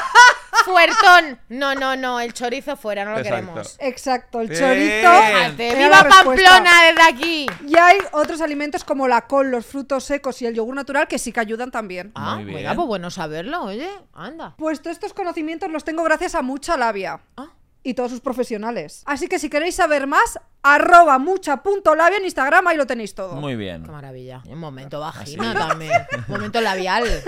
[0.66, 1.40] Puertón.
[1.50, 3.36] No, no, no, el chorizo fuera, no lo Exacto.
[3.42, 3.78] queremos.
[3.80, 4.60] Exacto, el Bien.
[4.62, 5.12] chorizo.
[5.24, 6.08] Fíjate, ¡Viva.
[6.10, 7.46] Pamplona desde aquí!
[7.68, 11.20] Y hay otros alimentos como la col, los frutos secos y el yogur natural que
[11.20, 12.12] sí que ayudan también.
[12.16, 12.58] Ah, Muy bien.
[12.58, 14.56] mira, pues bueno saberlo, oye, anda.
[14.58, 17.20] Pues todos estos conocimientos los tengo gracias a mucha labia.
[17.38, 17.48] Ah.
[17.86, 19.04] Y todos sus profesionales.
[19.06, 23.36] Así que si queréis saber más, arroba mucha.labia en Instagram, ahí lo tenéis todo.
[23.36, 23.84] Muy bien.
[23.84, 24.42] Qué maravilla.
[24.48, 25.92] Un momento vagina también.
[26.30, 27.04] Un momento labial.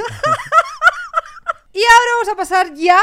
[1.73, 2.97] Y ahora vamos a pasar ya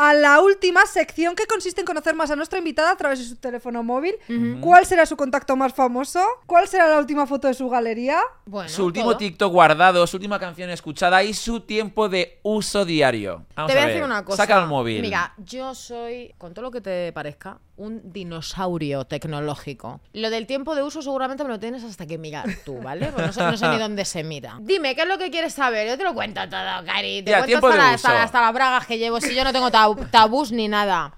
[0.00, 3.24] a la última sección que consiste en conocer más a nuestra invitada a través de
[3.24, 4.14] su teléfono móvil.
[4.60, 6.24] ¿Cuál será su contacto más famoso?
[6.46, 8.20] ¿Cuál será la última foto de su galería?
[8.46, 9.16] Bueno, su último todo.
[9.16, 13.44] TikTok guardado, su última canción escuchada y su tiempo de uso diario.
[13.56, 13.94] Vamos Te voy a ver.
[13.94, 14.36] decir una cosa.
[14.36, 15.02] Saca el móvil.
[15.02, 20.00] Mira, yo soy, con todo lo que te parezca, un dinosaurio tecnológico.
[20.12, 23.06] Lo del tiempo de uso seguramente me lo tienes hasta que mirar tú, ¿vale?
[23.06, 24.58] Porque no sé, no sé ni dónde se mira.
[24.60, 25.88] Dime, ¿qué es lo que quieres saber?
[25.88, 27.22] Yo te lo cuento todo, Cari.
[27.22, 28.18] Te Ya, cuento tiempo hasta, de la- hasta, uso.
[28.22, 29.20] hasta las bragas que llevo.
[29.20, 31.14] Si yo no tengo tab- tabús ni nada.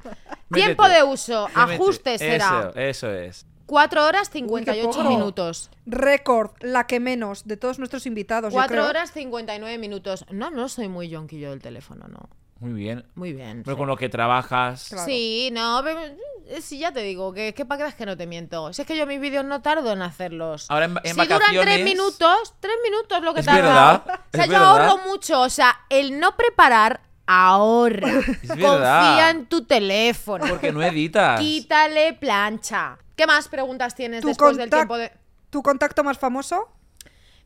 [0.51, 0.67] Métete.
[0.67, 1.75] Tiempo de uso, Métete.
[1.75, 2.71] ajuste será.
[2.75, 3.47] Eso, eso es.
[3.67, 5.09] 4 horas Uy, qué 58 poco.
[5.09, 5.71] minutos.
[5.87, 8.53] Récord, la que menos de todos nuestros invitados.
[8.53, 8.89] yo 4 creo.
[8.89, 10.25] horas 59 minutos.
[10.31, 12.29] No, no soy muy yonquillo del teléfono, no.
[12.61, 13.05] Muy bien.
[13.15, 13.63] Muy bien.
[13.65, 13.79] Pero sí.
[13.79, 14.89] con lo que trabajas.
[14.91, 15.05] Claro.
[15.07, 15.99] Sí, no, pero
[16.47, 18.73] eh, si ya te digo, que, que para creas que no te miento.
[18.73, 20.67] Si es que yo mis vídeos no tardo en hacerlos.
[20.69, 23.63] Ahora en- en si duran vacaciones- tres minutos, tres minutos lo que Es tarda.
[23.63, 24.89] verdad, O sea, es yo verdad.
[24.91, 25.41] ahorro mucho.
[25.41, 28.09] O sea, el no preparar, ahorra.
[28.43, 29.07] Es verdad.
[29.07, 30.45] Confía en tu teléfono.
[30.47, 31.41] Porque no editas.
[31.41, 32.99] Quítale plancha.
[33.17, 35.13] ¿Qué más preguntas tienes ¿Tu, después del tiempo de.?
[35.51, 36.69] ¿Tu contacto más famoso?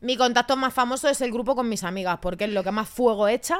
[0.01, 2.87] Mi contacto más famoso es el grupo con mis amigas, porque es lo que más
[2.89, 3.57] fuego echa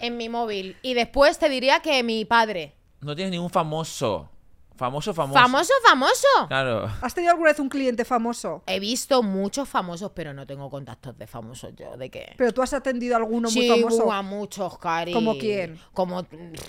[0.00, 0.76] en mi móvil.
[0.82, 2.74] Y después te diría que mi padre.
[3.00, 4.30] No tienes ningún famoso.
[4.76, 5.40] Famoso, famoso.
[5.40, 6.26] ¿Famoso, famoso?
[6.48, 6.90] Claro.
[7.00, 8.62] ¿Has tenido alguna vez un cliente famoso?
[8.66, 11.96] He visto muchos famosos, pero no tengo contactos de famosos yo.
[11.96, 12.34] ¿De qué?
[12.36, 14.12] Pero tú has atendido a alguno sí, muy famoso.
[14.12, 15.14] a muchos, Cari.
[15.14, 15.80] ¿Como quién?
[15.94, 16.26] Como mm,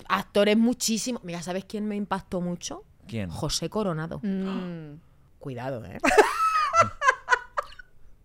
[0.08, 1.22] actores muchísimos.
[1.26, 2.86] Mira, ¿sabes quién me impactó mucho?
[3.08, 3.30] ¿Quién?
[3.30, 4.22] José Coronado.
[4.24, 5.00] Mm.
[5.40, 5.98] Cuidado, ¿eh?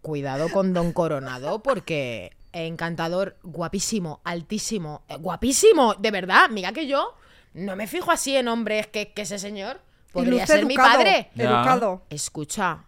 [0.00, 6.50] Cuidado con Don Coronado porque encantador, guapísimo, altísimo, eh, guapísimo, de verdad.
[6.50, 7.14] Mira que yo
[7.54, 9.80] no me fijo así en hombres que, que ese señor
[10.12, 11.30] podría ser mi padre.
[11.34, 11.44] Ya.
[11.44, 12.02] Educado.
[12.10, 12.84] Escucha,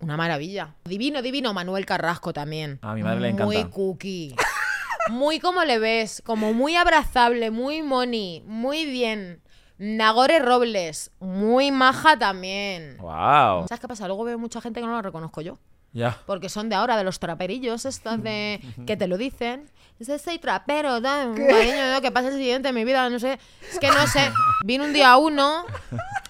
[0.00, 0.74] una maravilla.
[0.84, 2.78] Divino, divino, Manuel Carrasco también.
[2.82, 3.44] A mi madre le encanta.
[3.44, 4.34] Muy cookie.
[5.10, 9.42] Muy como le ves, como muy abrazable, muy money, muy bien.
[9.78, 12.98] Nagore Robles, muy maja también.
[12.98, 13.66] Wow.
[13.66, 14.06] ¿Sabes qué pasa?
[14.06, 15.58] Luego veo mucha gente que no la reconozco yo.
[15.92, 16.16] Ya.
[16.26, 19.68] Porque son de ahora, de los traperillos estos de que te lo dicen.
[19.98, 22.00] Dice, soy trapero, da, cariño, ¿no?
[22.00, 23.38] que pasa el siguiente en mi vida, no sé.
[23.70, 24.32] Es que no sé.
[24.64, 25.64] Vino un día uno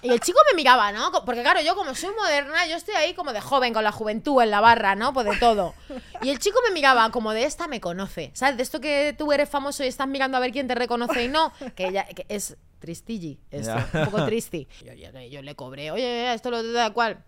[0.01, 1.09] y el chico me miraba, ¿no?
[1.25, 4.41] Porque claro, yo como soy moderna, yo estoy ahí como de joven, con la juventud
[4.41, 5.13] en la barra, ¿no?
[5.13, 5.73] Pues de todo.
[6.21, 8.31] Y el chico me miraba como de esta me conoce.
[8.33, 8.57] ¿Sabes?
[8.57, 11.27] De esto que tú eres famoso y estás mirando a ver quién te reconoce y
[11.29, 11.53] no.
[11.75, 13.87] Que ella que es tristilli, es Ya.
[13.93, 14.67] un poco tristi.
[14.83, 17.23] Yo, yo- yo le cobré, oye, esto lo da cual.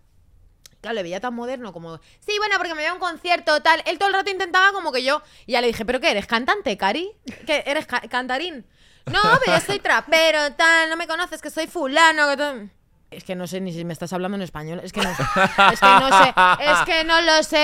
[0.84, 3.82] Claro, le veía tan moderno como, sí, bueno, porque me voy a un concierto, tal.
[3.86, 5.22] Él todo el rato intentaba como que yo.
[5.46, 6.26] Y ya le dije, ¿pero qué eres?
[6.26, 7.10] ¿Cantante, Cari?
[7.46, 8.66] ¿Qué eres ca- cantarín?
[9.06, 12.70] No, pero yo soy trapero, tal, no me conoces, que soy fulano, que tal.
[13.16, 14.80] Es que no sé ni si me estás hablando en español.
[14.82, 15.16] Es que no, es
[15.80, 16.34] que no sé.
[16.60, 17.56] Es que no lo sé.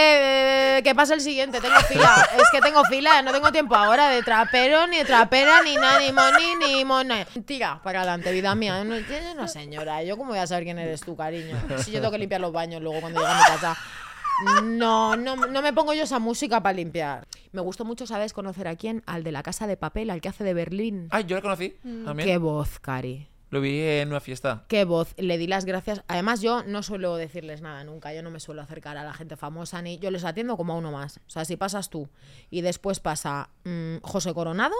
[0.76, 1.60] eh, ¿Qué pasa el siguiente?
[1.60, 2.28] Tengo fila.
[2.36, 3.22] Es que tengo fila.
[3.22, 7.42] No tengo tiempo ahora de trapero, ni de trapera, ni nada, ni moni, ni.
[7.42, 8.82] Tira para adelante, vida mía.
[8.84, 8.94] No,
[9.34, 10.02] una señora.
[10.02, 11.56] ¿Yo cómo voy a saber quién eres tú, cariño?
[11.84, 13.76] Si yo tengo que limpiar los baños luego cuando llegue a mi casa.
[14.62, 17.26] No, no, no me pongo yo esa música para limpiar.
[17.52, 18.32] Me gustó mucho, ¿sabes?
[18.32, 19.02] Conocer a quién?
[19.06, 21.08] Al de la casa de papel, al que hace de Berlín.
[21.10, 22.26] Ay, yo lo conocí también.
[22.28, 23.28] Qué voz, Cari.
[23.50, 24.64] Lo vi en una fiesta.
[24.68, 26.04] Qué voz, le di las gracias.
[26.06, 28.14] Además, yo no suelo decirles nada nunca.
[28.14, 29.98] Yo no me suelo acercar a la gente famosa ni.
[29.98, 31.18] Yo les atiendo como a uno más.
[31.26, 32.08] O sea, si pasas tú
[32.48, 34.76] y después pasa mm, José Coronado,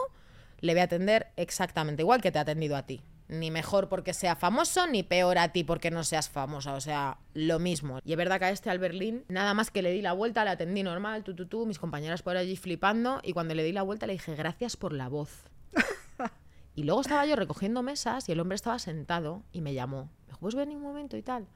[0.60, 3.02] le voy a atender exactamente igual que te ha atendido a ti.
[3.26, 6.74] Ni mejor porque sea famoso, ni peor a ti porque no seas famosa.
[6.74, 7.98] O sea, lo mismo.
[8.04, 10.44] Y es verdad que a este al Berlín, nada más que le di la vuelta,
[10.44, 13.20] le atendí normal, tú, tú, tú, mis compañeras por allí flipando.
[13.24, 15.42] Y cuando le di la vuelta le dije, gracias por la voz.
[16.74, 20.04] Y luego estaba yo recogiendo mesas y el hombre estaba sentado y me llamó.
[20.04, 21.46] Me dijo, ¿puedes venir un momento y tal?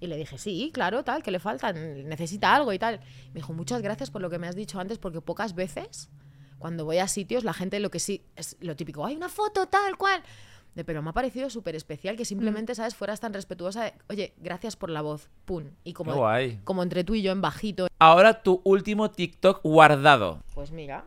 [0.00, 3.00] Y le dije, sí, claro, tal, que le falta, necesita algo y tal.
[3.28, 6.08] Me dijo, muchas gracias por lo que me has dicho antes, porque pocas veces,
[6.58, 9.66] cuando voy a sitios, la gente lo que sí, es lo típico, hay una foto
[9.66, 10.22] tal cual.
[10.74, 12.94] De, pero me ha parecido súper especial que simplemente, ¿sabes?
[12.94, 15.64] Fueras tan respetuosa de, oye, gracias por la voz, pum.
[15.82, 16.60] Y como, guay.
[16.62, 20.42] como entre tú y yo en bajito, Ahora tu último TikTok guardado.
[20.54, 21.04] pues mira.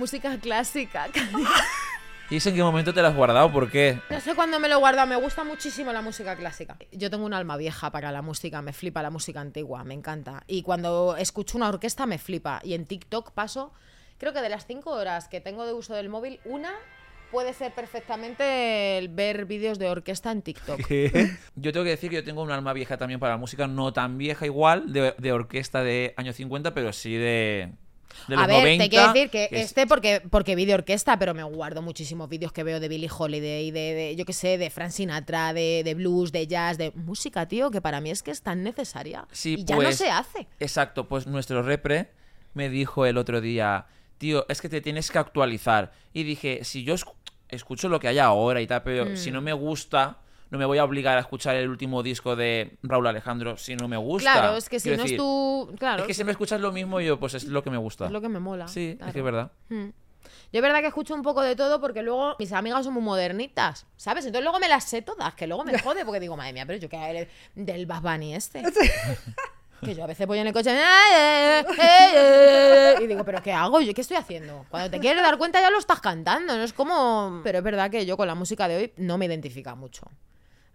[0.00, 1.08] Música clásica.
[2.30, 3.52] ¿Y eso en qué momento te lo has guardado?
[3.52, 4.00] ¿Por qué?
[4.08, 6.78] No sé cuándo me lo guarda, me gusta muchísimo la música clásica.
[6.90, 10.42] Yo tengo un alma vieja para la música, me flipa la música antigua, me encanta.
[10.46, 12.62] Y cuando escucho una orquesta me flipa.
[12.64, 13.74] Y en TikTok paso
[14.16, 16.72] creo que de las cinco horas que tengo de uso del móvil, una
[17.30, 20.80] puede ser perfectamente el ver vídeos de orquesta en TikTok.
[21.56, 23.92] Yo tengo que decir que yo tengo un alma vieja también para la música, no
[23.92, 27.74] tan vieja igual, de, de orquesta de años 50, pero sí de,
[28.28, 28.84] de los A ver, 90.
[28.84, 32.28] te quiero decir que, es- este porque, porque vi de orquesta, pero me guardo muchísimos
[32.28, 35.82] vídeos que veo de Billie Holiday, de, de yo qué sé, de Frank Sinatra, de,
[35.84, 39.26] de blues, de jazz, de música, tío, que para mí es que es tan necesaria.
[39.32, 40.46] Sí, y ya no pues, se hace.
[40.58, 42.10] Exacto, pues nuestro repre
[42.54, 43.86] me dijo el otro día,
[44.18, 45.92] tío, es que te tienes que actualizar.
[46.12, 47.14] Y dije, si yo escu-
[47.48, 49.16] escucho lo que hay ahora y tal, pero Mm.
[49.16, 50.18] si no me gusta,
[50.50, 53.88] no me voy a obligar a escuchar el último disco de Raúl Alejandro si no
[53.88, 54.32] me gusta.
[54.32, 55.74] Claro, es que si Quiero no decir, es tu.
[55.78, 58.06] Claro, Es que siempre escuchas lo mismo y yo, pues es lo que me gusta.
[58.06, 58.68] es lo que me mola.
[58.68, 59.08] Sí, claro.
[59.08, 59.52] es que es verdad.
[59.68, 59.88] Mm.
[60.52, 63.02] Yo es verdad que escucho un poco de todo porque luego mis amigas son muy
[63.02, 64.26] modernitas, ¿sabes?
[64.26, 66.78] Entonces luego me las sé todas, que luego me jode porque digo, madre mía, pero
[66.78, 68.62] yo era del Bad Bunny este.
[69.82, 73.42] Que yo a veces voy en el coche "Ay, eh, eh, eh", y digo, ¿pero
[73.42, 73.80] qué hago?
[73.80, 74.66] ¿Yo qué estoy haciendo?
[74.68, 77.40] Cuando te quieres dar cuenta ya lo estás cantando, no es como...
[77.42, 80.06] Pero es verdad que yo con la música de hoy no me identifica mucho.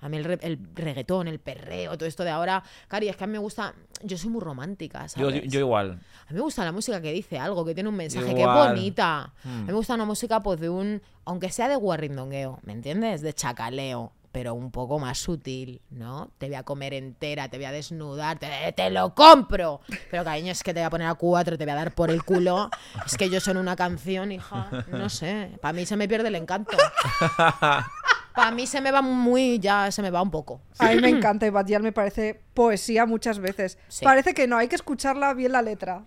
[0.06, 2.62] A mí el, re- el reggaetón, el perreo, todo esto de ahora...
[2.88, 3.74] Cari, es que a mí me gusta...
[4.04, 5.44] Yo soy muy romántica, Yo, ¿sabes?
[5.52, 6.00] yo igual.
[6.28, 9.22] A mí me gusta la música que dice algo, que tiene un mensaje, que bonita.
[9.22, 9.62] A Hmm.
[9.62, 11.02] mí me gusta una música, pues, de un.
[11.26, 13.22] Aunque sea de guarrindongueo, ¿me entiendes?
[13.22, 16.30] De chacaleo, pero un poco más sutil, ¿no?
[16.38, 19.80] Te voy a comer entera, te voy a desnudar, te, te lo compro.
[20.12, 22.12] Pero cariño, es que te voy a poner a cuatro, te voy a dar por
[22.12, 22.70] el culo.
[23.06, 24.70] Es que yo soy una canción, hija.
[24.90, 25.58] No sé.
[25.62, 26.78] Para mí se me pierde el encanto.
[28.36, 29.60] Para mí se me va muy.
[29.60, 30.62] Ya se me va un poco.
[30.80, 33.78] A mí me encanta y Badial me parece poesía muchas veces.
[33.88, 34.04] Sí.
[34.04, 36.04] Parece que no, hay que escucharla bien la letra.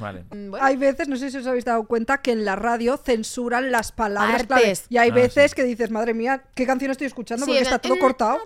[0.00, 0.24] Vale.
[0.30, 0.64] Mm, bueno.
[0.64, 3.92] Hay veces, no sé si os habéis dado cuenta, que en la radio censuran las
[3.92, 4.72] palabras clave.
[4.88, 5.54] Y hay Ah, veces sí.
[5.56, 7.44] que dices, madre mía, ¿qué canción estoy escuchando?
[7.44, 8.38] Sí, Porque está todo cortado.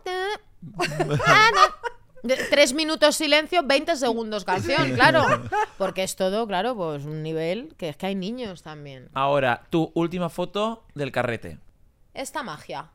[2.23, 5.25] De- Tres minutos silencio, 20 segundos canción, claro.
[5.79, 9.09] Porque es todo, claro, pues un nivel que es que hay niños también.
[9.13, 11.59] Ahora, tu última foto del carrete.
[12.15, 12.91] Esta magia,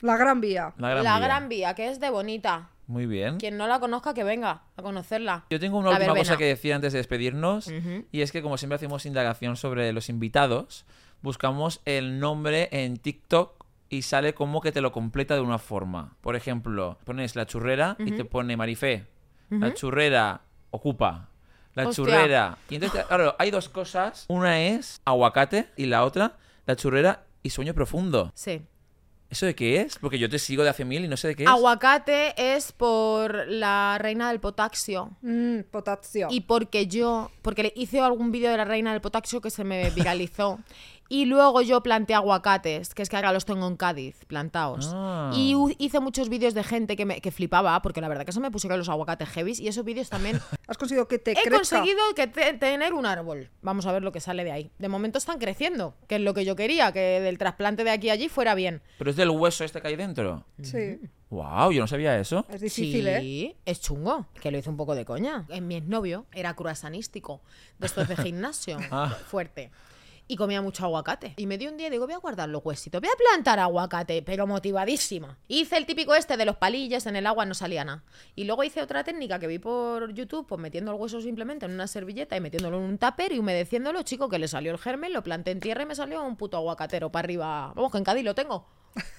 [0.00, 0.74] La Gran Vía.
[0.78, 1.26] La gran la vía.
[1.26, 2.70] gran vía, que es de bonita.
[2.86, 3.38] Muy bien.
[3.38, 5.44] Quien no la conozca, que venga a conocerla.
[5.50, 7.68] Yo tengo una La última cosa que decir antes de despedirnos.
[7.68, 8.04] Ujú.
[8.10, 10.84] Y es que como siempre hacemos indagación sobre los invitados,
[11.22, 16.16] buscamos el nombre en TikTok y sale como que te lo completa de una forma.
[16.20, 19.06] Por ejemplo, pones la churrera y te pone Marifé.
[19.50, 21.28] La churrera ocupa.
[21.74, 22.04] La Hostia.
[22.04, 22.58] churrera.
[22.68, 24.24] Y entonces, claro, hay dos cosas.
[24.28, 26.36] Una es aguacate y la otra,
[26.66, 28.32] la churrera y sueño profundo.
[28.34, 28.62] Sí.
[29.30, 29.96] ¿Eso de qué es?
[29.98, 31.48] Porque yo te sigo de hace mil y no sé de qué es.
[31.48, 35.10] Aguacate es por la reina del potasio.
[35.22, 36.26] Mm, potasio.
[36.30, 39.62] Y porque yo, porque le hice algún vídeo de la reina del potasio que se
[39.62, 40.58] me viralizó.
[41.12, 44.90] y luego yo planté aguacates, que es que ahora los tengo en Cádiz, plantados.
[44.94, 45.32] Ah.
[45.34, 48.38] Y hice muchos vídeos de gente que, me, que flipaba, porque la verdad que se
[48.40, 49.58] me pusieron los aguacates heavies.
[49.60, 51.50] Y esos vídeos también Has conseguido que te he crezca.
[51.56, 53.50] conseguido que te- tener un árbol.
[53.60, 54.70] Vamos a ver lo que sale de ahí.
[54.78, 58.08] De momento están creciendo, que es lo que yo quería, que del trasplante de aquí
[58.08, 58.80] a allí fuera bien.
[58.96, 60.44] Pero es del hueso este que hay dentro.
[60.62, 61.00] Sí,
[61.30, 62.44] Wow, yo no sabía eso.
[62.48, 63.20] es difícil, ¿eh?
[63.20, 65.44] sí, es chungo, que lo hice un poco de coña.
[65.48, 67.40] En mi exnovio era cruasanístico,
[67.78, 69.16] de estos de gimnasio, Ah.
[69.28, 69.70] fuerte.
[70.30, 71.34] Y comía mucho aguacate.
[71.38, 73.58] Y me dio un día y digo, voy a guardar los huesitos, voy a plantar
[73.58, 75.36] aguacate, pero motivadísima.
[75.48, 78.04] Hice el típico este de los palillos, en el agua no salía nada.
[78.36, 81.72] Y luego hice otra técnica que vi por YouTube, pues metiendo el hueso simplemente en
[81.72, 85.12] una servilleta y metiéndolo en un tupper y humedeciéndolo, chico, que le salió el germen,
[85.12, 87.72] lo planté en tierra y me salió un puto aguacatero para arriba.
[87.74, 88.68] Vamos, que en Cádiz lo tengo.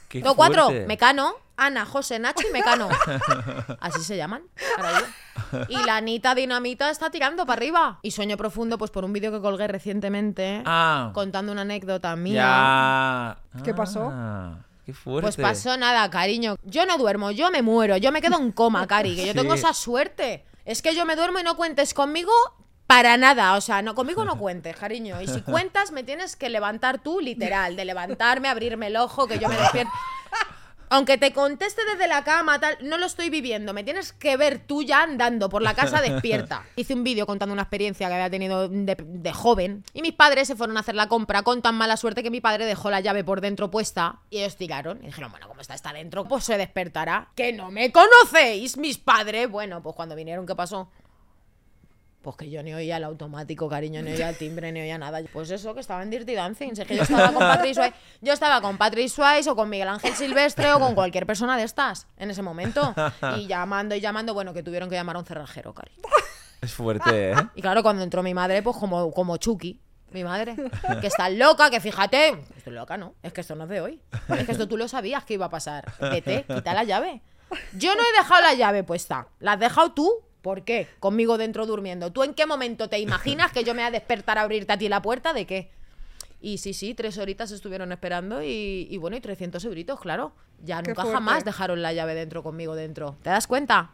[0.09, 0.65] Qué No, cuatro.
[0.65, 0.85] fuerte.
[0.87, 2.89] Mecano, Ana, José, Nacho y Mecano.
[3.79, 4.41] Así se llaman.
[4.77, 5.59] ahora yo.
[5.69, 7.99] Y la Anita Dinamita está tirando para arriba.
[8.01, 11.11] Y sueño profundo, pues por un vídeo que colgué recientemente, Ah.
[11.13, 13.37] contando una anécdota mía.
[13.55, 13.63] Ya.
[13.63, 14.09] ¿Qué pasó?
[14.11, 15.21] Ah, qué fuerte.
[15.23, 16.57] Pues pasó nada, cariño.
[16.63, 19.37] Yo no duermo, yo me muero, yo me quedo en coma, Cari, que yo Sí.
[19.39, 20.45] tengo esa suerte.
[20.65, 22.31] Es que yo me duermo y no cuentes conmigo
[22.91, 23.55] para nada.
[23.55, 25.21] O sea, no, conmigo no cuentes, cariño.
[25.21, 29.39] Y si cuentas, me tienes que levantar tú, literal, de levantarme, abrirme el ojo, que
[29.39, 29.93] yo me despierto.
[30.89, 33.71] Aunque te conteste desde la cama, tal, no lo estoy viviendo.
[33.71, 36.65] Me tienes que ver tú ya andando por la casa despierta.
[36.75, 39.85] Hice un vídeo contando una experiencia que había tenido de, de joven.
[39.93, 42.41] Y mis padres se fueron a hacer la compra con tan mala suerte que mi
[42.41, 44.19] padre dejó la llave por dentro puesta.
[44.29, 45.01] Y ellos tiraron.
[45.01, 47.29] Y dijeron, bueno, como está, está dentro, pues se despertará.
[47.37, 49.49] ¡Que no me conocéis, mis padres!
[49.49, 50.89] Bueno, pues cuando vinieron, ¿qué pasó?
[52.21, 55.21] Pues que yo ni oía el automático, cariño, ni oía el timbre, ni oía nada.
[55.33, 56.73] Pues eso, que estaba en Dirty Dancing.
[56.77, 59.87] Es que yo estaba con Patrick Swayze, yo estaba con Patrick Swayze o con Miguel
[59.87, 62.93] Ángel Silvestre o con cualquier persona de estas en ese momento.
[63.37, 66.03] Y llamando y llamando, bueno, que tuvieron que llamar a un cerrajero, cariño.
[66.61, 67.35] Es fuerte, ¿eh?
[67.55, 69.79] Y claro, cuando entró mi madre, pues como, como Chucky,
[70.11, 70.55] mi madre,
[70.99, 73.15] que está loca, que fíjate, estoy loca, ¿no?
[73.23, 74.01] Es que esto no es de hoy.
[74.37, 75.91] Es que esto tú lo sabías que iba a pasar.
[75.99, 77.23] Vete, quita la llave.
[77.73, 79.27] Yo no he dejado la llave puesta.
[79.39, 80.11] La has dejado tú.
[80.41, 80.87] ¿Por qué?
[80.99, 82.11] Conmigo dentro durmiendo.
[82.11, 84.77] ¿Tú en qué momento te imaginas que yo me voy a despertar a abrirte a
[84.77, 85.33] ti la puerta?
[85.33, 85.69] ¿De qué?
[86.41, 90.33] Y sí, sí, tres horitas estuvieron esperando y, y bueno, y 300 euritos, claro.
[90.63, 91.13] Ya Qué nunca fuerte.
[91.17, 93.15] jamás dejaron la llave dentro conmigo dentro.
[93.21, 93.91] ¿Te das cuenta?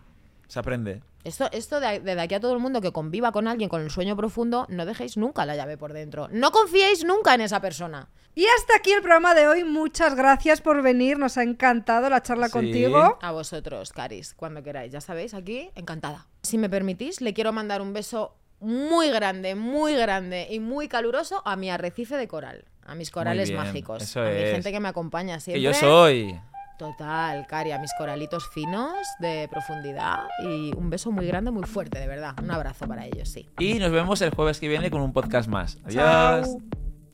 [0.48, 1.02] Se aprende.
[1.24, 3.90] Esto, esto de, de aquí a todo el mundo que conviva con alguien con el
[3.92, 6.30] sueño profundo, no dejéis nunca la llave por dentro.
[6.32, 8.08] No confiéis nunca en esa persona.
[8.34, 9.64] Y hasta aquí el programa de hoy.
[9.64, 11.18] Muchas gracias por venir.
[11.18, 12.54] Nos ha encantado la charla Sí.
[12.54, 13.18] contigo.
[13.22, 14.92] A vosotros, Caris, cuando queráis.
[14.94, 16.28] Ya sabéis, aquí, encantada.
[16.44, 21.42] Si me permitís, le quiero mandar un beso muy grande, muy grande y muy caluroso
[21.46, 22.66] a mi arrecife de coral.
[22.86, 24.04] A mis corales bien, mágicos.
[24.04, 24.52] eso a mi es.
[24.52, 25.60] gente que me acompaña siempre.
[25.60, 26.40] Que yo soy.
[26.78, 30.28] Total, Cari, a mis coralitos finos de profundidad.
[30.44, 32.36] Y un beso muy grande, muy fuerte, de verdad.
[32.42, 33.50] Un abrazo para ellos, sí.
[33.58, 35.78] Y nos vemos el jueves que viene con un podcast más.
[35.86, 35.94] Adiós.
[35.94, 36.58] Chao.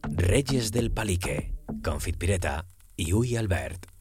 [0.03, 2.65] Reyes del Palique, con Fit Pireta
[2.97, 3.92] y Uy Albert.